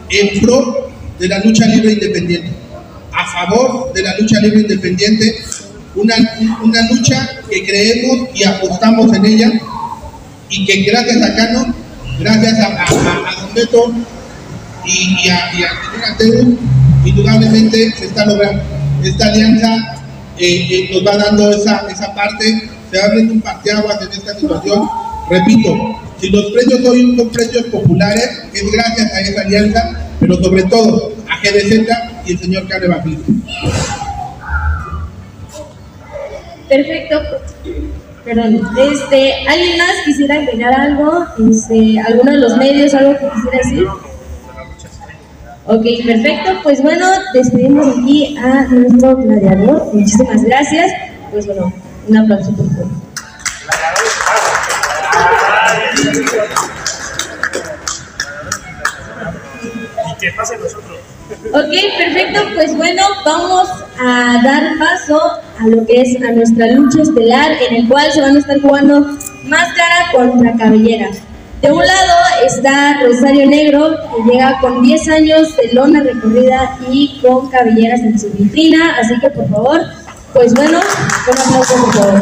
en 0.10 0.42
pro 0.42 0.90
de 1.20 1.28
la 1.30 1.40
lucha 1.40 1.66
libre 1.68 1.94
independiente. 1.94 2.50
a 3.14 3.26
favor 3.28 3.92
de 3.94 4.02
la 4.04 4.18
lucha 4.18 4.40
libre 4.42 4.62
independiente, 4.62 5.36
una, 5.96 6.16
una 6.64 6.82
lucha 6.90 7.30
que 7.50 7.64
creemos 7.66 8.30
y 8.34 8.44
apostamos 8.44 9.14
en 9.14 9.26
ella 9.26 9.52
y 10.50 10.66
que 10.66 10.82
gracias 10.84 11.22
a 11.22 11.36
Cano, 11.36 11.76
gracias 12.20 12.60
a, 12.60 12.68
a, 12.68 12.84
a- 12.84 13.42
Don 13.42 13.54
Beto 13.54 13.94
y, 14.86 15.16
y 15.26 15.30
a, 15.30 15.54
y 15.54 15.64
a 15.64 16.18
indudablemente 17.06 17.92
se 17.92 18.06
está 18.06 18.26
logrando. 18.26 18.64
Esta 19.04 19.28
alianza 19.28 20.02
eh, 20.38 20.68
eh, 20.70 20.90
nos 20.92 21.06
va 21.06 21.18
dando 21.18 21.52
esa, 21.52 21.88
esa 21.90 22.14
parte, 22.14 22.70
se 22.92 22.98
va 22.98 23.06
abriendo 23.06 23.34
un 23.34 23.42
parteaguas 23.42 24.02
en 24.02 24.12
esta 24.12 24.34
situación. 24.36 24.88
Repito, 25.30 26.00
si 26.20 26.30
los 26.30 26.52
precios 26.52 26.86
hoy 26.86 27.16
son 27.16 27.30
precios 27.30 27.64
populares, 27.66 28.44
es 28.54 28.72
gracias 28.72 29.14
a 29.14 29.22
esa 29.22 29.42
alianza, 29.42 30.10
pero 30.20 30.36
sobre 30.36 30.64
todo 30.64 31.14
a 31.30 31.40
GDZ 31.40 31.88
y 32.26 32.32
el 32.34 32.40
señor 32.40 32.68
Carne 32.68 32.88
Bafito. 32.88 33.24
Perfecto. 36.70 37.22
Perdón. 38.24 38.62
Este, 38.78 39.34
¿alguien 39.48 39.78
más 39.78 39.96
quisiera 40.06 40.36
agregar 40.36 40.80
algo? 40.80 41.26
Este, 41.50 42.00
¿Alguno 42.00 42.32
de 42.32 42.38
los 42.38 42.58
medios, 42.58 42.94
algo 42.94 43.18
que 43.18 43.30
quisiera 43.36 43.58
decir? 43.58 43.88
Ok, 45.66 45.86
perfecto. 46.06 46.60
Pues 46.64 46.82
bueno, 46.82 47.08
despedimos 47.34 47.98
aquí 47.98 48.36
a 48.38 48.64
nuestro 48.66 49.16
gladiador. 49.18 49.94
Muchísimas 49.94 50.44
gracias. 50.44 50.92
Pues 51.32 51.46
bueno, 51.46 51.72
un 52.08 52.18
aplauso 52.18 52.52
por 52.54 52.68
favor. 52.72 52.88
Que 60.20 60.32
nosotros. 60.32 61.00
Ok, 61.54 61.74
perfecto. 61.98 62.42
Pues 62.56 62.76
bueno, 62.76 63.04
vamos 63.24 63.70
a 64.00 64.42
dar 64.44 64.78
paso 64.80 65.20
a 65.60 65.68
lo 65.68 65.86
que 65.86 66.02
es 66.02 66.22
a 66.24 66.32
nuestra 66.32 66.68
lucha 66.72 67.04
estelar, 67.04 67.52
en 67.70 67.76
el 67.76 67.88
cual 67.88 68.12
se 68.12 68.22
van 68.22 68.36
a 68.36 68.40
estar 68.40 68.60
jugando 68.62 69.18
máscara 69.44 70.12
contra 70.12 70.54
cabellera. 70.58 71.10
De 71.62 71.72
un 71.72 71.86
lado 71.86 72.14
está 72.44 73.02
Rosario 73.04 73.46
Negro, 73.48 73.96
que 74.16 74.32
llega 74.32 74.58
con 74.60 74.82
10 74.82 75.10
años 75.10 75.56
de 75.58 75.74
lona 75.74 76.02
recorrida 76.02 76.76
y 76.90 77.20
con 77.22 77.50
cabelleras 77.50 78.00
en 78.00 78.20
su 78.20 78.32
vitrina. 78.32 78.98
Así 79.00 79.20
que 79.20 79.30
por 79.30 79.48
favor, 79.48 79.82
pues 80.34 80.54
bueno, 80.56 80.80
un 80.80 81.40
aplauso 81.40 81.76
por 81.76 81.94
favor. 81.94 82.20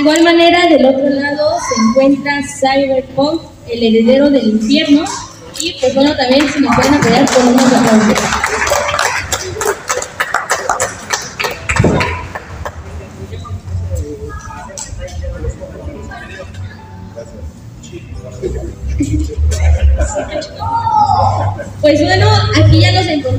De 0.00 0.04
igual 0.04 0.24
manera 0.24 0.66
del 0.66 0.86
otro 0.86 1.10
lado 1.10 1.58
se 1.68 1.82
encuentra 1.82 2.40
Cyberpunk, 2.42 3.42
el 3.68 3.82
heredero 3.82 4.30
del 4.30 4.48
infierno. 4.48 5.04
Y 5.60 5.74
pues 5.78 5.94
bueno, 5.94 6.16
también 6.16 6.48
si 6.50 6.60
me 6.60 6.68
pueden 6.74 6.94
apoyar 6.94 7.30
con 7.30 7.48
unos 7.48 7.66
aplausos. 7.66 8.69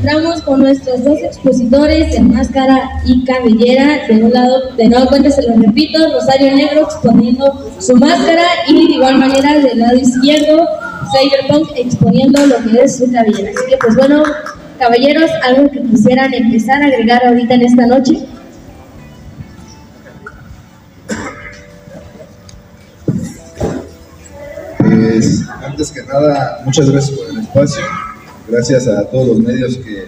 Encontramos 0.01 0.41
con 0.41 0.61
nuestros 0.61 1.03
dos 1.03 1.19
expositores 1.19 2.11
de 2.13 2.21
máscara 2.21 2.89
y 3.05 3.23
cabellera. 3.23 4.07
De 4.07 4.23
un 4.23 4.31
lado, 4.31 4.71
de 4.75 4.87
nuevo 4.89 5.05
cuenta, 5.07 5.29
se 5.29 5.47
lo 5.47 5.55
repito, 5.55 5.99
Rosario 6.13 6.55
Negro 6.55 6.81
exponiendo 6.81 7.71
su 7.79 7.95
máscara 7.97 8.43
y 8.67 8.87
de 8.87 8.93
igual 8.95 9.19
manera 9.19 9.59
del 9.59 9.79
lado 9.79 9.95
izquierdo, 9.95 10.67
Cyberpunk 11.11 11.69
exponiendo 11.75 12.45
lo 12.47 12.55
que 12.63 12.83
es 12.83 12.97
su 12.97 13.11
cabellera. 13.11 13.51
Así 13.51 13.69
que 13.69 13.77
pues 13.77 13.95
bueno, 13.95 14.23
caballeros, 14.79 15.29
algo 15.43 15.69
que 15.69 15.83
quisieran 15.83 16.33
empezar 16.33 16.81
a 16.81 16.87
agregar 16.87 17.23
ahorita 17.23 17.53
en 17.53 17.61
esta 17.61 17.85
noche. 17.85 18.25
Pues 24.79 25.43
antes 25.63 25.91
que 25.91 26.01
nada, 26.03 26.61
muchas 26.65 26.89
gracias 26.89 27.17
por 27.17 27.29
el 27.29 27.39
espacio, 27.41 27.83
gracias 28.51 28.87
a 28.87 29.05
todos 29.05 29.29
los 29.29 29.39
medios 29.39 29.77
que, 29.77 30.05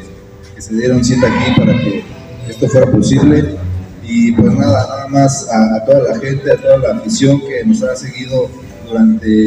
se 0.57 0.75
dieron 0.75 1.03
cita 1.03 1.27
aquí 1.27 1.59
para 1.59 1.73
que 1.77 2.03
esto 2.47 2.69
fuera 2.69 2.89
posible. 2.89 3.55
Y 4.01 4.31
pues 4.33 4.53
nada, 4.53 4.87
nada 4.87 5.07
más 5.09 5.49
a, 5.49 5.83
toda 5.85 6.13
la 6.13 6.19
gente, 6.19 6.51
a 6.51 6.55
toda 6.55 6.77
la 6.77 6.95
afición 6.95 7.41
que 7.41 7.65
nos 7.65 7.83
ha 7.83 7.95
seguido 7.95 8.49
durante, 8.87 9.45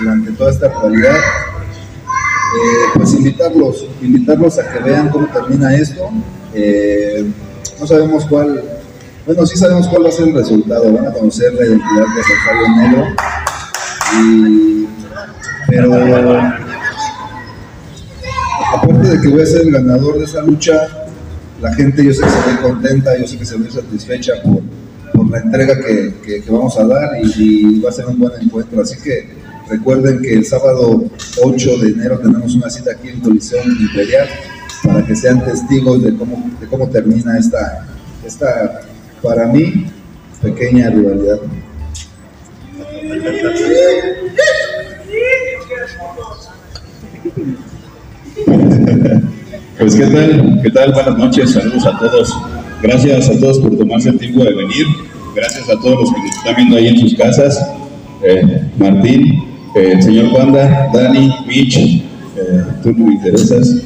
durante 0.00 0.32
toda 0.32 0.50
esta 0.50 0.66
actualidad, 0.66 1.16
eh, 1.16 2.90
pues 2.94 3.14
invitarlos, 3.14 3.86
invitarlos 4.02 4.58
a 4.58 4.70
que 4.70 4.78
vean 4.80 5.08
cómo 5.08 5.26
termina 5.28 5.74
esto. 5.74 6.10
Eh, 6.52 7.24
no 7.80 7.86
sabemos 7.86 8.26
cuál, 8.26 8.62
bueno, 9.24 9.46
sí 9.46 9.56
sabemos 9.56 9.88
cuál 9.88 10.04
va 10.04 10.08
a 10.08 10.12
ser 10.12 10.28
el 10.28 10.34
resultado, 10.34 10.92
van 10.92 11.06
a 11.06 11.12
conocer 11.12 11.54
la 11.54 11.64
identidad 11.64 12.04
de 12.14 12.22
Rosario 12.22 12.68
Negro, 12.76 13.06
pero 15.66 16.61
aparte 18.72 19.08
de 19.08 19.20
que 19.20 19.28
voy 19.28 19.42
a 19.42 19.46
ser 19.46 19.62
el 19.62 19.72
ganador 19.72 20.18
de 20.18 20.24
esa 20.24 20.42
lucha, 20.42 20.88
la 21.60 21.72
gente 21.74 22.04
yo 22.04 22.12
sé 22.12 22.22
que 22.22 22.30
se 22.30 22.50
ve 22.50 22.60
contenta, 22.62 23.18
yo 23.18 23.26
sé 23.26 23.38
que 23.38 23.44
se 23.44 23.56
ve 23.56 23.70
satisfecha 23.70 24.32
por, 24.42 24.62
la 25.30 25.38
entrega 25.38 25.78
que, 25.78 26.42
vamos 26.48 26.76
a 26.78 26.86
dar 26.86 27.10
y, 27.22 27.80
va 27.80 27.90
a 27.90 27.92
ser 27.92 28.06
un 28.06 28.18
buen 28.18 28.32
encuentro. 28.40 28.82
Así 28.82 28.96
que 29.02 29.28
recuerden 29.68 30.20
que 30.20 30.34
el 30.34 30.44
sábado 30.44 31.04
8 31.42 31.78
de 31.78 31.90
enero 31.90 32.18
tenemos 32.18 32.54
una 32.54 32.68
cita 32.68 32.92
aquí 32.92 33.08
en 33.08 33.20
Coliseo 33.20 33.62
Imperial 33.64 34.28
para 34.82 35.06
que 35.06 35.14
sean 35.14 35.44
testigos 35.44 36.02
de 36.02 36.14
cómo, 36.16 36.50
de 36.60 36.66
cómo 36.66 36.88
termina 36.88 37.38
esta, 37.38 37.86
esta, 38.26 38.82
para 39.22 39.46
mí, 39.46 39.86
pequeña 40.42 40.90
rivalidad. 40.90 41.38
Pues 49.82 49.96
qué 49.96 50.06
tal, 50.06 50.60
qué 50.62 50.70
tal, 50.70 50.92
buenas 50.92 51.18
noches, 51.18 51.50
saludos 51.50 51.84
a 51.86 51.98
todos. 51.98 52.32
Gracias 52.80 53.28
a 53.28 53.36
todos 53.40 53.58
por 53.58 53.76
tomarse 53.76 54.10
el 54.10 54.18
tiempo 54.18 54.44
de 54.44 54.54
venir. 54.54 54.86
Gracias 55.34 55.68
a 55.68 55.72
todos 55.80 56.02
los 56.02 56.12
que 56.12 56.20
nos 56.20 56.36
están 56.36 56.54
viendo 56.54 56.76
ahí 56.76 56.86
en 56.86 56.98
sus 57.00 57.14
casas. 57.16 57.66
Eh, 58.22 58.60
Martín, 58.78 59.42
eh, 59.74 59.94
el 59.94 60.02
señor 60.04 60.26
Wanda, 60.32 60.88
Dani, 60.94 61.34
Mitch, 61.48 61.78
eh, 61.78 62.02
tú 62.84 62.94
me 62.94 63.14
interesas. 63.14 63.82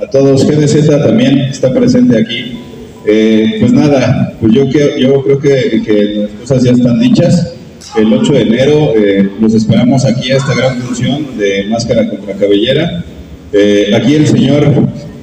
A 0.00 0.08
todos, 0.08 0.46
GDZ 0.46 0.86
también 1.04 1.40
está 1.40 1.74
presente 1.74 2.16
aquí. 2.16 2.56
Eh, 3.04 3.56
pues 3.58 3.72
nada, 3.72 4.32
pues 4.40 4.52
yo, 4.52 4.66
yo 4.66 5.24
creo 5.24 5.40
que, 5.40 5.82
que 5.84 6.28
las 6.28 6.30
cosas 6.42 6.62
ya 6.62 6.70
están 6.70 7.00
dichas. 7.00 7.54
El 7.96 8.12
8 8.12 8.32
de 8.34 8.42
enero 8.42 8.92
eh, 8.94 9.28
los 9.40 9.52
esperamos 9.54 10.04
aquí 10.04 10.30
a 10.30 10.36
esta 10.36 10.54
gran 10.54 10.80
función 10.80 11.36
de 11.36 11.64
máscara 11.68 12.08
contra 12.08 12.34
cabellera. 12.34 13.04
Eh, 13.52 13.90
aquí 13.96 14.14
el 14.14 14.28
señor 14.28 14.64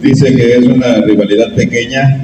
dice 0.01 0.35
que 0.35 0.53
es 0.57 0.65
una 0.65 0.95
rivalidad 1.01 1.53
pequeña. 1.55 2.23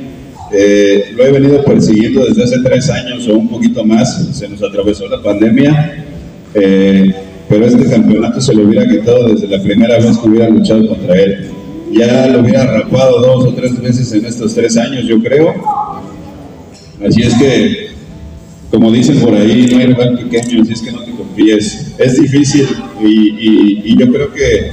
Eh, 0.55 1.05
lo 1.15 1.25
he 1.25 1.31
venido 1.31 1.63
persiguiendo 1.63 2.25
desde 2.25 2.43
hace 2.43 2.59
tres 2.63 2.89
años 2.89 3.27
o 3.27 3.35
un 3.37 3.49
poquito 3.49 3.83
más. 3.83 4.27
Se 4.37 4.47
nos 4.47 4.61
atravesó 4.61 5.07
la 5.07 5.21
pandemia. 5.21 6.05
Eh, 6.53 7.11
pero 7.49 7.65
este 7.65 7.89
campeonato 7.89 8.39
se 8.39 8.53
lo 8.53 8.63
hubiera 8.63 8.87
quitado 8.87 9.29
desde 9.33 9.47
la 9.47 9.61
primera 9.61 9.97
vez 9.97 10.17
que 10.17 10.27
hubiera 10.29 10.49
luchado 10.49 10.87
contra 10.87 11.15
él. 11.19 11.49
Ya 11.91 12.27
lo 12.27 12.39
hubiera 12.39 12.65
rapado 12.65 13.19
dos 13.19 13.45
o 13.45 13.53
tres 13.53 13.79
veces 13.81 14.11
en 14.13 14.25
estos 14.25 14.53
tres 14.55 14.77
años, 14.77 15.05
yo 15.05 15.21
creo. 15.21 15.53
Así 17.05 17.21
es 17.21 17.33
que, 17.35 17.87
como 18.71 18.91
dicen 18.91 19.19
por 19.19 19.33
ahí, 19.35 19.67
no 19.71 19.77
hay 19.79 19.85
rival 19.87 20.17
pequeño, 20.17 20.63
así 20.63 20.73
es 20.73 20.81
que 20.81 20.91
no 20.91 21.01
te 21.03 21.11
confíes. 21.11 21.93
Es 21.97 22.19
difícil 22.21 22.65
y, 23.03 23.29
y- 23.29 23.81
y 23.85 23.97
yo 23.97 24.11
creo 24.11 24.31
que 24.33 24.71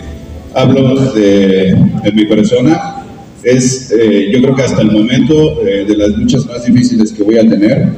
hablo 0.54 1.12
de, 1.12 1.76
de 2.04 2.12
mi 2.12 2.24
persona. 2.26 2.89
Es, 3.42 3.90
eh, 3.90 4.30
yo 4.32 4.42
creo 4.42 4.54
que 4.54 4.62
hasta 4.62 4.82
el 4.82 4.92
momento, 4.92 5.66
eh, 5.66 5.86
de 5.88 5.96
las 5.96 6.10
luchas 6.10 6.44
más 6.46 6.64
difíciles 6.64 7.12
que 7.12 7.22
voy 7.22 7.38
a 7.38 7.48
tener, 7.48 7.88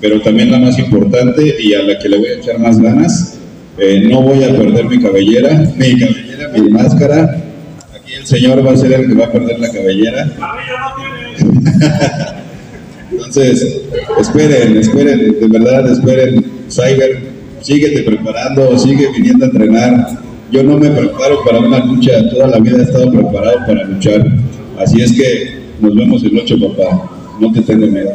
pero 0.00 0.20
también 0.20 0.50
la 0.50 0.58
más 0.58 0.76
importante 0.78 1.54
y 1.60 1.72
a 1.74 1.82
la 1.82 1.98
que 1.98 2.08
le 2.08 2.18
voy 2.18 2.26
a 2.26 2.38
echar 2.38 2.58
más 2.58 2.80
ganas. 2.80 3.38
Eh, 3.78 4.08
no 4.10 4.22
voy 4.22 4.42
a 4.42 4.48
perder 4.54 4.86
mi 4.86 5.00
cabellera, 5.00 5.50
mi 5.76 5.98
cabellera, 5.98 6.48
mi 6.54 6.70
máscara. 6.70 7.42
Aquí 7.94 8.14
el 8.14 8.26
señor 8.26 8.66
va 8.66 8.72
a 8.72 8.76
ser 8.76 8.92
el 8.92 9.06
que 9.06 9.14
va 9.14 9.26
a 9.26 9.32
perder 9.32 9.60
la 9.60 9.70
cabellera. 9.70 10.32
Entonces, 13.12 13.82
esperen, 14.18 14.76
esperen, 14.76 15.36
de 15.40 15.48
verdad, 15.48 15.92
esperen. 15.92 16.44
Cyber, 16.68 17.20
síguete 17.60 18.02
preparando, 18.02 18.76
sigue 18.78 19.08
viniendo 19.14 19.44
a 19.44 19.48
entrenar. 19.48 20.08
Yo 20.50 20.62
no 20.64 20.76
me 20.76 20.90
preparo 20.90 21.44
para 21.44 21.60
una 21.60 21.84
lucha, 21.84 22.28
toda 22.30 22.48
la 22.48 22.58
vida 22.58 22.78
he 22.78 22.82
estado 22.82 23.10
preparado 23.10 23.58
para 23.66 23.84
luchar. 23.84 24.41
Así 24.78 25.02
es 25.02 25.12
que 25.12 25.62
Nos 25.80 25.94
vemos 25.94 26.22
el 26.22 26.38
8, 26.38 26.56
papá. 26.60 27.10
No 27.40 27.52
te 27.52 27.62
tengo 27.62 27.86
miedo. 27.86 28.12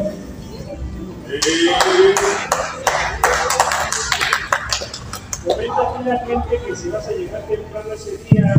Comenta 5.44 5.82
a 6.12 6.26
gente 6.26 6.60
que 6.66 6.76
si 6.76 6.88
vas 6.88 7.06
a 7.06 7.10
llegar 7.12 7.42
temprano 7.46 7.92
ese 7.94 8.18
día. 8.30 8.54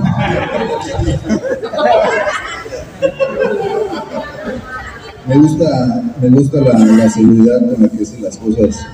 Me 5.28 5.38
gusta, 5.38 6.04
me 6.22 6.30
gusta 6.30 6.62
la, 6.62 7.10
seguridad 7.10 7.60
con 7.60 7.84
la 7.84 7.90
que 7.90 8.04
hace 8.04 8.20
las 8.20 8.38
cosas. 8.38 8.86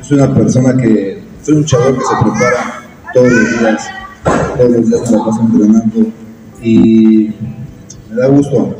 Es 0.00 0.10
una 0.10 0.34
persona 0.34 0.76
que, 0.76 1.22
soy 1.42 1.54
un 1.56 1.64
chavo 1.64 1.94
que 1.94 2.04
se 2.04 2.22
prepara 2.22 2.82
todos 3.12 3.32
los 3.32 3.60
días, 3.60 3.88
todos 4.56 4.70
los 4.70 4.88
días 4.88 5.10
me 5.10 5.16
la 5.16 5.24
entrenando 5.40 6.12
y 6.62 7.34
me 8.10 8.16
da 8.16 8.28
gusto, 8.28 8.74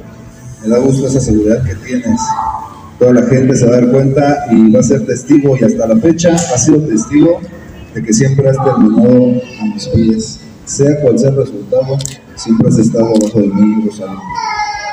me 0.63 0.69
da 0.69 0.79
gusto 0.79 1.07
esa 1.07 1.21
seguridad 1.21 1.63
que 1.65 1.75
tienes. 1.75 2.21
Toda 2.99 3.13
la 3.13 3.23
gente 3.23 3.55
se 3.55 3.67
va 3.67 3.77
a 3.77 3.81
dar 3.81 3.91
cuenta 3.91 4.45
y 4.51 4.71
va 4.73 4.81
a 4.81 4.83
ser 4.83 5.07
testigo 5.07 5.57
y 5.57 5.65
hasta 5.65 5.87
la 5.87 5.97
fecha 5.97 6.35
ha 6.35 6.59
sido 6.59 6.79
testigo 6.81 7.41
de 7.95 8.03
que 8.03 8.13
siempre 8.13 8.49
has 8.49 8.57
terminado 8.65 9.41
a 9.61 9.65
mis 9.75 9.87
pies. 9.89 10.41
Sea 10.65 11.01
cual 11.01 11.19
sea 11.19 11.31
el 11.31 11.37
resultado, 11.37 11.97
siempre 12.35 12.69
has 12.69 12.79
estado 12.79 13.07
abajo 13.07 13.41
de 13.41 13.47
mí, 13.49 13.85
Rosario. 13.87 14.21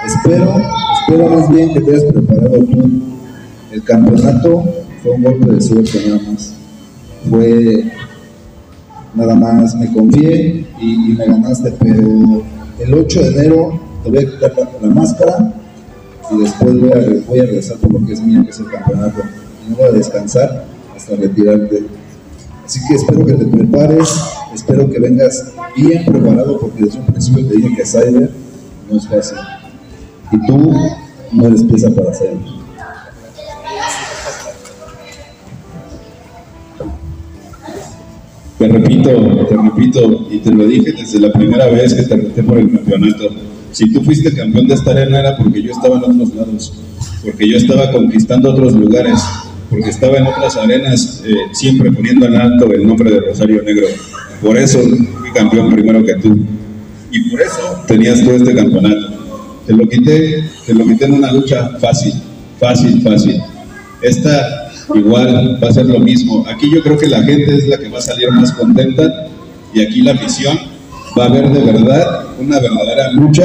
Espero, 0.05 0.55
espero 1.01 1.29
más 1.29 1.49
bien 1.49 1.73
que 1.73 1.81
te 1.81 1.91
hayas 1.91 2.03
preparado 2.03 2.57
tú. 2.59 2.89
El 3.71 3.83
campeonato 3.83 4.63
fue 5.01 5.11
un 5.11 5.23
golpe 5.23 5.51
de 5.51 5.61
suerte 5.61 6.07
nada 6.07 6.21
más. 6.31 6.53
Fue 7.29 7.91
nada 9.15 9.35
más, 9.35 9.75
me 9.75 9.91
confié 9.91 10.67
y, 10.79 11.11
y 11.11 11.15
me 11.17 11.25
ganaste, 11.25 11.73
pero 11.79 12.43
el 12.79 12.93
8 12.93 13.21
de 13.21 13.27
enero 13.29 13.84
voy 14.09 14.19
a 14.19 14.31
quitar 14.31 14.53
la, 14.57 14.87
la 14.87 14.93
máscara 14.93 15.53
y 16.31 16.37
después 16.37 16.79
voy 16.79 16.91
a, 16.91 17.43
regresar 17.45 17.77
por 17.77 17.93
lo 17.93 18.05
que 18.05 18.13
es 18.13 18.21
mío, 18.21 18.43
que 18.43 18.49
es 18.49 18.59
el 18.59 18.69
campeonato. 18.69 19.21
No 19.69 19.75
voy 19.75 19.85
a 19.85 19.91
descansar 19.91 20.65
hasta 20.95 21.15
retirarte. 21.15 21.83
Así 22.65 22.79
que 22.87 22.95
espero 22.95 23.25
que 23.25 23.33
te 23.33 23.45
prepares, 23.45 24.15
espero 24.53 24.89
que 24.89 24.99
vengas 24.99 25.53
bien 25.75 26.03
preparado, 26.05 26.59
porque 26.59 26.83
desde 26.83 26.99
un 26.99 27.05
principio 27.05 27.47
te 27.47 27.55
dije 27.55 27.75
que 27.75 27.85
Cyber 27.85 28.31
no 28.89 28.97
es 28.97 29.07
fácil. 29.07 29.37
Y 30.31 30.47
tú 30.47 30.73
no 31.31 31.47
eres 31.47 31.63
pieza 31.63 31.91
para 31.91 32.09
hacerlo. 32.09 32.39
Te 38.57 38.67
repito, 38.69 39.45
te 39.47 39.57
repito, 39.57 40.27
y 40.31 40.39
te 40.39 40.51
lo 40.51 40.65
dije 40.65 40.93
desde 40.93 41.19
la 41.19 41.31
primera 41.31 41.67
vez 41.67 41.93
que 41.93 42.03
te 42.03 42.15
reté 42.15 42.41
por 42.41 42.57
el 42.57 42.71
campeonato. 42.71 43.29
Si 43.75 43.91
tú 43.91 44.01
fuiste 44.01 44.33
campeón 44.33 44.67
de 44.67 44.73
esta 44.73 44.91
arena 44.91 45.19
era 45.19 45.35
porque 45.35 45.61
yo 45.61 45.73
estaba 45.73 45.97
en 45.97 46.03
otros 46.03 46.33
lados, 46.33 46.73
porque 47.21 47.45
yo 47.45 47.57
estaba 47.57 47.91
conquistando 47.91 48.51
otros 48.51 48.71
lugares, 48.71 49.21
porque 49.69 49.89
estaba 49.89 50.15
en 50.15 50.27
otras 50.27 50.55
arenas, 50.55 51.21
eh, 51.25 51.35
siempre 51.51 51.91
poniendo 51.91 52.25
en 52.25 52.37
alto 52.37 52.71
el 52.71 52.87
nombre 52.87 53.11
de 53.11 53.19
Rosario 53.19 53.61
Negro. 53.63 53.87
Por 54.41 54.57
eso 54.57 54.79
fui 54.79 55.29
campeón 55.33 55.73
primero 55.73 56.05
que 56.05 56.13
tú. 56.15 56.37
Y 57.11 57.29
por 57.29 57.41
eso 57.41 57.83
tenías 57.85 58.23
tú 58.23 58.31
este 58.31 58.55
campeonato. 58.55 59.09
Te 59.67 59.73
lo 59.73 59.89
quité, 59.89 60.45
te 60.65 60.73
lo 60.73 60.85
quité 60.85 61.05
en 61.07 61.15
una 61.15 61.33
lucha 61.33 61.71
fácil, 61.77 62.13
fácil, 62.57 63.01
fácil. 63.01 63.41
Esta 64.01 64.71
igual 64.93 65.59
va 65.61 65.67
a 65.67 65.73
ser 65.73 65.87
lo 65.87 65.99
mismo. 65.99 66.45
Aquí 66.47 66.71
yo 66.73 66.81
creo 66.81 66.97
que 66.97 67.07
la 67.07 67.21
gente 67.23 67.53
es 67.53 67.67
la 67.67 67.77
que 67.77 67.89
va 67.89 67.97
a 67.97 68.01
salir 68.01 68.31
más 68.31 68.53
contenta 68.53 69.27
y 69.73 69.81
aquí 69.81 70.01
la 70.01 70.13
afición 70.13 70.74
va 71.17 71.25
a 71.25 71.29
ver 71.29 71.49
de 71.49 71.59
verdad 71.59 72.25
una 72.39 72.59
verdadera 72.59 73.11
lucha. 73.13 73.43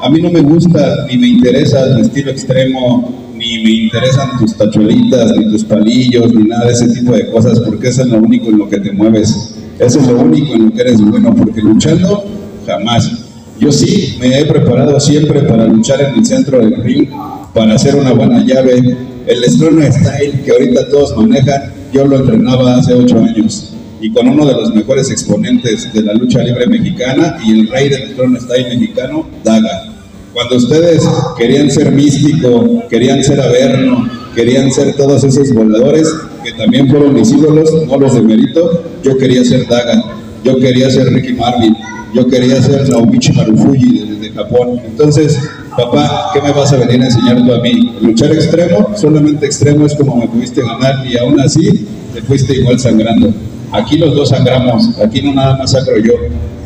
A 0.00 0.08
mí 0.08 0.22
no 0.22 0.30
me 0.30 0.40
gusta 0.40 1.06
ni 1.08 1.18
me 1.18 1.26
interesa 1.28 1.84
el 1.84 2.00
estilo 2.00 2.30
extremo, 2.30 3.30
ni 3.36 3.62
me 3.62 3.70
interesan 3.70 4.38
tus 4.38 4.56
tachuelitas, 4.56 5.36
ni 5.36 5.50
tus 5.50 5.64
palillos, 5.64 6.32
ni 6.32 6.44
nada 6.44 6.66
de 6.66 6.72
ese 6.72 6.88
tipo 6.88 7.12
de 7.12 7.26
cosas, 7.30 7.60
porque 7.60 7.88
eso 7.88 8.02
es 8.02 8.08
lo 8.08 8.18
único 8.18 8.48
en 8.48 8.58
lo 8.58 8.68
que 8.68 8.78
te 8.80 8.92
mueves. 8.92 9.56
Eso 9.78 9.98
es 9.98 10.06
lo 10.06 10.20
único 10.20 10.54
en 10.54 10.66
lo 10.66 10.72
que 10.72 10.80
eres 10.82 11.00
bueno, 11.00 11.34
porque 11.34 11.60
luchando 11.60 12.24
jamás. 12.66 13.10
Yo 13.58 13.70
sí 13.72 14.16
me 14.20 14.38
he 14.38 14.46
preparado 14.46 14.98
siempre 15.00 15.42
para 15.42 15.66
luchar 15.66 16.00
en 16.00 16.14
el 16.18 16.24
centro 16.24 16.58
del 16.58 16.82
ring, 16.82 17.08
para 17.52 17.74
hacer 17.74 17.94
una 17.96 18.12
buena 18.12 18.42
llave. 18.44 18.96
El 19.26 19.44
Strong 19.44 19.82
Style 19.92 20.42
que 20.44 20.50
ahorita 20.50 20.88
todos 20.88 21.14
manejan, 21.16 21.72
yo 21.92 22.06
lo 22.06 22.20
entrenaba 22.20 22.76
hace 22.76 22.94
ocho 22.94 23.18
años 23.18 23.74
y 24.00 24.10
con 24.12 24.28
uno 24.28 24.46
de 24.46 24.54
los 24.54 24.74
mejores 24.74 25.10
exponentes 25.10 25.92
de 25.92 26.02
la 26.02 26.14
lucha 26.14 26.42
libre 26.42 26.66
mexicana 26.66 27.38
y 27.44 27.60
el 27.60 27.68
rey 27.68 27.88
del 27.88 28.10
Strong 28.10 28.40
Style 28.40 28.68
mexicano, 28.78 29.26
Daga. 29.44 29.92
Cuando 30.32 30.56
ustedes 30.56 31.06
querían 31.36 31.70
ser 31.70 31.90
místico, 31.92 32.84
querían 32.88 33.22
ser 33.22 33.40
averno, 33.40 34.08
querían 34.34 34.70
ser 34.70 34.94
todos 34.96 35.24
esos 35.24 35.52
voladores 35.52 36.08
que 36.44 36.52
también 36.52 36.88
fueron 36.88 37.14
mis 37.14 37.30
ídolos, 37.30 37.70
no 37.86 37.98
los 37.98 38.14
de 38.14 38.22
mérito, 38.22 38.84
yo 39.02 39.18
quería 39.18 39.44
ser 39.44 39.66
Daga, 39.68 40.02
yo 40.44 40.56
quería 40.58 40.88
ser 40.90 41.12
Ricky 41.12 41.34
Marvin, 41.34 41.76
yo 42.14 42.26
quería 42.26 42.62
ser 42.62 42.88
Naomichi 42.88 43.32
Marufuji 43.32 43.98
desde 43.98 44.34
Japón. 44.34 44.80
Entonces, 44.86 45.38
papá, 45.76 46.30
¿qué 46.32 46.40
me 46.40 46.52
vas 46.52 46.72
a 46.72 46.76
venir 46.76 47.02
a 47.02 47.06
enseñar 47.06 47.44
tú 47.44 47.52
a 47.52 47.60
mí? 47.60 47.92
Luchar 48.00 48.32
extremo, 48.32 48.94
solamente 48.96 49.46
extremo 49.46 49.84
es 49.86 49.94
como 49.94 50.16
me 50.16 50.26
pudiste 50.28 50.62
ganar 50.62 51.06
y 51.06 51.18
aún 51.18 51.38
así 51.40 51.86
te 52.14 52.22
fuiste 52.22 52.54
igual 52.54 52.78
sangrando. 52.78 53.32
Aquí 53.72 53.98
los 53.98 54.14
dos 54.14 54.30
sangramos, 54.30 54.98
aquí 54.98 55.22
no 55.22 55.32
nada 55.32 55.56
más 55.56 55.70
sangro 55.70 55.98
yo. 55.98 56.14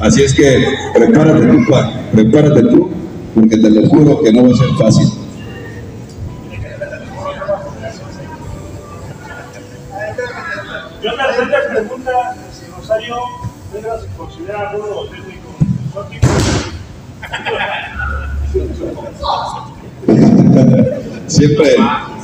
Así 0.00 0.22
es 0.22 0.34
que 0.34 0.64
prepárate 0.94 1.46
tú, 1.46 1.58
prepárate 2.12 2.62
tú, 2.62 2.90
porque 3.34 3.56
te 3.58 3.70
lo 3.70 3.86
juro 3.88 4.22
que 4.22 4.32
no 4.32 4.44
va 4.44 4.54
a 4.54 4.56
ser 4.56 4.68
fácil. 4.78 5.08
Yo 11.02 11.16
la 11.16 11.24
gente 11.34 11.56
pregunta 11.70 12.36
si 12.52 12.70
Rosario 12.70 13.16
se 13.72 14.16
considera 14.16 14.72
rudo 14.72 15.06
técnico. 15.10 15.54
Siempre, 21.26 21.76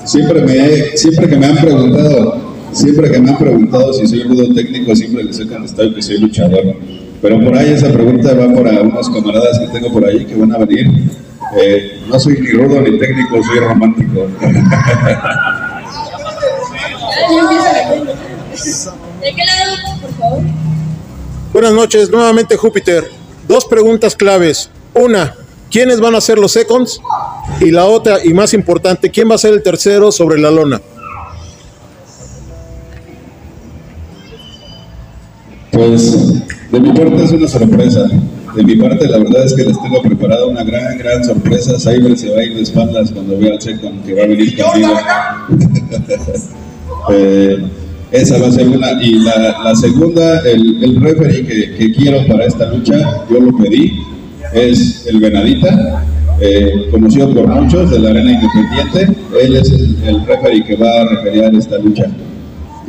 siempre, 0.05 0.43
me 0.43 0.97
siempre 0.97 1.29
que 1.29 1.37
me 1.37 1.47
han 1.47 1.57
preguntado, 1.57 2.50
siempre 2.73 3.11
que 3.11 3.19
me 3.19 3.31
han 3.31 3.39
preguntado 3.39 3.93
si 3.93 4.07
soy 4.07 4.23
rudo 4.23 4.55
técnico, 4.55 4.95
siempre 4.95 5.25
les 5.25 5.39
he 5.39 5.47
contestado 5.47 5.95
que 5.95 6.03
soy 6.03 6.19
luchador. 6.19 6.77
Pero 7.23 7.41
por 7.41 7.57
ahí 7.57 7.73
esa 7.73 7.93
pregunta 7.93 8.35
va 8.35 8.53
para 8.55 8.83
unos 8.83 9.11
camaradas 9.11 9.59
que 9.59 9.67
tengo 9.69 9.93
por 9.93 10.05
ahí 10.07 10.25
que 10.25 10.35
van 10.35 10.53
a 10.53 10.59
venir. 10.59 10.87
Eh, 11.61 12.01
no 12.09 12.19
soy 12.19 12.41
ni 12.41 12.51
rudo 12.53 12.81
ni 12.81 12.99
técnico, 12.99 13.43
soy 13.43 13.59
romántico. 13.61 14.27
Buenas 21.53 21.73
noches, 21.73 22.11
nuevamente 22.11 22.57
Júpiter. 22.57 23.11
Dos 23.49 23.65
preguntas 23.65 24.15
claves. 24.15 24.71
Una, 24.95 25.35
¿quiénes 25.71 26.01
van 26.01 26.15
a 26.15 26.21
ser 26.21 26.39
los 26.39 26.53
seconds? 26.53 27.01
Y 27.61 27.71
la 27.71 27.87
otra, 27.87 28.25
y 28.25 28.33
más 28.33 28.55
importante, 28.55 29.11
¿quién 29.11 29.31
va 29.31 29.35
a 29.35 29.39
ser 29.39 29.53
el 29.55 29.63
tercero 29.63 30.13
sobre 30.13 30.41
la 30.41 30.51
lona? 30.51 30.81
Pues 35.81 36.43
de 36.73 36.79
mi 36.79 36.93
parte 36.93 37.25
es 37.25 37.33
una 37.33 37.49
sorpresa. 37.49 38.07
De 38.55 38.63
mi 38.63 38.77
parte 38.77 39.09
la 39.09 39.17
verdad 39.17 39.47
es 39.47 39.55
que 39.55 39.65
les 39.65 39.81
tengo 39.81 40.03
preparada 40.03 40.45
una 40.45 40.63
gran, 40.63 40.99
gran 40.99 41.25
sorpresa. 41.25 41.79
Cyber 41.79 42.19
se 42.19 42.29
va 42.29 42.41
a 42.41 42.45
ir 42.45 42.55
de 42.55 42.61
espaldas 42.61 43.11
cuando 43.11 43.39
vea 43.39 43.55
al 43.55 43.63
Second 43.63 44.05
que 44.05 44.13
va 44.13 44.25
a 44.25 44.27
venir 44.27 44.63
conmigo. 44.63 44.93
Eh, 47.11 47.57
esa 48.13 48.39
va 48.39 48.49
a 48.49 48.53
ser 48.53 48.69
una. 48.69 49.03
Y 49.03 49.21
la, 49.21 49.63
la 49.65 49.75
segunda, 49.75 50.41
el, 50.41 50.85
el 50.85 51.01
referee 51.01 51.47
que, 51.47 51.75
que 51.77 51.93
quiero 51.93 52.27
para 52.27 52.45
esta 52.45 52.67
lucha, 52.67 53.25
yo 53.31 53.41
lo 53.41 53.57
pedí, 53.57 53.91
es 54.53 55.07
el 55.07 55.19
Venadita, 55.19 56.05
eh, 56.41 56.89
conocido 56.91 57.33
por 57.33 57.47
muchos 57.49 57.91
de 57.91 58.01
la 58.01 58.11
Arena 58.11 58.33
Independiente. 58.33 59.17
Él 59.43 59.57
es 59.57 59.73
el, 59.73 59.97
el 60.07 60.27
referee 60.27 60.63
que 60.63 60.77
va 60.77 60.91
a 61.01 61.05
referear 61.07 61.55
esta 61.55 61.79
lucha. 61.79 62.05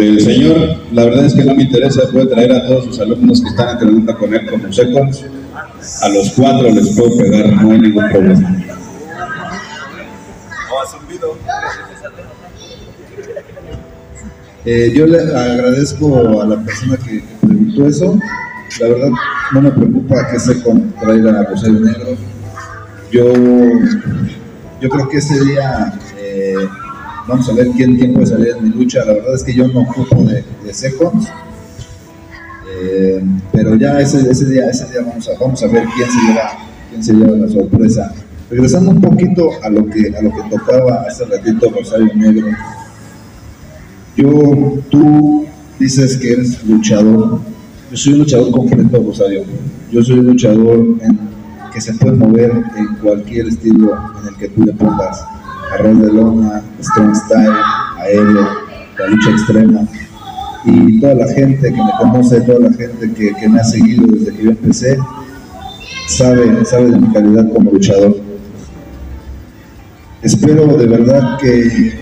Del 0.01 0.19
señor, 0.19 0.77
la 0.93 1.05
verdad 1.05 1.25
es 1.27 1.35
que 1.35 1.43
no 1.43 1.53
me 1.53 1.61
interesa, 1.61 2.01
puede 2.11 2.25
traer 2.25 2.51
a 2.53 2.65
todos 2.65 2.85
sus 2.85 2.99
alumnos 2.99 3.39
que 3.39 3.49
están 3.49 3.69
entrenando 3.69 4.17
con 4.17 4.33
él 4.33 4.49
como 4.49 4.73
seconds. 4.73 5.25
A 6.01 6.09
los 6.09 6.31
cuatro 6.31 6.71
les 6.71 6.89
puedo 6.95 7.17
pegar, 7.17 7.53
no 7.61 7.71
hay 7.71 7.79
ningún 7.81 8.09
problema. 8.09 8.57
Eh, 14.65 14.91
yo 14.95 15.05
le 15.05 15.19
agradezco 15.19 16.41
a 16.41 16.47
la 16.47 16.55
persona 16.63 16.97
que, 16.97 17.23
preguntó 17.39 17.87
eso. 17.87 18.19
La 18.79 18.87
verdad, 18.87 19.09
no 19.51 19.61
me 19.61 19.71
preocupa 19.71 20.31
que 20.31 20.39
se 20.39 20.55
traiga 20.99 21.41
a 21.41 21.43
Rosario 21.43 21.79
Negro. 21.79 22.17
Yo, 23.11 23.33
yo 24.81 24.89
creo 24.89 25.09
que 25.09 25.17
ese 25.17 25.45
día 25.45 25.93
eh, 26.17 26.55
vamos 27.27 27.49
a 27.49 27.53
ver 27.53 27.69
quién, 27.69 28.13
puede 28.13 28.25
salir 28.27 28.55
en 28.57 28.63
mi 28.63 28.69
lucha. 28.69 29.05
La 29.05 29.13
verdad 29.13 29.35
es 29.35 29.43
que 29.43 29.53
yo 29.53 29.67
no 29.67 29.81
ocupo 29.81 30.23
de, 30.23 30.35
de. 30.35 30.73
Eh, 32.83 33.23
pero 33.51 33.75
ya 33.75 33.99
ese, 33.99 34.29
ese 34.29 34.45
día, 34.45 34.69
ese 34.69 34.85
día 34.85 35.01
vamos, 35.01 35.63
a, 35.63 35.67
ver 35.67 35.85
quién 35.95 36.09
se 36.09 36.19
lleva, 36.27 36.51
quién 36.89 37.03
se 37.03 37.13
lleva 37.13 37.37
la 37.37 37.49
sorpresa. 37.49 38.13
regresando 38.49 38.91
un 38.91 39.01
poquito 39.01 39.49
a 39.61 39.69
lo 39.69 39.85
que, 39.87 40.13
tocaba 40.49 41.03
hace 41.07 41.25
ratito 41.25 41.69
Rosario 41.69 42.13
Negro, 42.15 42.47
yo, 44.17 44.79
tú 44.89 45.45
dices 45.79 46.17
que 46.17 46.33
eres 46.33 46.63
luchador, 46.65 47.39
yo 47.91 47.97
soy 47.97 48.13
un 48.13 48.19
luchador 48.19 48.51
completo, 48.51 49.03
Rosario, 49.05 49.43
yo 49.91 50.03
soy 50.03 50.19
un 50.19 50.27
luchador 50.27 50.85
que 51.73 51.81
se 51.81 51.93
puede 51.93 52.17
mover 52.17 52.51
en 52.75 52.95
cualquier 52.95 53.47
estilo 53.47 53.93
en 54.21 54.27
el 54.27 54.35
que 54.37 54.49
tú 54.49 54.63
le 54.63 54.73
pongas, 54.73 55.23
arroz 55.71 56.01
de 56.01 56.13
lona, 56.13 56.63
strong 56.81 57.15
style, 57.15 57.49
aéreo, 57.97 58.47
la 58.97 59.07
lucha 59.07 59.31
extrema, 59.31 59.87
y 60.65 60.99
toda 60.99 61.15
la 61.15 61.27
gente 61.27 61.73
que 61.73 61.83
me 61.83 61.91
conoce, 61.99 62.41
toda 62.41 62.59
la 62.59 62.73
gente 62.73 63.11
que, 63.13 63.33
que 63.33 63.49
me 63.49 63.59
ha 63.59 63.63
seguido 63.63 64.05
desde 64.07 64.35
que 64.35 64.43
yo 64.43 64.49
empecé, 64.51 64.97
sabe, 66.07 66.65
sabe 66.65 66.91
de 66.91 66.99
mi 66.99 67.11
calidad 67.13 67.51
como 67.51 67.71
luchador. 67.71 68.17
Espero 70.21 70.77
de 70.77 70.85
verdad 70.85 71.37
que, 71.39 71.93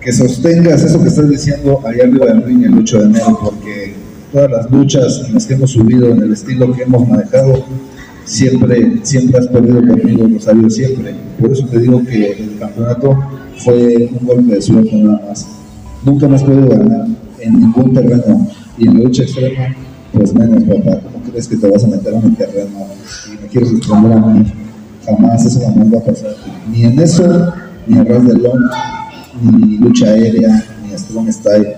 que 0.00 0.12
sostengas 0.12 0.82
eso 0.82 1.00
que 1.00 1.08
estás 1.08 1.28
diciendo 1.28 1.80
allá 1.86 2.04
arriba 2.04 2.26
del 2.26 2.42
ring 2.42 2.64
el 2.64 2.78
8 2.78 2.98
de 2.98 3.04
enero, 3.04 3.38
porque 3.40 3.94
todas 4.32 4.50
las 4.50 4.70
luchas 4.70 5.22
en 5.26 5.34
las 5.34 5.46
que 5.46 5.54
hemos 5.54 5.70
subido, 5.70 6.08
en 6.08 6.22
el 6.22 6.32
estilo 6.32 6.72
que 6.72 6.82
hemos 6.82 7.08
manejado, 7.08 7.64
siempre, 8.24 9.00
siempre 9.02 9.38
has 9.38 9.48
perdido 9.48 9.80
conmigo, 9.86 10.28
Rosario, 10.28 10.70
siempre. 10.70 11.14
Por 11.40 11.52
eso 11.52 11.66
te 11.66 11.78
digo 11.78 12.02
que 12.04 12.32
el 12.32 12.58
campeonato 12.58 13.18
fue 13.58 14.10
un 14.18 14.26
golpe 14.26 14.54
de 14.54 14.62
suerte 14.62 14.96
nada 14.96 15.22
más. 15.28 15.46
Nunca 16.04 16.28
me 16.28 16.36
has 16.36 16.42
podido 16.42 16.68
ganar 16.68 17.06
en 17.40 17.60
ningún 17.60 17.92
terreno 17.92 18.48
y 18.78 18.88
en 18.88 19.02
lucha 19.02 19.22
extrema, 19.22 19.74
pues 20.12 20.34
menos, 20.34 20.62
papá. 20.64 21.00
¿Cómo 21.00 21.24
crees 21.30 21.48
que 21.48 21.56
te 21.56 21.70
vas 21.70 21.84
a 21.84 21.88
meter 21.88 22.14
en 22.14 22.24
el 22.24 22.36
terreno 22.36 22.86
y 23.26 23.42
me 23.42 23.48
quieres 23.48 23.72
responder 23.72 24.12
a 24.12 24.20
mí? 24.20 24.44
Jamás 25.04 25.44
eso 25.44 25.60
jamás 25.60 25.92
va 25.92 25.98
a 25.98 26.04
pasar. 26.04 26.34
Ni 26.70 26.84
en 26.84 26.98
eso, 26.98 27.52
ni 27.86 27.98
en 27.98 28.06
ras 28.06 28.26
de 28.26 28.34
lona, 28.34 28.70
ni 29.42 29.78
lucha 29.78 30.06
aérea, 30.06 30.64
ni 30.82 30.96
strong 30.96 31.30
style. 31.30 31.74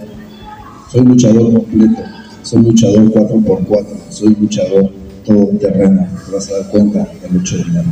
Soy 0.91 1.05
luchador 1.05 1.53
completo, 1.53 2.03
soy 2.43 2.63
luchador 2.63 3.13
4x4, 3.13 3.87
soy 4.11 4.37
luchador 4.41 4.91
todo 5.27 5.49
terreno. 5.59 6.07
Te 6.25 6.33
vas 6.33 6.49
a 6.49 6.59
dar 6.59 6.71
cuenta 6.71 7.07
el 7.23 7.37
8 7.41 7.57
de 7.57 7.63
enero. 7.63 7.89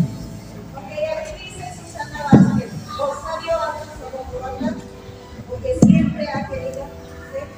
Rosario 2.96 3.52
habla 3.52 3.84
sobre 3.98 4.20
Colombia 4.32 4.74
porque 5.48 5.70
siempre 5.84 6.28
ha 6.28 6.48
querido 6.48 6.82
ser 7.34 7.48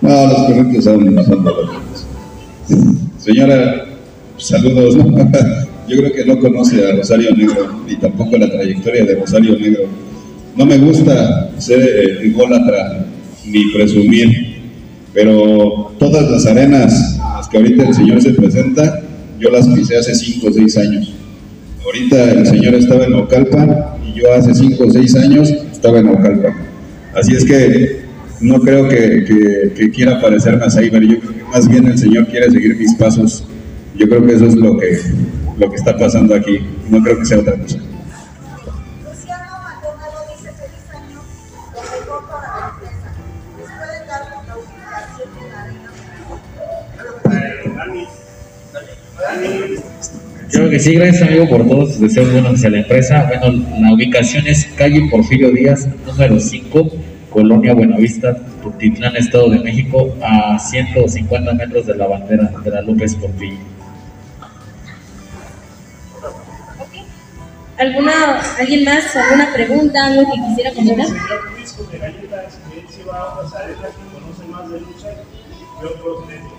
No, 0.00 0.26
los 0.26 0.42
correctos 0.46 0.84
son, 0.84 1.24
son 1.24 1.44
dolorosos. 1.44 2.06
Señora, 3.18 3.84
saludos. 4.38 4.96
Yo 5.90 5.96
creo 5.96 6.12
que 6.12 6.24
no 6.24 6.38
conoce 6.38 6.86
a 6.88 6.94
Rosario 6.96 7.34
Negro 7.34 7.82
y 7.88 7.96
tampoco 7.96 8.36
la 8.38 8.48
trayectoria 8.48 9.04
de 9.04 9.16
Rosario 9.16 9.58
Negro. 9.58 9.84
No 10.56 10.64
me 10.64 10.78
gusta 10.78 11.50
ser 11.58 11.80
eh, 11.80 12.26
ególatra 12.26 13.06
ni 13.46 13.72
presumir, 13.72 14.28
pero 15.12 15.92
todas 15.98 16.30
las 16.30 16.46
arenas 16.46 17.14
en 17.16 17.18
las 17.36 17.48
que 17.48 17.56
ahorita 17.56 17.88
el 17.88 17.94
señor 17.94 18.22
se 18.22 18.30
presenta, 18.34 19.02
yo 19.40 19.50
las 19.50 19.66
pisé 19.68 19.96
hace 19.96 20.14
5 20.14 20.46
o 20.46 20.52
6 20.52 20.76
años. 20.78 21.12
Ahorita 21.84 22.32
el 22.32 22.46
señor 22.46 22.74
estaba 22.74 23.04
en 23.06 23.14
Ocalpan 23.14 23.76
y 24.06 24.20
yo 24.20 24.32
hace 24.32 24.54
5 24.54 24.84
o 24.84 24.90
6 24.90 25.16
años 25.16 25.50
estaba 25.72 25.98
en 25.98 26.08
Ocalpan. 26.08 26.54
Así 27.14 27.34
es 27.34 27.44
que 27.44 28.00
no 28.40 28.60
creo 28.60 28.88
que, 28.88 29.24
que- 29.24 29.72
que 29.74 29.90
quiera 29.90 30.20
parecerme 30.20 30.64
a 30.64 30.68
yo 30.68 30.90
creo 30.90 31.20
que 31.34 31.44
más 31.52 31.68
bien 31.68 31.86
el 31.86 31.98
señor 31.98 32.26
quiere 32.28 32.50
seguir 32.50 32.76
mis 32.76 32.94
pasos. 32.94 33.44
Yo 33.96 34.08
creo 34.08 34.24
que 34.24 34.34
eso 34.34 34.46
es 34.46 34.54
lo 34.54 34.78
que, 34.78 34.98
lo 35.60 35.68
que 35.68 35.76
está 35.76 35.96
pasando 35.96 36.34
aquí, 36.34 36.58
no 36.88 37.02
creo 37.02 37.18
que 37.18 37.24
sea 37.26 37.38
otra 37.38 37.56
cosa. 37.58 37.76
Luciano 39.04 39.60
Maldonado 39.62 40.24
dice 40.34 40.50
feliz 40.52 40.84
año, 40.90 41.20
lo 41.74 41.80
mejor 41.82 42.28
para 42.30 42.48
la 42.48 42.72
empresa. 42.72 43.08
¿Les 43.58 43.68
pueden 43.76 44.02
dar 44.08 44.22
la 44.46 44.56
ubicación 44.56 45.28
en 45.38 45.52
la 45.52 45.60
arena? 45.60 45.90
Creo 50.50 50.70
que 50.70 50.78
sí, 50.80 50.94
gracias 50.94 51.28
amigo 51.28 51.48
por 51.48 51.68
todos 51.68 51.90
tus 51.90 52.00
deseos 52.00 52.32
buenos 52.32 52.54
hacia 52.54 52.70
la 52.70 52.78
empresa. 52.78 53.28
Bueno, 53.28 53.64
la 53.80 53.92
ubicación 53.92 54.46
es 54.46 54.64
calle 54.76 55.08
Porfirio 55.10 55.50
Díaz, 55.50 55.86
número 56.06 56.40
5, 56.40 56.90
Colonia 57.28 57.74
Buenavista, 57.74 58.34
Tultitlán, 58.62 59.14
Estado 59.14 59.50
de 59.50 59.60
México, 59.60 60.16
a 60.22 60.58
150 60.58 61.52
metros 61.52 61.86
de 61.86 61.96
la 61.96 62.06
bandera 62.06 62.50
de 62.64 62.70
la 62.70 62.80
López 62.80 63.14
Portillo. 63.14 63.58
¿Alguna, 67.80 68.12
¿Alguien 68.58 68.84
más? 68.84 69.16
¿Alguna 69.16 69.54
pregunta? 69.54 70.04
¿Algo 70.04 70.30
que 70.30 70.38
quisiera 70.48 70.70
comentar? 70.74 71.06
señor 71.06 71.50
Luis 71.56 71.90
de 71.90 71.98
Galletas, 71.98 72.58
que 72.68 72.80
él 72.80 72.86
se 72.90 73.04
va 73.04 73.16
a 73.16 73.38
otras 73.38 73.54
áreas 73.54 73.78
que 73.78 74.04
conoce 74.12 74.44
más 74.52 74.70
de 74.70 74.80
lucha 74.80 75.08
que 75.80 75.86
otros 75.86 76.26
medios. 76.26 76.52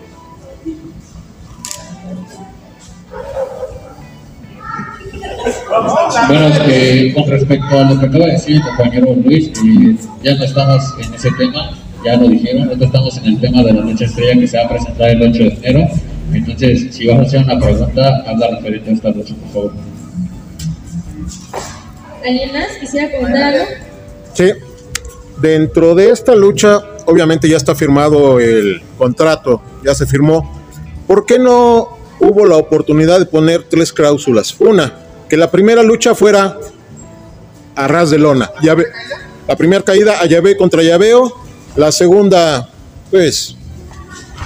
Bueno, 6.27 7.13
con 7.13 7.29
respecto 7.29 7.79
a 7.79 7.83
lo 7.83 7.99
que 7.99 8.05
acaba 8.07 8.25
de 8.25 8.31
decir 8.31 8.55
el 8.55 8.63
compañero 8.63 9.15
Luis, 9.23 9.49
eh, 9.49 9.95
ya 10.23 10.33
no 10.33 10.43
estamos 10.43 10.83
en 10.99 11.13
ese 11.13 11.29
tema, 11.37 11.69
ya 12.03 12.15
lo 12.15 12.29
dijeron, 12.29 12.65
nosotros 12.65 12.87
estamos 12.87 13.17
en 13.17 13.25
el 13.25 13.39
tema 13.39 13.61
de 13.61 13.73
la 13.73 13.81
lucha 13.81 14.05
estrella 14.05 14.39
que 14.39 14.47
se 14.47 14.57
va 14.57 14.65
a 14.65 14.69
presentar 14.69 15.09
el 15.09 15.21
8 15.21 15.37
de 15.37 15.57
enero. 15.61 15.87
Entonces, 16.33 16.95
si 16.95 17.05
vas 17.05 17.19
a 17.19 17.21
hacer 17.21 17.43
una 17.43 17.59
pregunta, 17.59 18.23
habla 18.25 18.47
referente 18.55 18.89
a 18.89 18.93
esta 18.93 19.09
lucha, 19.09 19.35
por 19.35 19.49
favor. 19.49 19.90
¿Alguien 22.25 22.53
más 22.53 22.67
quisiera 22.79 23.11
comentar 23.17 23.43
algo? 23.43 23.65
Sí. 24.33 24.51
Dentro 25.37 25.95
de 25.95 26.09
esta 26.11 26.35
lucha, 26.35 26.81
obviamente 27.05 27.49
ya 27.49 27.57
está 27.57 27.73
firmado 27.75 28.39
el 28.39 28.81
contrato, 28.97 29.61
ya 29.83 29.95
se 29.95 30.05
firmó. 30.05 30.61
¿Por 31.07 31.25
qué 31.25 31.39
no 31.39 31.97
hubo 32.19 32.45
la 32.45 32.57
oportunidad 32.57 33.17
de 33.19 33.25
poner 33.25 33.63
tres 33.63 33.91
cláusulas? 33.91 34.55
Una, 34.59 34.93
que 35.27 35.37
la 35.37 35.49
primera 35.49 35.81
lucha 35.81 36.13
fuera 36.13 36.57
a 37.75 37.87
ras 37.87 38.11
de 38.11 38.19
lona. 38.19 38.51
Llave- 38.61 38.87
la 39.47 39.55
primera 39.55 39.83
caída 39.83 40.19
a 40.21 40.25
llave 40.25 40.55
contra 40.55 40.83
llaveo, 40.83 41.33
la 41.75 41.91
segunda, 41.91 42.69
pues, 43.09 43.55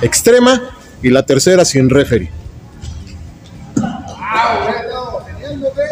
extrema, 0.02 0.70
y 1.04 1.10
la 1.10 1.24
tercera 1.26 1.66
sin 1.66 1.90
referee. 1.90 2.32
Ah, 3.78 4.60
bueno, 4.64 5.20
genial, 5.28 5.60
¿no 5.62 5.68
ves? 5.76 5.92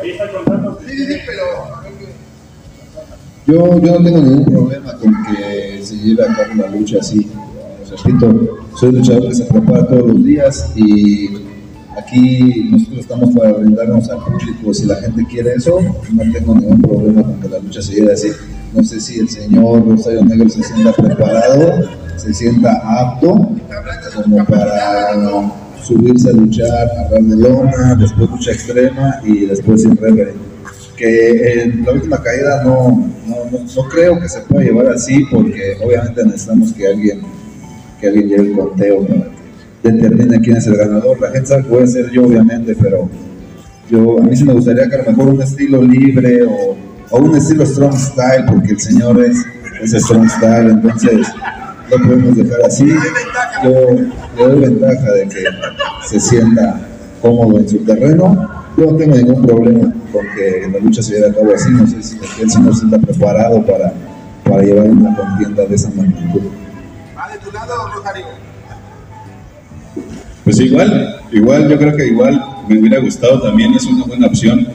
Ahí 0.00 0.10
está 0.10 0.24
el. 0.24 0.34
Sí, 0.86 0.96
sí, 0.96 1.06
sí, 1.06 1.14
pero 1.26 1.44
Yo, 3.46 3.80
yo 3.80 3.98
no 3.98 4.04
tengo 4.04 4.20
ningún 4.20 4.44
problema 4.44 4.92
con 4.94 5.14
que 5.24 5.84
se 5.84 5.96
lleve 5.96 6.24
a 6.24 6.34
cabo 6.34 6.54
la 6.56 6.68
lucha 6.68 6.98
así. 7.00 7.30
Repito, 8.04 8.66
soy 8.76 8.92
luchador 8.92 9.28
que 9.28 9.34
se 9.34 9.44
prepara 9.44 9.86
todos 9.86 10.08
los 10.08 10.24
días 10.24 10.72
y 10.74 11.30
aquí 11.96 12.68
nosotros 12.70 12.98
estamos 13.00 13.34
para 13.34 13.52
brindarnos 13.52 14.10
al 14.10 14.18
público. 14.24 14.74
Si 14.74 14.86
la 14.86 14.96
gente 14.96 15.24
quiere 15.26 15.54
eso, 15.54 15.78
no 15.80 16.32
tengo 16.32 16.54
ningún 16.56 16.82
problema 16.82 17.22
con 17.22 17.40
que 17.40 17.48
la 17.48 17.58
lucha 17.60 17.80
se 17.80 17.94
lleve 17.94 18.12
así. 18.12 18.28
No 18.72 18.82
sé 18.82 19.00
si 19.00 19.20
el 19.20 19.28
señor 19.28 19.86
Rosario 19.86 20.24
Negro 20.24 20.48
se 20.48 20.62
sienta 20.64 20.92
preparado, 20.92 21.88
se 22.16 22.34
sienta 22.34 22.82
apto 23.00 23.50
como 24.24 24.44
para 24.44 25.14
subirse 25.84 26.30
a 26.30 26.32
luchar 26.32 26.88
a 26.88 27.08
ras 27.10 27.28
de 27.28 27.36
lona, 27.36 27.94
después 27.94 28.30
lucha 28.30 28.52
extrema 28.52 29.20
y 29.24 29.46
después 29.46 29.82
sin 29.82 29.96
reverend 29.96 30.54
que 30.96 31.62
en 31.62 31.84
la 31.84 31.92
última 31.92 32.22
caída 32.22 32.62
no, 32.62 33.10
no, 33.26 33.36
no, 33.50 33.58
no 33.58 33.88
creo 33.88 34.20
que 34.20 34.28
se 34.28 34.40
pueda 34.42 34.64
llevar 34.64 34.86
así 34.88 35.24
porque 35.30 35.76
obviamente 35.82 36.24
necesitamos 36.24 36.72
que 36.72 36.86
alguien 36.86 37.20
que 38.00 38.08
alguien 38.08 38.28
lleve 38.28 38.48
el 38.48 38.52
conteo 38.52 39.06
para 39.06 39.24
que 39.82 39.90
determine 39.90 40.40
quién 40.40 40.56
es 40.56 40.66
el 40.66 40.76
ganador. 40.76 41.20
La 41.20 41.30
gente 41.30 41.46
sabe 41.46 41.64
que 41.64 41.68
voy 41.68 41.82
a 41.82 41.86
ser 41.86 42.10
yo 42.10 42.24
obviamente, 42.24 42.76
pero 42.80 43.08
yo 43.90 44.18
a 44.18 44.22
mí 44.22 44.36
sí 44.36 44.44
me 44.44 44.52
gustaría 44.52 44.88
que 44.88 44.94
a 44.96 44.98
lo 44.98 45.10
mejor 45.10 45.28
un 45.34 45.42
estilo 45.42 45.82
libre 45.82 46.42
o, 46.44 46.76
o 47.10 47.18
un 47.18 47.36
estilo 47.36 47.66
strong 47.66 47.96
style 47.96 48.44
porque 48.46 48.72
el 48.72 48.80
señor 48.80 49.22
es, 49.24 49.38
es 49.82 50.02
strong 50.02 50.28
style, 50.28 50.70
entonces 50.70 51.26
lo 51.90 51.96
podemos 51.98 52.36
dejar 52.36 52.62
así. 52.66 52.86
Yo 53.62 53.70
le 54.36 54.44
doy 54.44 54.60
ventaja 54.60 55.12
de 55.12 55.28
que 55.28 55.44
se 56.06 56.20
sienta 56.20 56.80
cómodo 57.20 57.58
en 57.58 57.68
su 57.68 57.78
terreno. 57.78 58.50
Yo 58.76 58.86
no 58.86 58.96
tengo 58.96 59.16
ningún 59.16 59.46
problema 59.46 59.92
con 60.12 60.26
que 60.34 60.68
la 60.72 60.78
lucha 60.78 61.02
se 61.02 61.14
lleve 61.14 61.28
a 61.28 61.34
cabo 61.34 61.54
así. 61.54 61.70
No 61.70 61.86
sé 61.86 62.02
si 62.02 62.18
el 62.40 62.50
señor 62.50 62.74
se 62.74 62.86
está 62.86 62.98
preparado 62.98 63.64
para, 63.64 63.92
para 64.44 64.62
llevar 64.62 64.90
una 64.90 65.16
contienda 65.16 65.64
de 65.64 65.74
esa 65.74 65.90
magnitud. 65.90 66.42
va 67.16 67.30
de 67.30 67.38
tu 67.38 67.52
lado, 67.52 67.72
Rosario. 67.94 68.26
Pues 70.44 70.60
igual, 70.60 71.20
igual, 71.32 71.68
yo 71.68 71.78
creo 71.78 71.96
que 71.96 72.06
igual 72.06 72.44
me 72.68 72.78
hubiera 72.78 73.00
gustado 73.00 73.40
también, 73.40 73.72
es 73.74 73.86
una 73.86 74.04
buena 74.04 74.26
opción. 74.26 74.66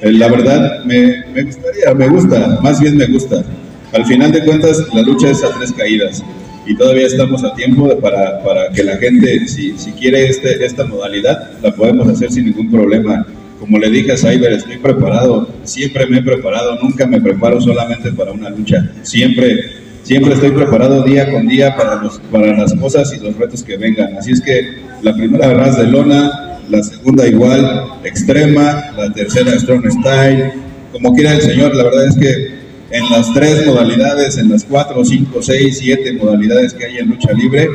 Eh, 0.00 0.12
la 0.12 0.28
verdad, 0.28 0.84
me, 0.84 1.24
me 1.32 1.42
gustaría, 1.44 1.94
me 1.94 2.08
gusta, 2.08 2.58
más 2.62 2.80
bien 2.80 2.96
me 2.96 3.06
gusta. 3.06 3.44
Al 3.92 4.04
final 4.04 4.32
de 4.32 4.44
cuentas, 4.44 4.84
la 4.92 5.02
lucha 5.02 5.30
es 5.30 5.42
a 5.42 5.54
tres 5.56 5.72
caídas 5.72 6.22
y 6.66 6.76
todavía 6.76 7.06
estamos 7.06 7.42
a 7.42 7.54
tiempo 7.54 7.98
para, 8.00 8.42
para 8.42 8.68
que 8.70 8.84
la 8.84 8.98
gente, 8.98 9.48
si, 9.48 9.78
si 9.78 9.92
quiere 9.92 10.28
este, 10.28 10.64
esta 10.64 10.84
modalidad, 10.84 11.52
la 11.62 11.74
podemos 11.74 12.06
hacer 12.08 12.30
sin 12.30 12.44
ningún 12.44 12.70
problema. 12.70 13.26
Como 13.58 13.78
le 13.78 13.88
dije 13.90 14.12
a 14.12 14.16
Cyber, 14.18 14.52
estoy 14.52 14.76
preparado, 14.76 15.48
siempre 15.64 16.06
me 16.06 16.18
he 16.18 16.22
preparado, 16.22 16.78
nunca 16.82 17.06
me 17.06 17.20
preparo 17.20 17.60
solamente 17.60 18.12
para 18.12 18.32
una 18.32 18.50
lucha, 18.50 18.92
siempre, 19.02 19.58
siempre 20.02 20.34
estoy 20.34 20.50
preparado 20.50 21.02
día 21.02 21.30
con 21.32 21.48
día 21.48 21.74
para, 21.74 22.02
los, 22.02 22.20
para 22.30 22.54
las 22.54 22.74
cosas 22.74 23.12
y 23.14 23.24
los 23.24 23.36
retos 23.36 23.62
que 23.62 23.78
vengan. 23.78 24.16
Así 24.18 24.32
es 24.32 24.42
que 24.42 24.82
la 25.02 25.14
primera 25.14 25.54
ras 25.54 25.78
de 25.78 25.86
lona, 25.86 26.58
la 26.68 26.82
segunda 26.82 27.26
igual, 27.26 27.84
extrema, 28.04 28.92
la 28.96 29.10
tercera 29.14 29.58
strong 29.58 29.90
style, 29.90 30.52
como 30.92 31.14
quiera 31.14 31.32
el 31.32 31.40
señor, 31.40 31.74
la 31.74 31.84
verdad 31.84 32.06
es 32.06 32.16
que 32.16 32.57
en 32.90 33.10
las 33.10 33.32
tres 33.34 33.66
modalidades, 33.66 34.38
en 34.38 34.48
las 34.50 34.64
cuatro, 34.64 35.04
cinco, 35.04 35.42
seis, 35.42 35.78
siete 35.78 36.12
modalidades 36.14 36.72
que 36.74 36.86
hay 36.86 36.98
en 36.98 37.08
lucha 37.08 37.32
libre, 37.32 37.68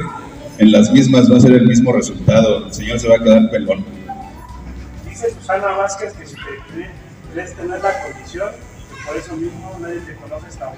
en 0.57 0.71
las 0.71 0.91
mismas 0.91 1.31
va 1.31 1.37
a 1.37 1.39
ser 1.39 1.53
el 1.53 1.67
mismo 1.67 1.91
resultado. 1.93 2.65
El 2.67 2.73
señor 2.73 2.99
se 2.99 3.07
va 3.07 3.15
a 3.17 3.19
quedar 3.23 3.49
pelón. 3.49 3.85
Dice 5.07 5.31
Susana 5.39 5.67
Vázquez 5.77 6.13
que 6.13 6.25
si 6.25 6.35
te 6.35 6.41
cree- 6.73 6.91
crees 7.33 7.53
tener 7.55 7.81
la 7.81 7.91
condición, 8.03 8.49
por 9.05 9.17
eso 9.17 9.35
mismo 9.35 9.77
nadie 9.81 9.99
te 9.99 10.15
conoce 10.15 10.47
hasta 10.47 10.65
ahora. 10.65 10.77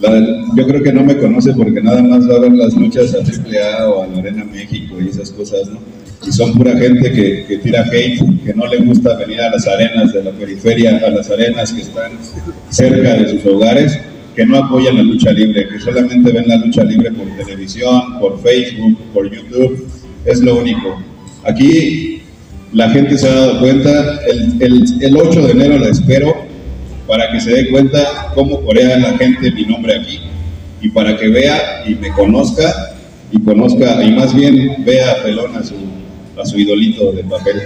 La- 0.00 0.20
yo 0.54 0.66
creo 0.66 0.82
que 0.82 0.92
no 0.92 1.02
me 1.04 1.16
conoce 1.16 1.52
porque 1.54 1.80
nada 1.80 2.02
más 2.02 2.28
va 2.28 2.36
a 2.36 2.40
ver 2.40 2.52
las 2.52 2.74
luchas 2.74 3.14
a 3.14 3.18
AAA 3.18 3.88
o 3.88 4.02
a 4.02 4.06
la 4.06 4.18
Arena 4.18 4.44
México 4.44 4.96
y 5.00 5.08
esas 5.08 5.30
cosas, 5.30 5.68
¿no? 5.68 5.78
Y 6.26 6.32
son 6.32 6.54
pura 6.54 6.76
gente 6.76 7.12
que, 7.12 7.44
que 7.46 7.58
tira 7.58 7.84
hate, 7.84 8.18
que 8.44 8.52
no 8.54 8.66
le 8.66 8.78
gusta 8.78 9.16
venir 9.16 9.40
a 9.40 9.50
las 9.50 9.66
arenas 9.68 10.12
de 10.12 10.24
la 10.24 10.32
periferia, 10.32 11.00
a 11.06 11.10
las 11.10 11.30
arenas 11.30 11.72
que 11.72 11.82
están 11.82 12.12
cerca 12.68 13.14
de 13.14 13.28
sus 13.28 13.46
hogares, 13.46 13.98
que 14.34 14.44
no 14.44 14.58
apoyan 14.58 14.96
la 14.96 15.02
lucha 15.02 15.30
libre, 15.30 15.68
que 15.68 15.78
solamente 15.78 16.32
ven 16.32 16.48
la 16.48 16.56
lucha 16.56 16.82
libre 16.84 17.12
por 17.12 17.26
televisión, 17.36 18.18
por 18.20 18.42
Facebook, 18.42 18.98
por 19.14 19.30
YouTube, 19.30 19.86
es 20.24 20.40
lo 20.40 20.56
único. 20.56 21.00
Aquí 21.44 22.22
la 22.72 22.90
gente 22.90 23.16
se 23.16 23.28
ha 23.28 23.34
dado 23.34 23.60
cuenta, 23.60 24.20
el, 24.26 24.60
el, 24.60 24.84
el 25.00 25.16
8 25.16 25.42
de 25.46 25.52
enero 25.52 25.78
la 25.78 25.88
espero 25.88 26.34
para 27.06 27.30
que 27.30 27.40
se 27.40 27.50
dé 27.50 27.70
cuenta 27.70 28.32
cómo 28.34 28.60
corea 28.62 28.98
la 28.98 29.16
gente 29.16 29.52
mi 29.52 29.64
nombre 29.64 29.94
aquí 29.94 30.20
y 30.82 30.88
para 30.88 31.16
que 31.16 31.28
vea 31.28 31.84
y 31.86 31.94
me 31.94 32.10
conozca 32.10 32.96
y 33.30 33.40
conozca 33.42 34.02
y 34.02 34.12
más 34.12 34.34
bien 34.34 34.84
vea 34.84 35.12
a 35.12 35.22
Pelón 35.22 35.56
a 35.56 35.62
su, 35.62 35.74
a 36.38 36.44
su 36.44 36.58
idolito 36.58 37.12
de 37.12 37.24
papel. 37.24 37.62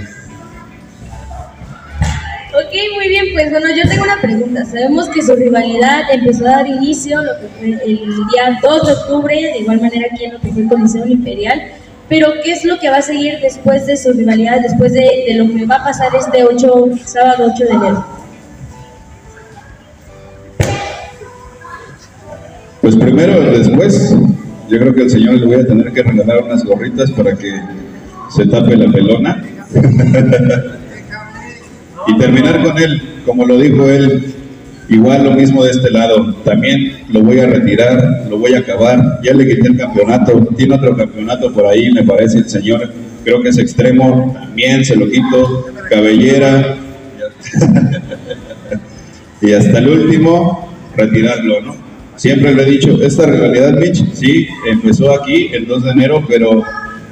Ok, 2.52 2.74
muy 2.96 3.08
bien, 3.08 3.26
pues 3.32 3.50
bueno, 3.50 3.68
yo 3.68 3.88
tengo 3.88 4.02
una 4.02 4.20
pregunta. 4.20 4.64
Sabemos 4.64 5.08
que 5.08 5.22
su 5.22 5.36
rivalidad 5.36 6.02
empezó 6.12 6.46
a 6.46 6.50
dar 6.50 6.66
inicio 6.66 7.22
lo 7.22 7.32
que 7.40 7.46
fue 7.58 7.68
el 7.84 7.98
día 8.32 8.58
2 8.60 8.86
de 8.86 8.92
octubre, 8.92 9.34
de 9.34 9.58
igual 9.58 9.80
manera 9.80 10.08
aquí 10.12 10.24
en 10.24 10.32
lo 10.32 10.40
que 10.40 10.48
fue 10.48 10.62
el 10.62 10.68
Coliseo 10.68 11.06
Imperial. 11.06 11.62
Pero, 12.08 12.32
¿qué 12.42 12.52
es 12.52 12.64
lo 12.64 12.76
que 12.80 12.90
va 12.90 12.96
a 12.96 13.02
seguir 13.02 13.38
después 13.40 13.86
de 13.86 13.96
su 13.96 14.12
rivalidad, 14.12 14.60
después 14.60 14.92
de, 14.92 15.24
de 15.28 15.34
lo 15.34 15.46
que 15.46 15.64
va 15.64 15.76
a 15.76 15.84
pasar 15.84 16.08
este 16.16 16.42
8, 16.42 16.90
sábado 17.04 17.52
8 17.54 17.64
de 17.64 17.70
enero? 17.70 18.04
Pues 22.80 22.96
primero, 22.96 23.40
después, 23.52 24.16
yo 24.68 24.78
creo 24.80 24.92
que 24.92 25.02
al 25.02 25.10
señor 25.10 25.34
le 25.34 25.46
voy 25.46 25.54
a 25.54 25.66
tener 25.66 25.92
que 25.92 26.02
regalar 26.02 26.42
unas 26.42 26.64
gorritas 26.64 27.12
para 27.12 27.36
que 27.36 27.60
se 28.34 28.46
tape 28.46 28.76
la 28.76 28.90
pelona. 28.90 29.42
y 32.06 32.18
terminar 32.18 32.62
con 32.62 32.78
él, 32.78 33.02
como 33.24 33.44
lo 33.44 33.58
dijo 33.58 33.88
él, 33.88 34.34
igual 34.88 35.24
lo 35.24 35.32
mismo 35.32 35.64
de 35.64 35.70
este 35.70 35.90
lado. 35.90 36.34
También 36.44 36.98
lo 37.08 37.20
voy 37.22 37.38
a 37.40 37.46
retirar, 37.46 38.26
lo 38.28 38.38
voy 38.38 38.54
a 38.54 38.60
acabar. 38.60 39.20
Ya 39.22 39.34
le 39.34 39.48
quité 39.48 39.68
el 39.68 39.76
campeonato, 39.76 40.48
tiene 40.56 40.74
otro 40.74 40.96
campeonato 40.96 41.52
por 41.52 41.66
ahí, 41.66 41.92
me 41.92 42.02
parece 42.02 42.38
el 42.38 42.48
señor. 42.48 42.90
Creo 43.24 43.42
que 43.42 43.50
es 43.50 43.58
extremo, 43.58 44.34
también 44.34 44.84
se 44.84 44.96
lo 44.96 45.08
quito. 45.08 45.66
Cabellera. 45.88 46.76
y 49.42 49.52
hasta 49.52 49.78
el 49.78 49.88
último, 49.88 50.70
retirarlo, 50.96 51.60
¿no? 51.62 51.90
Siempre 52.16 52.52
lo 52.52 52.62
he 52.62 52.66
dicho, 52.66 53.00
esta 53.02 53.24
rivalidad, 53.24 53.78
Mitch, 53.78 54.04
sí, 54.12 54.46
empezó 54.70 55.10
aquí 55.14 55.48
el 55.54 55.66
2 55.66 55.84
de 55.84 55.90
enero, 55.90 56.22
pero 56.28 56.62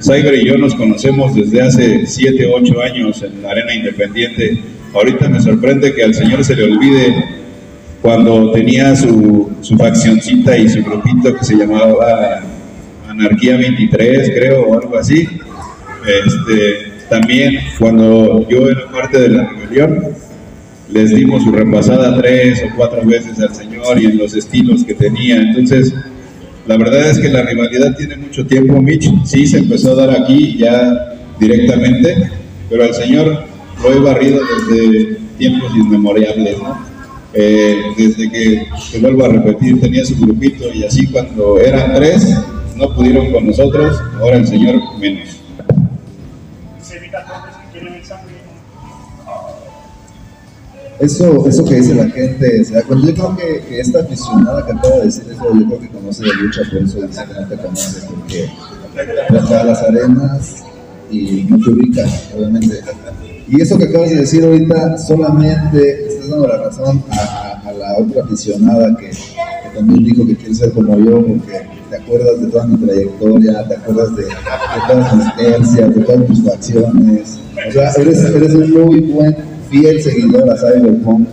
Cyber 0.01 0.35
y 0.35 0.47
yo 0.47 0.57
nos 0.57 0.75
conocemos 0.75 1.35
desde 1.35 1.61
hace 1.61 2.07
7, 2.07 2.49
8 2.55 2.83
años 2.83 3.23
en 3.23 3.43
la 3.43 3.51
Arena 3.51 3.75
Independiente. 3.75 4.59
Ahorita 4.95 5.29
me 5.29 5.41
sorprende 5.41 5.95
que 5.95 6.05
al 6.05 6.15
señor 6.15 6.45
se 6.45 6.57
le 6.57 6.65
olvide 6.65 7.25
cuando 8.01 8.53
tenía 8.53 8.95
su, 8.95 9.51
su 9.61 9.77
faccioncita 9.77 10.57
y 10.57 10.69
su 10.69 10.83
grupito 10.83 11.35
que 11.35 11.45
se 11.45 11.57
llamaba 11.57 12.43
Anarquía 13.09 13.57
23, 13.57 14.31
creo, 14.31 14.63
o 14.69 14.81
algo 14.81 14.97
así. 14.97 15.27
Este, 16.07 16.93
también 17.09 17.59
cuando 17.79 18.47
yo 18.49 18.69
era 18.69 18.89
parte 18.91 19.21
de 19.21 19.29
la 19.31 19.49
rebelión, 19.49 20.15
les 20.91 21.15
dimos 21.15 21.43
su 21.45 21.53
repasada 21.53 22.19
tres 22.21 22.63
o 22.65 22.77
cuatro 22.77 23.05
veces 23.05 23.39
al 23.41 23.55
señor 23.55 24.01
y 24.01 24.07
en 24.07 24.19
los 24.19 24.35
estilos 24.35 24.85
que 24.85 24.95
tenía. 24.95 25.37
Entonces, 25.37 25.93
la 26.69 26.77
verdad 26.77 27.11
es 27.11 27.19
que 27.19 27.31
la 27.31 27.43
rivalidad 27.43 27.97
tiene 27.97 28.16
mucho 28.16 28.47
tiempo, 28.47 28.81
Mitch. 28.81 29.11
Sí 29.25 29.47
se 29.47 29.59
empezó 29.59 29.93
a 29.93 30.07
dar 30.07 30.21
aquí 30.21 30.59
ya 30.59 31.16
directamente, 31.41 32.31
pero 32.69 32.85
al 32.85 32.95
señor 32.95 33.45
lo 33.83 33.93
he 33.93 33.99
barrido 33.99 34.41
desde 34.69 35.16
tiempos 35.39 35.75
inmemorables, 35.75 36.59
¿no? 36.59 36.79
Eh, 37.33 37.75
desde 37.97 38.31
que, 38.31 38.66
vuelvo 39.01 39.25
a 39.25 39.29
repetir, 39.29 39.81
tenía 39.81 40.05
su 40.05 40.14
grupito 40.16 40.64
y 40.75 40.85
así 40.85 41.07
cuando 41.07 41.59
eran 41.59 41.95
tres, 41.95 42.37
no 42.77 42.95
pudieron 42.95 43.33
con 43.33 43.47
nosotros, 43.47 43.99
ahora 44.21 44.37
el 44.37 44.47
señor 44.47 44.77
menos. 45.01 45.38
Eso, 51.01 51.47
eso 51.49 51.65
que 51.65 51.77
dice 51.77 51.95
la 51.95 52.09
gente, 52.11 52.65
se. 52.65 52.75
Yo 52.75 52.83
creo 53.15 53.37
que, 53.37 53.61
que 53.69 53.81
esta 53.81 54.01
aficionada 54.01 54.67
que 54.67 54.73
acaba 54.73 54.97
de 54.97 55.05
decir 55.05 55.25
eso, 55.31 55.45
yo 55.55 55.67
creo 55.67 55.81
que 55.81 55.89
conoce 55.91 56.25
de 56.25 56.35
lucha, 56.35 56.61
por 56.71 56.83
eso 56.83 57.01
dice 57.07 57.23
que 57.25 57.41
no 57.41 57.47
te 57.49 57.57
conoce, 57.57 58.07
porque 58.09 58.49
vas 59.31 59.51
a 59.53 59.65
las 59.65 59.83
arenas 59.83 60.55
y 61.11 61.45
no 61.49 61.57
te 61.63 61.71
ubicas, 61.71 62.29
obviamente. 62.37 62.81
Y 63.47 63.63
eso 63.63 63.79
que 63.79 63.85
acabas 63.85 64.11
de 64.11 64.17
decir 64.17 64.45
ahorita, 64.45 64.99
solamente 64.99 66.09
estás 66.09 66.29
dando 66.31 66.49
la 66.49 66.57
razón 66.65 67.03
a- 67.11 67.63
a 67.65 67.73
la 67.73 67.97
otra 67.99 68.25
aficionada 68.25 68.97
que, 68.97 69.11
que 69.11 69.77
también 69.77 70.05
dijo 70.05 70.27
que 70.27 70.35
quiere 70.37 70.55
ser 70.55 70.73
como 70.73 70.99
yo, 70.99 71.25
porque 71.25 71.61
te 71.91 71.97
acuerdas 71.97 72.41
de 72.41 72.47
toda 72.49 72.67
mi 72.67 72.77
trayectoria, 72.87 73.69
te 73.69 73.75
acuerdas 73.77 74.17
de, 74.17 74.25
de 74.25 74.31
todas 74.89 75.17
mis 75.17 75.37
tercias, 75.37 75.95
de 75.95 76.01
todas 76.03 76.29
mis 76.29 76.43
facciones. 76.43 77.39
O 77.69 77.73
sea, 77.73 77.91
eres, 77.93 78.19
eres 78.25 78.55
un 78.55 78.71
muy 78.73 79.01
buen, 79.03 79.37
fiel 79.71 80.03
seguidor 80.03 80.51
a 80.51 80.57
Cyberpunk 80.57 81.29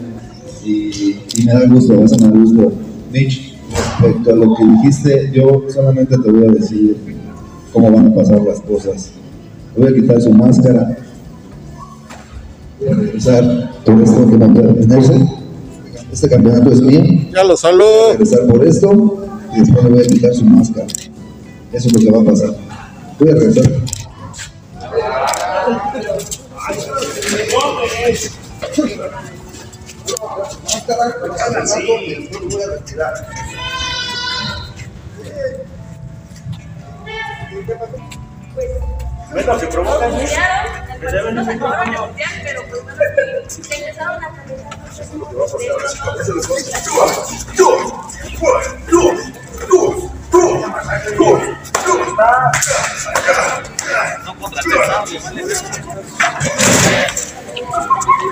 y, 0.64 1.18
y 1.36 1.44
me 1.46 1.54
da 1.54 1.66
gusto, 1.68 2.04
eso 2.04 2.16
me 2.18 2.28
da 2.28 2.40
gusto. 2.40 2.72
Mitch, 3.12 3.56
respecto 3.72 4.32
a 4.32 4.36
lo 4.36 4.56
que 4.56 4.66
dijiste, 4.66 5.32
yo 5.34 5.64
solamente 5.70 6.18
te 6.18 6.32
voy 6.32 6.48
a 6.48 6.52
decir 6.52 6.98
cómo 7.72 7.92
van 7.92 8.08
a 8.08 8.16
pasar 8.16 8.42
las 8.42 8.60
cosas. 8.62 9.12
Voy 9.76 9.92
a 9.92 9.96
quitar 9.96 10.22
su 10.22 10.32
máscara. 10.32 10.98
Voy 12.80 12.90
a 12.90 12.96
regresar 12.96 13.72
por 13.86 14.02
esto 14.02 14.30
que 14.30 14.38
no 14.38 14.48
detenerse. 14.48 15.14
Este 16.12 16.30
campeonato 16.30 16.72
es 16.72 16.82
mío. 16.82 17.02
Ya 17.34 17.44
lo 17.44 17.58
saló. 17.58 17.86
Voy 17.86 18.10
a 18.10 18.12
regresar 18.14 18.48
por 18.48 18.66
esto 18.66 19.28
y 19.54 19.60
después 19.60 19.84
le 19.84 19.90
voy 19.90 20.00
a 20.00 20.08
quitar 20.08 20.34
su 20.34 20.46
máscara. 20.46 20.88
Eso 21.74 21.88
es 21.88 21.94
lo 21.94 22.00
que 22.00 22.12
va 22.12 22.22
a 22.22 22.26
pasar. 22.26 22.56
Voy 23.20 23.30
a 23.30 23.36
regresar. 23.36 23.72
Que 27.26 28.12
es 28.12 28.32
que 41.00 41.08
deben 41.08 41.36
Nos 41.36 41.48
acabaron 41.48 41.86
de 41.86 41.92
negociar, 41.92 42.30
pero 42.44 42.62
pues 42.70 42.84
bueno, 42.84 43.02
que 43.68 43.76
empezaron 43.76 44.24
a 44.24 44.28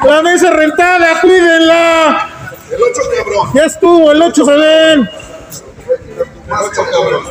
La 0.05 0.21
mesa 0.21 0.49
rentada, 0.51 1.21
cuídenla. 1.21 2.29
El 2.69 2.83
8, 2.83 3.01
cabrón. 3.17 3.51
Ya 3.53 3.65
estuvo, 3.65 4.11
el 4.11 4.21
8 4.21 4.45
se 4.45 4.51
ven. 4.51 5.09
Cabrón. 6.47 6.71
No, 6.75 6.83
cabrón. 6.91 7.23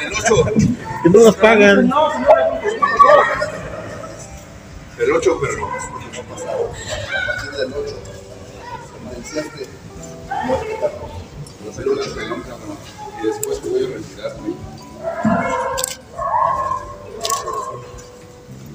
El 0.00 0.12
8. 0.12 0.44
Que 1.02 1.10
no 1.10 1.24
nos 1.24 1.36
pagan. 1.36 1.92
El 4.98 5.12
8, 5.12 5.38
pero 5.40 5.56
no. 5.58 5.66
A 5.66 5.70
partir 7.26 7.50
del 7.52 7.72
8. 7.74 7.98
Sentenciaste. 8.92 9.66
Los 11.72 11.84
celulas 11.84 12.08
pelón, 12.08 12.42
cabrón. 12.42 12.76
Y 13.22 13.26
después 13.26 13.62
te 13.62 13.68
voy 13.70 13.84
a 13.84 13.88
retirar, 13.96 14.36
güey. 14.40 14.52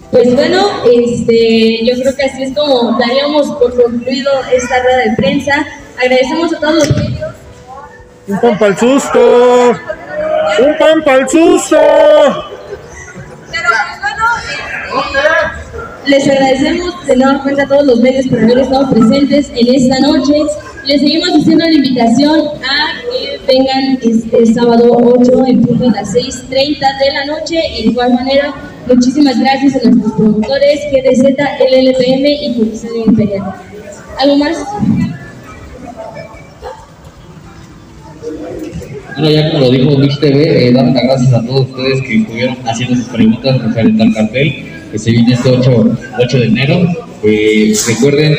Pues 0.10 0.36
bueno, 0.36 0.68
este, 0.91 1.86
yo 1.86 2.02
creo 2.02 2.16
que 2.16 2.24
así 2.24 2.43
es 2.43 2.56
como 2.56 2.98
daríamos 2.98 3.52
por 3.58 3.80
concluido 3.80 4.32
esta 4.52 4.82
rueda 4.82 4.98
de 4.98 5.16
prensa. 5.16 5.68
Agradecemos 6.00 6.54
a 6.56 6.60
todos 6.60 6.76
los 6.76 6.98
medios. 6.98 7.36
Un 8.28 8.41
pan 8.41 8.58
para 8.58 8.72
el 8.72 8.78
susto. 8.78 9.70
Un 10.60 10.78
pan 10.80 11.04
para 11.04 11.18
el 11.20 11.30
susto. 11.30 11.78
Pero 13.52 13.70
pues 13.70 14.02
bueno, 14.02 14.26
Les 16.08 16.26
agradecemos 16.26 17.05
de 17.05 17.18
nueva 17.18 17.43
cuenta 17.43 17.64
a 17.64 17.68
todos 17.68 17.86
los 17.86 17.99
medios 17.99 18.28
por 18.28 18.39
haber 18.39 18.60
estado 18.60 18.89
presentes 18.89 19.51
en 19.53 19.76
esta 19.76 19.99
noche. 19.99 20.36
Les 20.86 21.01
seguimos 21.01 21.30
haciendo 21.30 21.66
la 21.66 21.74
invitación 21.74 22.39
a 22.39 22.93
que 23.12 23.39
vengan 23.45 23.99
este 24.01 24.53
sábado 24.53 24.89
8 24.89 25.45
en 25.47 25.62
punto 25.64 25.84
de 25.84 25.91
las 25.91 26.16
6.30 26.16 26.49
de 26.49 27.14
la 27.14 27.26
noche. 27.26 27.60
Y 27.78 27.84
de 27.84 27.89
igual 27.89 28.14
manera, 28.14 28.53
muchísimas 28.88 29.38
gracias 29.38 29.76
a 29.76 29.89
nuestros 29.89 30.14
promotores, 30.14 30.80
GDZ, 30.93 31.24
LLPM 31.60 32.26
y 32.26 32.55
Comisario 32.58 33.05
Imperial. 33.05 33.53
¿Algo 34.18 34.38
más? 34.38 34.58
Bueno, 39.18 39.32
ya 39.32 39.49
como 39.49 39.61
lo 39.61 39.72
dijo 39.72 39.97
Mix 39.97 40.20
TV, 40.20 40.68
eh, 40.68 40.72
las 40.72 40.93
gracias 40.93 41.34
a 41.34 41.43
todos 41.43 41.68
ustedes 41.72 42.01
que 42.03 42.18
estuvieron 42.18 42.55
haciendo 42.65 42.95
sus 42.97 43.05
preguntas 43.05 43.59
referente 43.63 44.03
al 44.03 44.13
cartel 44.13 44.65
que 44.91 44.99
se 44.99 45.09
viene 45.09 45.34
este 45.34 45.49
8, 45.49 45.97
8 46.20 46.39
de 46.39 46.45
enero. 46.45 46.88
Eh, 47.24 47.74
recuerden 47.88 48.36